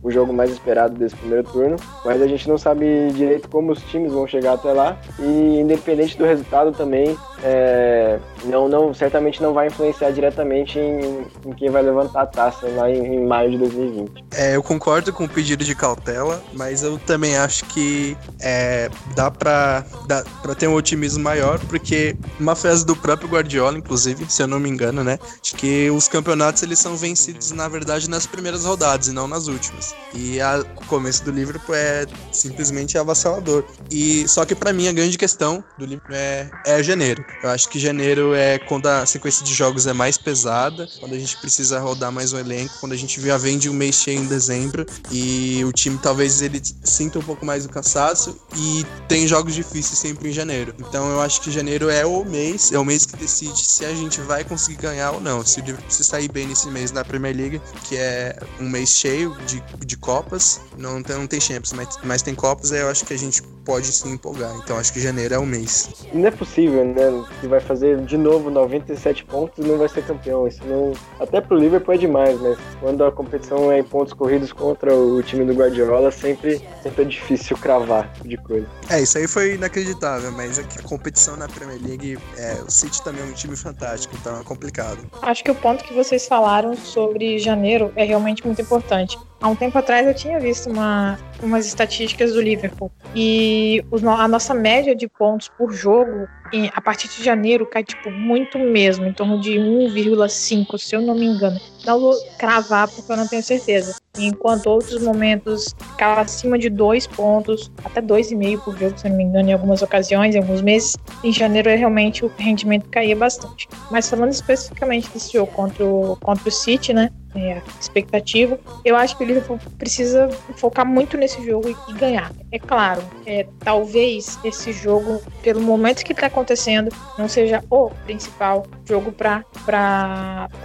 o 0.02 0.10
jogo 0.10 0.32
mais 0.32 0.50
esperado 0.50 0.94
desse 0.94 1.16
primeiro 1.16 1.44
turno, 1.44 1.76
mas 2.04 2.20
a 2.22 2.26
gente 2.26 2.48
não 2.48 2.58
sabe 2.58 3.10
direito 3.12 3.48
como 3.48 3.72
os 3.72 3.82
times 3.84 4.12
vão 4.12 4.26
chegar 4.26 4.54
até 4.54 4.72
lá 4.72 4.96
e 5.18 5.60
independente 5.60 6.16
do 6.16 6.24
resultado 6.24 6.72
também 6.72 7.16
é, 7.42 8.18
não, 8.44 8.68
não, 8.68 8.94
certamente 8.94 9.42
não 9.42 9.52
vai 9.52 9.66
influenciar 9.66 10.10
diretamente 10.10 10.78
em, 10.78 11.26
em 11.44 11.52
quem 11.52 11.70
vai 11.70 11.82
levantar 11.82 12.22
a 12.22 12.26
taça 12.26 12.66
lá 12.68 12.90
em, 12.90 13.14
em, 13.14 13.26
maio 13.26 13.50
de 13.50 13.58
2020. 13.58 14.24
É, 14.34 14.56
eu 14.56 14.62
concordo 14.62 15.12
com 15.12 15.24
o 15.24 15.28
pedido 15.28 15.64
de 15.64 15.74
cautela, 15.74 16.42
mas 16.54 16.82
eu 16.82 16.98
também 16.98 17.36
acho 17.36 17.64
que 17.66 18.16
é, 18.40 18.88
dá 19.14 19.30
para 19.30 19.84
dá 20.06 20.24
ter 20.58 20.66
um 20.66 20.74
otimismo 20.74 21.22
maior, 21.22 21.58
porque 21.68 22.16
uma 22.40 22.56
frase 22.56 22.86
do 22.86 22.96
próprio 22.96 23.28
Guardiola, 23.28 23.76
inclusive, 23.76 24.24
se 24.28 24.42
eu 24.42 24.46
não 24.46 24.58
me 24.58 24.70
engano, 24.70 25.04
né, 25.04 25.18
de 25.42 25.54
que 25.54 25.90
os 25.90 26.05
campeonatos 26.08 26.62
eles 26.62 26.78
são 26.78 26.96
vencidos, 26.96 27.50
na 27.50 27.68
verdade, 27.68 28.08
nas 28.08 28.26
primeiras 28.26 28.64
rodadas 28.64 29.08
e 29.08 29.12
não 29.12 29.26
nas 29.26 29.46
últimas. 29.46 29.94
E 30.14 30.40
a, 30.40 30.64
o 30.76 30.86
começo 30.86 31.24
do 31.24 31.30
Liverpool 31.30 31.74
é 31.74 32.06
simplesmente 32.32 32.98
avassalador. 32.98 33.64
E 33.90 34.26
só 34.28 34.44
que 34.44 34.54
para 34.54 34.72
mim 34.72 34.88
a 34.88 34.92
grande 34.92 35.18
questão 35.18 35.62
do 35.78 35.84
Liverpool 35.84 36.14
é, 36.14 36.50
é 36.64 36.82
janeiro. 36.82 37.24
Eu 37.42 37.50
acho 37.50 37.68
que 37.68 37.78
janeiro 37.78 38.34
é 38.34 38.58
quando 38.58 38.86
a 38.86 39.06
sequência 39.06 39.44
de 39.44 39.54
jogos 39.54 39.86
é 39.86 39.92
mais 39.92 40.16
pesada, 40.16 40.88
quando 41.00 41.14
a 41.14 41.18
gente 41.18 41.36
precisa 41.38 41.78
rodar 41.78 42.10
mais 42.12 42.32
um 42.32 42.38
elenco, 42.38 42.74
quando 42.80 42.92
a 42.92 42.96
gente 42.96 43.20
já 43.20 43.36
vende 43.36 43.68
um 43.68 43.74
mês 43.74 43.96
cheio 43.96 44.20
em 44.20 44.26
dezembro 44.26 44.86
e 45.10 45.64
o 45.64 45.72
time 45.72 45.98
talvez 46.02 46.42
ele 46.42 46.60
sinta 46.84 47.18
um 47.18 47.22
pouco 47.22 47.44
mais 47.44 47.64
do 47.64 47.68
cansaço 47.68 48.38
e 48.56 48.84
tem 49.08 49.26
jogos 49.26 49.54
difíceis 49.54 49.98
sempre 49.98 50.30
em 50.30 50.32
janeiro. 50.32 50.74
Então 50.78 51.10
eu 51.10 51.20
acho 51.20 51.40
que 51.40 51.50
janeiro 51.50 51.88
é 51.90 52.04
o 52.04 52.24
mês, 52.24 52.72
é 52.72 52.78
o 52.78 52.84
mês 52.84 53.06
que 53.06 53.16
decide 53.16 53.58
se 53.58 53.84
a 53.84 53.94
gente 53.94 54.20
vai 54.20 54.44
conseguir 54.44 54.80
ganhar 54.80 55.12
ou 55.12 55.20
não. 55.20 55.44
Se 55.44 55.60
o 55.60 55.64
Liverpool 55.64 55.90
se 55.96 56.04
sair 56.04 56.30
bem 56.30 56.46
nesse 56.46 56.68
mês 56.68 56.92
na 56.92 57.04
Premier 57.04 57.34
League, 57.34 57.62
que 57.84 57.96
é 57.96 58.38
um 58.60 58.68
mês 58.68 58.90
cheio 58.90 59.34
de, 59.46 59.62
de 59.84 59.96
Copas, 59.96 60.60
não 60.76 61.02
tem, 61.02 61.16
não 61.16 61.26
tem 61.26 61.40
Champions, 61.40 61.72
mas, 61.72 61.98
mas 62.04 62.22
tem 62.22 62.34
Copas, 62.34 62.72
aí 62.72 62.80
eu 62.80 62.88
acho 62.88 63.04
que 63.04 63.14
a 63.14 63.18
gente 63.18 63.42
pode 63.66 63.86
se 63.88 64.08
empolgar. 64.08 64.54
Então 64.62 64.78
acho 64.78 64.92
que 64.92 65.00
janeiro 65.00 65.34
é 65.34 65.38
o 65.38 65.44
mês. 65.44 66.06
Não 66.14 66.26
é 66.26 66.30
possível, 66.30 66.84
né? 66.84 67.24
Que 67.40 67.48
vai 67.48 67.60
fazer 67.60 68.00
de 68.02 68.16
novo 68.16 68.48
97 68.48 69.24
pontos 69.24 69.62
e 69.62 69.68
não 69.68 69.76
vai 69.76 69.88
ser 69.88 70.04
campeão. 70.04 70.46
Isso 70.46 70.64
não. 70.64 70.92
Até 71.18 71.40
pro 71.40 71.58
Liverpool 71.58 71.94
é 71.94 71.98
demais, 71.98 72.40
mas 72.40 72.56
quando 72.80 73.04
a 73.04 73.10
competição 73.10 73.70
é 73.72 73.80
em 73.80 73.84
pontos 73.84 74.12
corridos 74.14 74.52
contra 74.52 74.94
o 74.94 75.20
time 75.22 75.44
do 75.44 75.52
Guardiola, 75.52 76.12
sempre, 76.12 76.62
sempre 76.82 77.02
é 77.02 77.04
difícil 77.04 77.56
cravar 77.58 78.12
de 78.24 78.36
coisa. 78.36 78.66
É, 78.88 79.00
isso 79.00 79.18
aí 79.18 79.26
foi 79.26 79.54
inacreditável, 79.54 80.30
mas 80.30 80.58
é 80.58 80.62
que 80.62 80.78
a 80.78 80.82
competição 80.82 81.36
na 81.36 81.48
Premier 81.48 81.80
League, 81.82 82.18
é, 82.38 82.62
o 82.66 82.70
City 82.70 83.02
também 83.02 83.22
é 83.22 83.24
um 83.24 83.32
time 83.32 83.56
fantástico, 83.56 84.14
então 84.20 84.40
é 84.40 84.44
complicado. 84.44 84.98
Acho 85.22 85.42
que 85.42 85.50
o 85.50 85.54
ponto 85.54 85.82
que 85.86 85.94
vocês 85.94 86.26
falaram 86.26 86.74
sobre 86.76 87.38
janeiro 87.38 87.92
é 87.96 88.04
realmente 88.04 88.44
muito 88.44 88.60
importante. 88.60 89.16
Há 89.46 89.48
um 89.48 89.54
tempo 89.54 89.78
atrás 89.78 90.04
eu 90.04 90.12
tinha 90.12 90.40
visto 90.40 90.68
uma, 90.68 91.16
umas 91.40 91.68
estatísticas 91.68 92.32
do 92.32 92.40
Liverpool 92.40 92.90
e 93.14 93.80
a 94.18 94.26
nossa 94.26 94.52
média 94.52 94.92
de 94.92 95.06
pontos 95.06 95.48
por 95.56 95.72
jogo 95.72 96.26
a 96.72 96.80
partir 96.80 97.08
de 97.08 97.22
janeiro 97.22 97.64
cai 97.64 97.84
tipo 97.84 98.10
muito 98.10 98.58
mesmo, 98.58 99.04
em 99.04 99.12
torno 99.12 99.40
de 99.40 99.52
1,5, 99.52 100.78
se 100.78 100.96
eu 100.96 101.00
não 101.00 101.14
me 101.14 101.26
engano. 101.26 101.60
Não 101.84 102.00
vou 102.00 102.12
cravar 102.38 102.88
porque 102.88 103.10
eu 103.10 103.16
não 103.16 103.26
tenho 103.26 103.42
certeza. 103.42 103.96
Enquanto 104.18 104.66
outros 104.66 105.02
momentos 105.02 105.74
ficava 105.92 106.22
acima 106.22 106.58
de 106.58 106.68
2 106.68 107.06
pontos, 107.06 107.70
até 107.84 108.00
2,5 108.00 108.64
por 108.64 108.76
jogo, 108.76 108.98
se 108.98 109.06
eu 109.06 109.10
não 109.10 109.18
me 109.18 109.24
engano, 109.24 109.48
em 109.48 109.52
algumas 109.52 109.82
ocasiões, 109.82 110.34
em 110.34 110.38
alguns 110.38 110.62
meses. 110.62 110.96
Em 111.22 111.32
janeiro 111.32 111.68
realmente 111.70 112.24
o 112.24 112.32
rendimento 112.36 112.88
caía 112.88 113.14
bastante. 113.14 113.68
Mas 113.90 114.08
falando 114.08 114.32
especificamente 114.32 115.08
desse 115.10 115.32
jogo 115.32 115.52
contra 115.52 115.84
o, 115.84 116.16
contra 116.16 116.48
o 116.48 116.52
City, 116.52 116.92
né? 116.92 117.10
É, 117.36 117.62
expectativa. 117.80 118.58
Eu 118.84 118.96
acho 118.96 119.16
que 119.16 119.24
o 119.24 119.26
Liverpool 119.26 119.58
precisa 119.78 120.28
focar 120.56 120.86
muito 120.86 121.16
nesse 121.16 121.44
jogo 121.44 121.68
e, 121.68 121.76
e 121.90 121.94
ganhar. 121.94 122.32
É 122.50 122.58
claro, 122.58 123.02
é, 123.26 123.46
talvez 123.60 124.38
esse 124.44 124.72
jogo, 124.72 125.20
pelo 125.42 125.60
momento 125.60 126.04
que 126.04 126.12
está 126.12 126.26
acontecendo, 126.26 126.90
não 127.18 127.28
seja 127.28 127.62
o 127.70 127.90
principal 128.04 128.66
jogo 128.84 129.12
para 129.12 129.44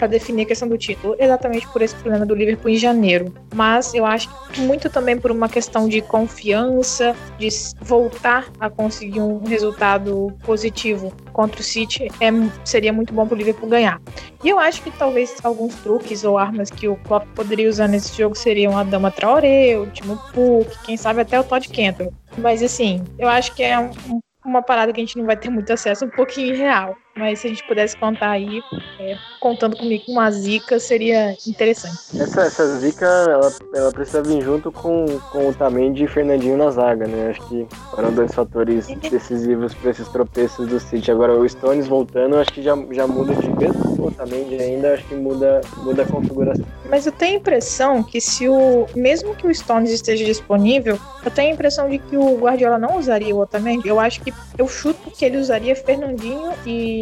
definir 0.10 0.44
a 0.44 0.46
questão 0.46 0.68
do 0.68 0.78
título, 0.78 1.16
exatamente 1.20 1.68
por 1.68 1.82
esse 1.82 1.96
problema 1.96 2.26
do 2.26 2.36
Liverpool 2.36 2.70
em 2.70 2.78
janeiro. 2.78 3.34
Mas 3.54 3.94
eu 3.94 4.06
acho 4.06 4.30
que 4.50 4.62
muito 4.62 4.90
também 4.90 5.18
por 5.18 5.32
uma 5.32 5.50
questão 5.50 5.88
de 5.88 6.02
confiança, 6.02 7.16
de 7.38 7.50
voltar 7.82 8.48
a 8.60 8.70
conseguir 8.70 9.22
um 9.22 9.44
resultado 9.44 10.34
positivo 10.44 11.12
contra 11.34 11.60
o 11.60 11.64
City, 11.64 12.08
é, 12.20 12.30
seria 12.64 12.94
muito 12.94 13.14
bom 13.14 13.26
para 13.26 13.36
o 13.36 13.38
Liverpool 13.38 13.70
ganhar. 13.70 14.00
E 14.44 14.50
eu 14.50 14.58
acho 14.58 14.82
que 14.82 14.92
talvez 14.92 15.36
alguns 15.44 15.76
truques 15.76 16.24
ou 16.24 16.38
armas 16.38 16.70
que 16.70 16.88
o 16.88 16.96
Klopp 16.98 17.26
poderia 17.36 17.70
usar 17.70 17.88
nesse 17.88 18.18
jogo 18.18 18.36
seriam 18.36 18.76
a 18.78 18.84
Dama 18.84 19.12
Traoré, 19.12 19.78
o 19.78 19.86
Timo 19.88 20.18
Puk, 20.34 20.68
quem 20.84 20.98
sabe 20.98 21.22
até 21.22 21.40
o 21.40 21.44
Todd 21.44 21.68
Cantwell. 21.70 22.14
Mas 22.38 22.64
assim, 22.64 23.04
eu 23.20 23.30
acho 23.30 23.54
que 23.54 23.62
é 23.62 23.78
um, 23.78 23.92
uma 24.44 24.62
parada 24.64 24.92
que 24.92 25.00
a 25.00 25.04
gente 25.04 25.18
não 25.18 25.26
vai 25.26 25.38
ter 25.38 25.50
muito 25.50 25.72
acesso, 25.72 26.06
um 26.06 26.10
pouquinho 26.10 26.56
irreal. 26.56 26.96
Mas 27.16 27.40
se 27.40 27.48
a 27.48 27.50
gente 27.50 27.68
pudesse 27.68 27.96
contar 27.98 28.32
aí, 28.32 28.62
é, 29.00 29.18
contando 29.40 29.76
comigo 29.76 30.06
com 30.06 30.14
uma 30.14 30.32
zica, 30.32 30.80
seria 30.80 31.36
interessante. 31.46 32.20
Essa, 32.20 32.44
essa 32.44 32.80
zica, 32.80 33.06
ela, 33.06 33.54
ela 33.76 33.92
precisa 33.92 34.24
vir 34.24 34.42
junto 34.42 34.72
com, 34.72 35.06
com 35.32 35.50
o 35.50 35.54
Tamendi 35.54 36.06
e 36.06 36.08
Fernandinho 36.08 36.58
na 36.58 36.72
zaga, 36.72 37.06
né? 37.08 37.30
Acho 37.30 37.48
que 37.50 37.68
foram 37.94 38.14
dois 38.14 38.34
fatores 38.34 38.88
decisivos 39.10 39.74
para 39.74 39.92
esses 39.92 40.08
tropeços 40.08 40.68
do 40.68 40.80
City. 40.80 41.12
Agora, 41.12 41.34
o 41.34 41.48
Stones 41.48 41.86
voltando, 41.86 42.38
acho 42.38 42.54
que 42.54 42.62
já, 42.62 42.76
já 42.92 43.06
muda 43.06 43.36
de 43.36 43.52
vez. 43.52 43.76
O 44.00 44.10
Tamendi 44.10 44.56
ainda, 44.56 44.94
acho 44.94 45.04
que 45.06 45.16
muda, 45.16 45.62
muda 45.78 46.04
a 46.04 46.06
configuração. 46.06 46.66
Mas 46.90 47.06
eu 47.06 47.12
tenho 47.12 47.34
a 47.34 47.38
impressão 47.38 48.02
que 48.02 48.22
se 48.22 48.48
o... 48.48 48.88
Mesmo 48.96 49.36
que 49.36 49.46
o 49.46 49.54
Stones 49.54 49.92
esteja 49.92 50.24
disponível, 50.24 50.98
eu 51.24 51.32
tenho 51.32 51.52
a 51.52 51.54
impressão 51.54 51.90
de 51.90 52.00
que 52.00 52.18
o 52.18 52.38
Guardiola 52.38 52.80
não 52.80 52.98
usaria 52.98 53.36
o 53.36 53.40
Otamendi. 53.40 53.88
Eu 53.88 54.00
acho 54.00 54.22
que... 54.22 54.34
Eu 54.58 54.68
chuto 54.68 55.12
que 55.12 55.26
ele 55.26 55.38
usaria 55.38 55.76
Fernandinho 55.76 56.52
e 56.66 57.01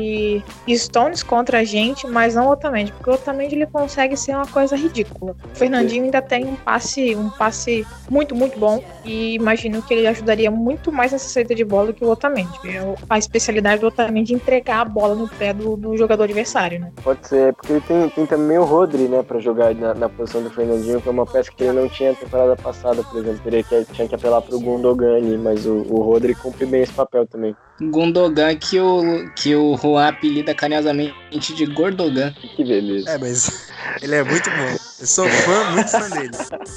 Stones 0.70 1.24
contra 1.24 1.60
a 1.60 1.64
gente, 1.64 2.08
mas 2.08 2.36
não 2.36 2.48
o 2.48 2.52
Otamendi, 2.52 2.92
porque 2.92 3.10
o 3.10 3.14
Otamendi 3.14 3.56
ele 3.56 3.66
consegue 3.66 4.16
ser 4.16 4.36
uma 4.36 4.48
coisa 4.48 4.76
ridícula. 4.76 5.36
O 5.54 5.56
Fernandinho 5.56 6.06
ainda 6.06 6.22
tem 6.22 6.46
um 6.46 6.56
passe, 6.56 7.16
um 7.16 7.30
passe 7.30 7.86
muito, 8.10 8.36
muito 8.36 8.60
bom 8.60 8.84
e 9.06 9.36
imagino 9.36 9.82
que 9.82 9.94
ele 9.94 10.08
ajudaria 10.08 10.52
muito 10.52 10.92
mais 10.92 11.12
nessa 11.12 11.30
saída 11.30 11.54
de 11.56 11.64
bola 11.64 11.88
do 11.88 11.94
que 11.94 12.04
o 12.04 12.10
Otamendi. 12.10 12.58
É 12.66 12.80
a 13.10 13.18
especialidade 13.18 13.82
do 13.82 13.88
Otamendi 13.88 14.34
é 14.34 14.36
entregar 14.36 14.82
a 14.82 14.86
bola 14.86 15.16
no 15.16 15.28
pé 15.28 15.54
do, 15.54 15.76
do 15.76 15.98
jogador 15.98 16.24
adversário, 16.24 16.80
né? 16.80 16.92
Pode 17.04 17.28
ser, 17.28 17.54
porque 17.54 17.74
ele 17.74 17.82
tem, 17.82 18.10
tem 18.10 18.26
também 18.26 18.58
o 18.58 18.64
Rodri, 18.64 19.08
né, 19.08 19.24
para 19.24 19.40
jogar 19.40 19.74
na, 19.76 19.94
na, 19.94 20.10
posição 20.10 20.42
do 20.42 20.50
Fernandinho, 20.50 21.02
que 21.02 21.08
é 21.08 21.12
uma 21.12 21.26
peça 21.26 21.52
que 21.52 21.64
ele 21.64 21.80
não 21.80 21.90
tinha 21.90 22.12
na 22.12 22.16
temporada 22.16 22.56
passada, 22.56 23.04
por 23.04 23.20
exemplo. 23.20 23.42
Ele 23.46 23.64
tinha 23.94 24.08
que 24.08 24.16
apelar 24.16 24.42
pro 24.42 24.60
Gundogan 24.60 25.18
ali, 25.18 25.38
mas 25.38 25.66
o, 25.66 25.86
o 25.90 26.02
Rodri 26.02 26.36
cumpre 26.36 26.66
bem 26.66 26.82
esse 26.82 26.94
papel 26.94 27.26
também. 27.26 27.56
Gundogan 27.82 28.56
que 28.56 28.80
o, 28.80 29.30
que 29.36 29.56
o 29.56 29.74
Juan 29.92 30.08
apelida 30.08 30.54
carinhosamente 30.54 31.54
de 31.54 31.66
Gordogan. 31.66 32.34
Que 32.56 32.64
beleza. 32.64 33.10
É, 33.10 33.18
mas 33.18 33.70
ele 34.02 34.16
é 34.16 34.24
muito 34.24 34.50
bom. 34.50 34.78
Eu 35.00 35.08
sou 35.08 35.30
fã, 35.30 35.72
muito 35.72 35.90
fã 35.90 36.10
dele. 36.10 36.32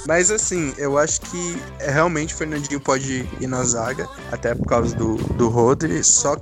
Mas 0.07 0.31
assim, 0.31 0.73
eu 0.77 0.97
acho 0.97 1.19
que 1.21 1.57
é, 1.79 1.91
realmente 1.91 2.33
o 2.33 2.37
Fernandinho 2.37 2.79
pode 2.79 3.27
ir 3.39 3.47
na 3.47 3.63
zaga, 3.63 4.07
até 4.31 4.55
por 4.55 4.65
causa 4.65 4.95
do, 4.95 5.15
do 5.15 5.49
Rodri, 5.49 6.03
só 6.03 6.37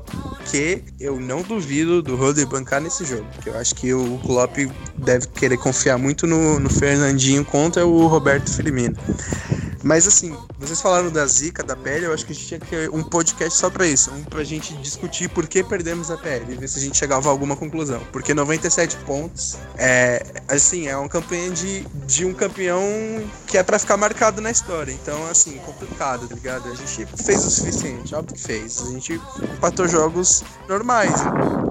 que 0.45 0.83
eu 0.99 1.19
não 1.19 1.41
duvido 1.41 2.01
do 2.01 2.15
Rodri 2.15 2.45
bancar 2.45 2.81
nesse 2.81 3.03
jogo. 3.03 3.25
Porque 3.33 3.49
eu 3.49 3.57
acho 3.57 3.73
que 3.73 3.93
o 3.93 4.19
Klopp 4.19 4.57
deve 4.97 5.27
querer 5.27 5.57
confiar 5.57 5.97
muito 5.97 6.27
no, 6.27 6.59
no 6.59 6.69
Fernandinho 6.69 7.43
contra 7.43 7.85
o 7.85 8.05
Roberto 8.07 8.49
Firmino. 8.49 8.95
Mas 9.83 10.07
assim, 10.07 10.35
vocês 10.59 10.81
falaram 10.81 11.09
da 11.09 11.25
zica, 11.25 11.63
da 11.63 11.75
pele, 11.75 12.05
eu 12.05 12.13
acho 12.13 12.25
que 12.25 12.31
a 12.31 12.35
gente 12.35 12.47
tinha 12.47 12.59
que 12.59 12.67
ter 12.67 12.89
um 12.89 13.03
podcast 13.03 13.57
só 13.57 13.69
pra 13.69 13.85
isso. 13.87 14.11
Um 14.11 14.23
pra 14.23 14.43
gente 14.43 14.73
discutir 14.77 15.29
por 15.29 15.47
que 15.47 15.63
perdemos 15.63 16.11
a 16.11 16.17
pele 16.17 16.55
ver 16.55 16.67
se 16.67 16.77
a 16.77 16.81
gente 16.81 16.97
chegava 16.97 17.29
a 17.29 17.31
alguma 17.31 17.55
conclusão. 17.55 18.01
Porque 18.11 18.33
97 18.33 18.97
pontos 18.97 19.57
é, 19.77 20.23
assim, 20.47 20.87
é 20.87 20.95
uma 20.95 21.09
campanha 21.09 21.49
de, 21.51 21.81
de 22.05 22.25
um 22.25 22.33
campeão 22.33 22.83
que 23.47 23.57
é 23.57 23.63
pra 23.63 23.79
ficar 23.79 23.97
marcado 23.97 24.41
na 24.41 24.51
história. 24.51 24.91
Então, 24.91 25.25
assim, 25.27 25.57
complicado, 25.65 26.27
tá 26.27 26.35
ligado? 26.35 26.69
A 26.69 26.75
gente 26.75 27.05
fez 27.23 27.43
o 27.45 27.49
suficiente, 27.49 28.13
óbvio 28.13 28.35
que 28.35 28.41
fez. 28.41 28.81
A 28.81 28.91
gente 28.91 29.19
empatou 29.55 29.87
jogos 29.87 30.43
normais. 30.67 31.21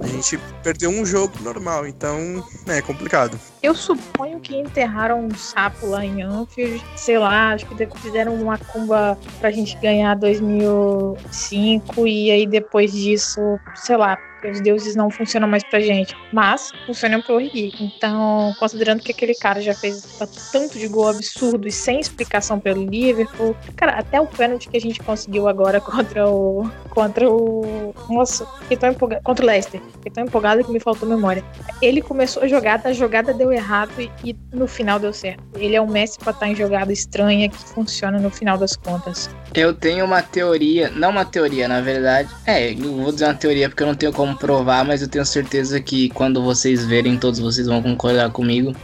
A 0.02 0.06
gente 0.06 0.38
perdeu 0.62 0.90
um 0.90 1.04
jogo 1.04 1.34
normal, 1.42 1.86
então 1.86 2.18
né, 2.66 2.78
é 2.78 2.82
complicado. 2.82 3.38
Eu 3.62 3.74
suponho 3.74 4.40
que 4.40 4.56
enterraram 4.56 5.26
um 5.26 5.34
sapo 5.34 5.86
lá 5.86 6.04
em 6.04 6.22
Anfield, 6.22 6.82
sei 6.96 7.18
lá, 7.18 7.52
acho 7.52 7.66
que 7.66 7.98
fizeram 7.98 8.34
uma 8.34 8.56
cumba 8.56 9.18
pra 9.38 9.50
gente 9.50 9.76
ganhar 9.76 10.14
2005 10.16 12.06
e 12.06 12.30
aí 12.30 12.46
depois 12.46 12.90
disso, 12.92 13.40
sei 13.74 13.98
lá, 13.98 14.16
os 14.48 14.60
deuses 14.60 14.94
não 14.94 15.10
funcionam 15.10 15.48
mais 15.48 15.62
pra 15.64 15.80
gente, 15.80 16.16
mas 16.32 16.72
funcionam 16.86 17.20
pro 17.20 17.34
Origi. 17.34 17.72
Então, 17.80 18.54
considerando 18.58 19.02
que 19.02 19.12
aquele 19.12 19.34
cara 19.34 19.60
já 19.60 19.74
fez 19.74 20.18
tanto 20.52 20.78
de 20.78 20.88
gol 20.88 21.08
absurdo 21.08 21.66
e 21.66 21.72
sem 21.72 22.00
explicação 22.00 22.58
pelo 22.58 22.84
Liverpool, 22.84 23.56
cara, 23.76 23.92
até 23.92 24.20
o 24.20 24.26
pênalti 24.26 24.68
que 24.68 24.76
a 24.76 24.80
gente 24.80 25.00
conseguiu 25.00 25.48
agora 25.48 25.80
contra 25.80 26.28
o 26.28 26.70
contra 26.90 27.30
o 27.30 27.94
nossa, 28.08 28.44
fiquei 28.62 28.76
tão 28.76 28.90
empolgado, 28.90 29.22
contra 29.22 29.44
o 29.44 29.48
Leicester, 29.48 29.80
fiquei 29.92 30.12
tão 30.12 30.24
empolgado 30.24 30.64
que 30.64 30.72
me 30.72 30.80
faltou 30.80 31.08
memória. 31.08 31.44
Ele 31.80 32.02
começou 32.02 32.42
a 32.42 32.48
jogada, 32.48 32.88
a 32.88 32.92
jogada 32.92 33.32
deu 33.32 33.52
errado 33.52 33.92
e, 33.98 34.10
e 34.24 34.36
no 34.52 34.66
final 34.66 34.98
deu 34.98 35.12
certo. 35.12 35.42
Ele 35.54 35.74
é 35.76 35.80
o 35.80 35.86
Messi 35.86 36.18
para 36.18 36.32
estar 36.32 36.48
em 36.48 36.54
jogada 36.54 36.92
estranha 36.92 37.48
que 37.48 37.56
funciona 37.56 38.18
no 38.18 38.30
final 38.30 38.58
das 38.58 38.76
contas. 38.76 39.30
Eu 39.54 39.74
tenho 39.74 40.04
uma 40.04 40.22
teoria, 40.22 40.90
não 40.90 41.10
uma 41.10 41.24
teoria, 41.24 41.66
na 41.66 41.80
verdade. 41.80 42.28
É, 42.46 42.72
eu 42.72 42.96
vou 42.96 43.12
dizer 43.12 43.24
uma 43.24 43.34
teoria 43.34 43.68
porque 43.68 43.82
eu 43.82 43.86
não 43.86 43.94
tenho 43.94 44.12
como 44.12 44.29
como 44.30 44.36
provar, 44.36 44.84
mas 44.84 45.02
eu 45.02 45.08
tenho 45.08 45.24
certeza 45.24 45.80
que 45.80 46.08
quando 46.10 46.42
vocês 46.42 46.84
verem, 46.84 47.18
todos 47.18 47.40
vocês 47.40 47.66
vão 47.66 47.82
concordar 47.82 48.30
comigo. 48.30 48.74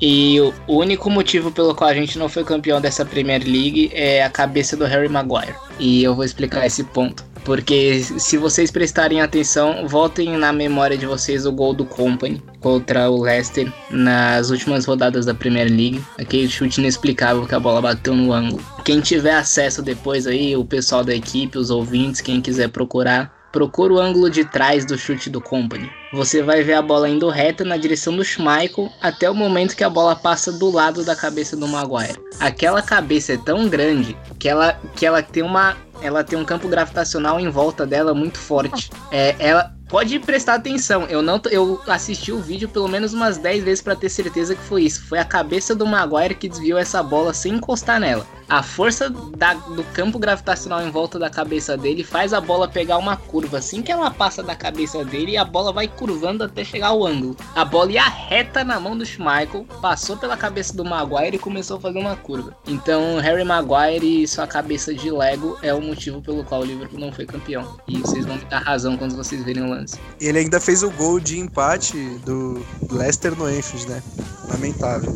E 0.00 0.40
o 0.66 0.78
único 0.78 1.10
motivo 1.10 1.50
pelo 1.50 1.74
qual 1.74 1.90
a 1.90 1.94
gente 1.94 2.18
não 2.18 2.28
foi 2.28 2.44
campeão 2.44 2.80
dessa 2.80 3.04
Premier 3.04 3.42
League 3.42 3.90
é 3.92 4.22
a 4.22 4.30
cabeça 4.30 4.76
do 4.76 4.84
Harry 4.84 5.08
Maguire. 5.08 5.54
E 5.78 6.02
eu 6.02 6.14
vou 6.14 6.24
explicar 6.24 6.66
esse 6.66 6.84
ponto. 6.84 7.28
Porque 7.44 8.02
se 8.02 8.36
vocês 8.36 8.70
prestarem 8.70 9.22
atenção, 9.22 9.88
voltem 9.88 10.36
na 10.36 10.52
memória 10.52 10.96
de 10.96 11.06
vocês 11.06 11.46
o 11.46 11.52
gol 11.52 11.72
do 11.72 11.86
Company 11.86 12.42
contra 12.60 13.10
o 13.10 13.22
Leicester 13.22 13.72
nas 13.90 14.50
últimas 14.50 14.84
rodadas 14.84 15.24
da 15.24 15.34
Premier 15.34 15.68
League. 15.68 16.02
Aquele 16.18 16.48
chute 16.48 16.80
inexplicável 16.80 17.46
que 17.46 17.54
a 17.54 17.60
bola 17.60 17.80
bateu 17.80 18.14
no 18.14 18.32
ângulo. 18.32 18.62
Quem 18.84 19.00
tiver 19.00 19.34
acesso 19.34 19.82
depois 19.82 20.26
aí, 20.26 20.54
o 20.54 20.64
pessoal 20.64 21.02
da 21.02 21.14
equipe, 21.14 21.56
os 21.56 21.70
ouvintes, 21.70 22.20
quem 22.20 22.42
quiser 22.42 22.68
procurar, 22.68 23.39
Procura 23.52 23.94
o 23.94 23.98
ângulo 23.98 24.30
de 24.30 24.44
trás 24.44 24.84
do 24.84 24.96
chute 24.96 25.28
do 25.28 25.40
Company. 25.40 25.90
Você 26.12 26.42
vai 26.42 26.62
ver 26.62 26.74
a 26.74 26.82
bola 26.82 27.08
indo 27.08 27.28
reta 27.28 27.64
na 27.64 27.76
direção 27.76 28.16
do 28.16 28.24
Schmeichel 28.24 28.90
até 29.00 29.28
o 29.28 29.34
momento 29.34 29.76
que 29.76 29.82
a 29.82 29.90
bola 29.90 30.14
passa 30.14 30.52
do 30.52 30.70
lado 30.70 31.04
da 31.04 31.16
cabeça 31.16 31.56
do 31.56 31.66
Maguire. 31.66 32.20
Aquela 32.38 32.80
cabeça 32.80 33.32
é 33.32 33.36
tão 33.36 33.68
grande 33.68 34.16
que 34.38 34.48
ela, 34.48 34.80
que 34.94 35.04
ela 35.04 35.22
tem 35.22 35.42
uma 35.42 35.76
ela 36.02 36.24
tem 36.24 36.38
um 36.38 36.44
campo 36.44 36.66
gravitacional 36.66 37.38
em 37.38 37.50
volta 37.50 37.86
dela 37.86 38.14
muito 38.14 38.38
forte. 38.38 38.90
É, 39.10 39.34
ela 39.38 39.74
pode 39.88 40.18
prestar 40.20 40.54
atenção. 40.54 41.04
Eu 41.04 41.20
não 41.20 41.40
eu 41.50 41.80
assisti 41.86 42.32
o 42.32 42.40
vídeo 42.40 42.68
pelo 42.68 42.88
menos 42.88 43.12
umas 43.12 43.36
10 43.36 43.64
vezes 43.64 43.82
para 43.82 43.96
ter 43.96 44.08
certeza 44.08 44.54
que 44.54 44.62
foi 44.62 44.84
isso. 44.84 45.02
Foi 45.02 45.18
a 45.18 45.24
cabeça 45.24 45.74
do 45.74 45.84
Maguire 45.84 46.34
que 46.34 46.48
desviou 46.48 46.78
essa 46.78 47.02
bola 47.02 47.34
sem 47.34 47.54
encostar 47.54 48.00
nela. 48.00 48.26
A 48.50 48.64
força 48.64 49.08
da, 49.08 49.54
do 49.54 49.84
campo 49.92 50.18
gravitacional 50.18 50.82
em 50.82 50.90
volta 50.90 51.20
da 51.20 51.30
cabeça 51.30 51.76
dele 51.76 52.02
faz 52.02 52.32
a 52.32 52.40
bola 52.40 52.66
pegar 52.66 52.98
uma 52.98 53.16
curva. 53.16 53.58
Assim 53.58 53.80
que 53.80 53.92
ela 53.92 54.10
passa 54.10 54.42
da 54.42 54.56
cabeça 54.56 55.04
dele, 55.04 55.36
a 55.36 55.44
bola 55.44 55.72
vai 55.72 55.86
curvando 55.86 56.42
até 56.42 56.64
chegar 56.64 56.88
ao 56.88 57.06
ângulo. 57.06 57.36
A 57.54 57.64
bola 57.64 57.92
ia 57.92 58.02
reta 58.02 58.64
na 58.64 58.80
mão 58.80 58.98
do 58.98 59.06
Schmeichel, 59.06 59.64
passou 59.80 60.16
pela 60.16 60.36
cabeça 60.36 60.76
do 60.76 60.84
Maguire 60.84 61.36
e 61.36 61.38
começou 61.38 61.76
a 61.76 61.80
fazer 61.80 62.00
uma 62.00 62.16
curva. 62.16 62.52
Então, 62.66 63.18
Harry 63.18 63.44
Maguire 63.44 64.24
e 64.24 64.26
sua 64.26 64.48
cabeça 64.48 64.92
de 64.92 65.12
Lego 65.12 65.56
é 65.62 65.72
o 65.72 65.80
motivo 65.80 66.20
pelo 66.20 66.42
qual 66.42 66.62
o 66.62 66.64
Liverpool 66.64 66.98
não 66.98 67.12
foi 67.12 67.26
campeão. 67.26 67.78
E 67.86 67.98
vocês 67.98 68.26
vão 68.26 68.34
me 68.34 68.44
dar 68.46 68.58
razão 68.58 68.96
quando 68.96 69.14
vocês 69.14 69.44
verem 69.44 69.62
o 69.62 69.70
lance. 69.70 69.96
Ele 70.20 70.40
ainda 70.40 70.58
fez 70.58 70.82
o 70.82 70.90
gol 70.90 71.20
de 71.20 71.38
empate 71.38 71.96
do 72.26 72.66
Leicester 72.90 73.38
no 73.38 73.48
Enfield, 73.48 73.88
né? 73.88 74.02
Lamentável. 74.48 75.12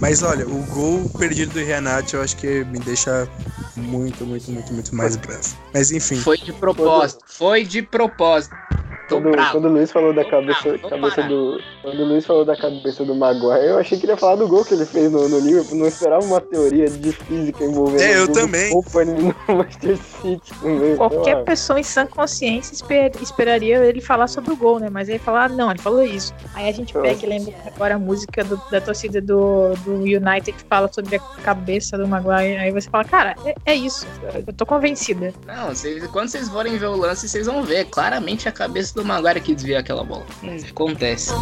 Mas 0.00 0.22
olha, 0.22 0.48
o 0.48 0.64
gol 0.66 1.10
perdido 1.18 1.52
do 1.52 1.58
Renato 1.58 2.16
eu 2.16 2.22
acho 2.22 2.34
que 2.36 2.64
me 2.70 2.78
deixa 2.78 3.28
muito, 3.76 4.24
muito, 4.24 4.50
muito, 4.50 4.72
muito 4.72 4.94
mais 4.94 5.16
bravo. 5.16 5.56
Mas 5.74 5.90
enfim. 5.90 6.16
Foi 6.16 6.38
de 6.38 6.52
propósito. 6.52 7.24
Foi 7.26 7.64
de 7.64 7.82
propósito. 7.82 8.54
Quando, 9.10 9.50
quando, 9.50 9.64
o 9.64 9.72
Luiz 9.72 9.90
falou 9.90 10.12
da 10.12 10.24
cabeça, 10.24 10.78
cabeça 10.78 11.22
do. 11.24 11.60
Quando 11.82 12.00
o 12.00 12.04
Luiz 12.06 12.24
falou 12.24 12.44
da 12.44 12.56
cabeça 12.56 13.04
do 13.04 13.14
Maguire, 13.14 13.66
eu 13.66 13.78
achei 13.78 13.98
que 13.98 14.04
ele 14.04 14.12
ia 14.12 14.16
falar 14.16 14.36
do 14.36 14.46
gol 14.46 14.64
que 14.64 14.74
ele 14.74 14.86
fez 14.86 15.10
no, 15.10 15.28
no 15.28 15.40
Liverpool. 15.40 15.76
Não 15.76 15.86
esperava 15.86 16.24
uma 16.24 16.40
teoria 16.40 16.88
de 16.88 17.12
física 17.12 17.64
envolvendo. 17.64 18.00
É, 18.00 18.18
eu 18.18 18.30
também. 18.30 18.72
no 18.72 19.34
Manchester 19.54 19.96
City. 19.96 20.52
Qualquer 20.96 21.42
pessoa 21.44 21.80
em 21.80 21.82
sã 21.82 22.06
consciência 22.06 22.72
esper, 22.72 23.10
esperaria 23.20 23.78
ele 23.84 24.00
falar 24.00 24.28
sobre 24.28 24.52
o 24.52 24.56
gol, 24.56 24.78
né? 24.78 24.88
Mas 24.88 25.08
ele 25.08 25.18
falar, 25.18 25.46
ah, 25.46 25.48
não, 25.48 25.70
ele 25.70 25.80
falou 25.80 26.04
isso. 26.04 26.32
Aí 26.54 26.68
a 26.68 26.72
gente 26.72 26.92
pega 26.92 27.24
e 27.24 27.28
lembra 27.28 27.54
agora 27.66 27.96
a 27.96 27.98
música 27.98 28.44
do, 28.44 28.60
da 28.70 28.80
torcida 28.80 29.20
do, 29.20 29.74
do 29.84 29.94
United 29.94 30.52
que 30.52 30.64
fala 30.68 30.90
sobre 30.92 31.16
a 31.16 31.20
cabeça 31.42 31.98
do 31.98 32.06
Maguire. 32.06 32.56
Aí 32.60 32.70
você 32.70 32.90
fala, 32.90 33.04
cara, 33.04 33.34
é, 33.42 33.54
é 33.72 33.74
isso. 33.74 34.06
Eu 34.46 34.52
tô 34.52 34.66
convencida. 34.66 35.32
Não, 35.46 35.74
cês, 35.74 36.06
quando 36.08 36.28
vocês 36.28 36.46
forem 36.46 36.76
ver 36.76 36.86
o 36.88 36.96
lance, 36.96 37.26
vocês 37.26 37.46
vão 37.46 37.62
ver 37.62 37.86
claramente 37.86 38.48
a 38.50 38.52
cabeça 38.52 38.94
do 38.94 39.02
Maguire 39.02 39.40
que 39.40 39.54
desvia 39.54 39.78
aquela 39.78 40.04
bola. 40.04 40.26
Acontece. 40.68 41.32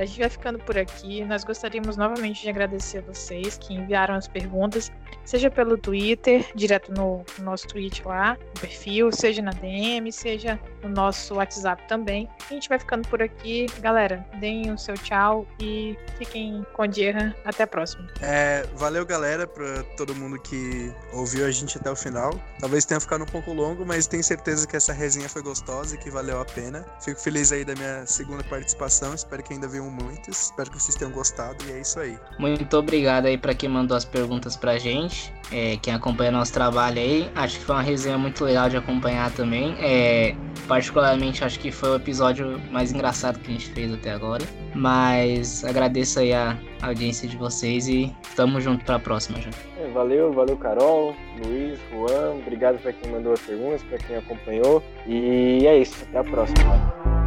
Galera, 0.00 0.04
a 0.04 0.06
gente 0.06 0.20
vai 0.20 0.28
ficando 0.28 0.58
por 0.60 0.78
aqui. 0.78 1.24
Nós 1.24 1.44
gostaríamos 1.44 1.96
novamente 1.96 2.42
de 2.42 2.48
agradecer 2.48 2.98
a 2.98 3.02
vocês 3.02 3.58
que 3.58 3.74
enviaram 3.74 4.14
as 4.14 4.26
perguntas, 4.26 4.90
seja 5.24 5.50
pelo 5.50 5.76
Twitter, 5.76 6.46
direto 6.54 6.92
no, 6.92 7.24
nosso 7.38 7.66
tweet 7.68 8.02
lá, 8.06 8.36
no 8.54 8.60
perfil, 8.60 9.12
seja 9.12 9.42
na 9.42 9.50
DM, 9.50 10.10
seja 10.10 10.58
no 10.82 10.88
nosso 10.88 11.34
WhatsApp 11.34 11.86
também. 11.86 12.28
A 12.48 12.54
gente 12.54 12.68
vai 12.68 12.78
ficando 12.78 13.06
por 13.08 13.22
aqui. 13.22 13.66
Galera, 13.80 14.24
deem 14.38 14.72
o 14.72 14.78
seu 14.78 14.94
tchau 14.94 15.46
e 15.60 15.96
fiquem 16.16 16.64
com 16.72 16.86
Dierra. 16.86 17.34
Até 17.44 17.64
a 17.64 17.66
próxima. 17.66 18.08
É, 18.22 18.66
valeu, 18.76 19.04
galera, 19.04 19.46
para 19.46 19.82
todo 19.96 20.14
mundo 20.14 20.40
que 20.40 20.92
ouviu 21.12 21.46
a 21.46 21.50
gente 21.50 21.76
até 21.76 21.90
o 21.90 21.96
final. 21.96 22.32
Talvez 22.58 22.84
tenha 22.84 23.00
ficado 23.00 23.22
um 23.22 23.26
pouco 23.26 23.52
longo, 23.52 23.84
mas 23.84 24.06
tenho 24.06 24.24
certeza 24.24 24.66
que 24.66 24.76
essa 24.76 24.92
resenha 24.92 25.28
foi 25.28 25.42
gostosa 25.42 25.94
e 25.94 25.98
que 25.98 26.10
valeu 26.10 26.40
a 26.40 26.44
pena. 26.44 26.86
Fico 27.00 27.20
feliz 27.20 27.52
aí 27.52 27.64
da 27.64 27.74
minha 27.74 28.06
segunda 28.06 28.42
participação. 28.44 29.14
Espero 29.14 29.42
que 29.42 29.52
ainda 29.52 29.68
venham 29.68 29.89
muitas. 29.90 30.44
Espero 30.44 30.70
que 30.70 30.80
vocês 30.80 30.96
tenham 30.96 31.12
gostado 31.12 31.56
e 31.68 31.72
é 31.72 31.80
isso 31.80 31.98
aí. 31.98 32.18
Muito 32.38 32.76
obrigado 32.76 33.26
aí 33.26 33.36
para 33.36 33.54
quem 33.54 33.68
mandou 33.68 33.96
as 33.96 34.04
perguntas 34.04 34.56
pra 34.56 34.78
gente. 34.78 35.32
É, 35.52 35.76
quem 35.78 35.92
acompanha 35.92 36.30
nosso 36.30 36.52
trabalho 36.52 36.98
aí. 36.98 37.30
Acho 37.34 37.58
que 37.58 37.64
foi 37.64 37.74
uma 37.74 37.82
resenha 37.82 38.16
muito 38.16 38.44
legal 38.44 38.68
de 38.68 38.76
acompanhar 38.76 39.30
também. 39.32 39.74
É, 39.80 40.34
particularmente 40.68 41.44
acho 41.44 41.58
que 41.58 41.72
foi 41.72 41.90
o 41.90 41.96
episódio 41.96 42.60
mais 42.70 42.92
engraçado 42.92 43.38
que 43.40 43.50
a 43.50 43.52
gente 43.52 43.68
fez 43.70 43.92
até 43.92 44.12
agora. 44.12 44.44
Mas 44.74 45.64
agradeço 45.64 46.20
aí 46.20 46.32
a 46.32 46.56
audiência 46.82 47.28
de 47.28 47.36
vocês 47.36 47.88
e 47.88 48.14
tamo 48.36 48.60
junto 48.60 48.84
pra 48.84 48.98
próxima 48.98 49.40
já. 49.40 49.50
É, 49.78 49.90
valeu, 49.90 50.32
valeu 50.32 50.56
Carol, 50.56 51.16
Luiz, 51.44 51.78
Juan, 51.90 52.36
obrigado 52.40 52.80
para 52.80 52.92
quem 52.92 53.10
mandou 53.10 53.32
as 53.32 53.40
perguntas, 53.40 53.82
para 53.82 53.98
quem 53.98 54.16
acompanhou. 54.16 54.82
E 55.06 55.66
é 55.66 55.78
isso, 55.78 56.04
até 56.08 56.18
a 56.18 56.24
próxima. 56.24 57.19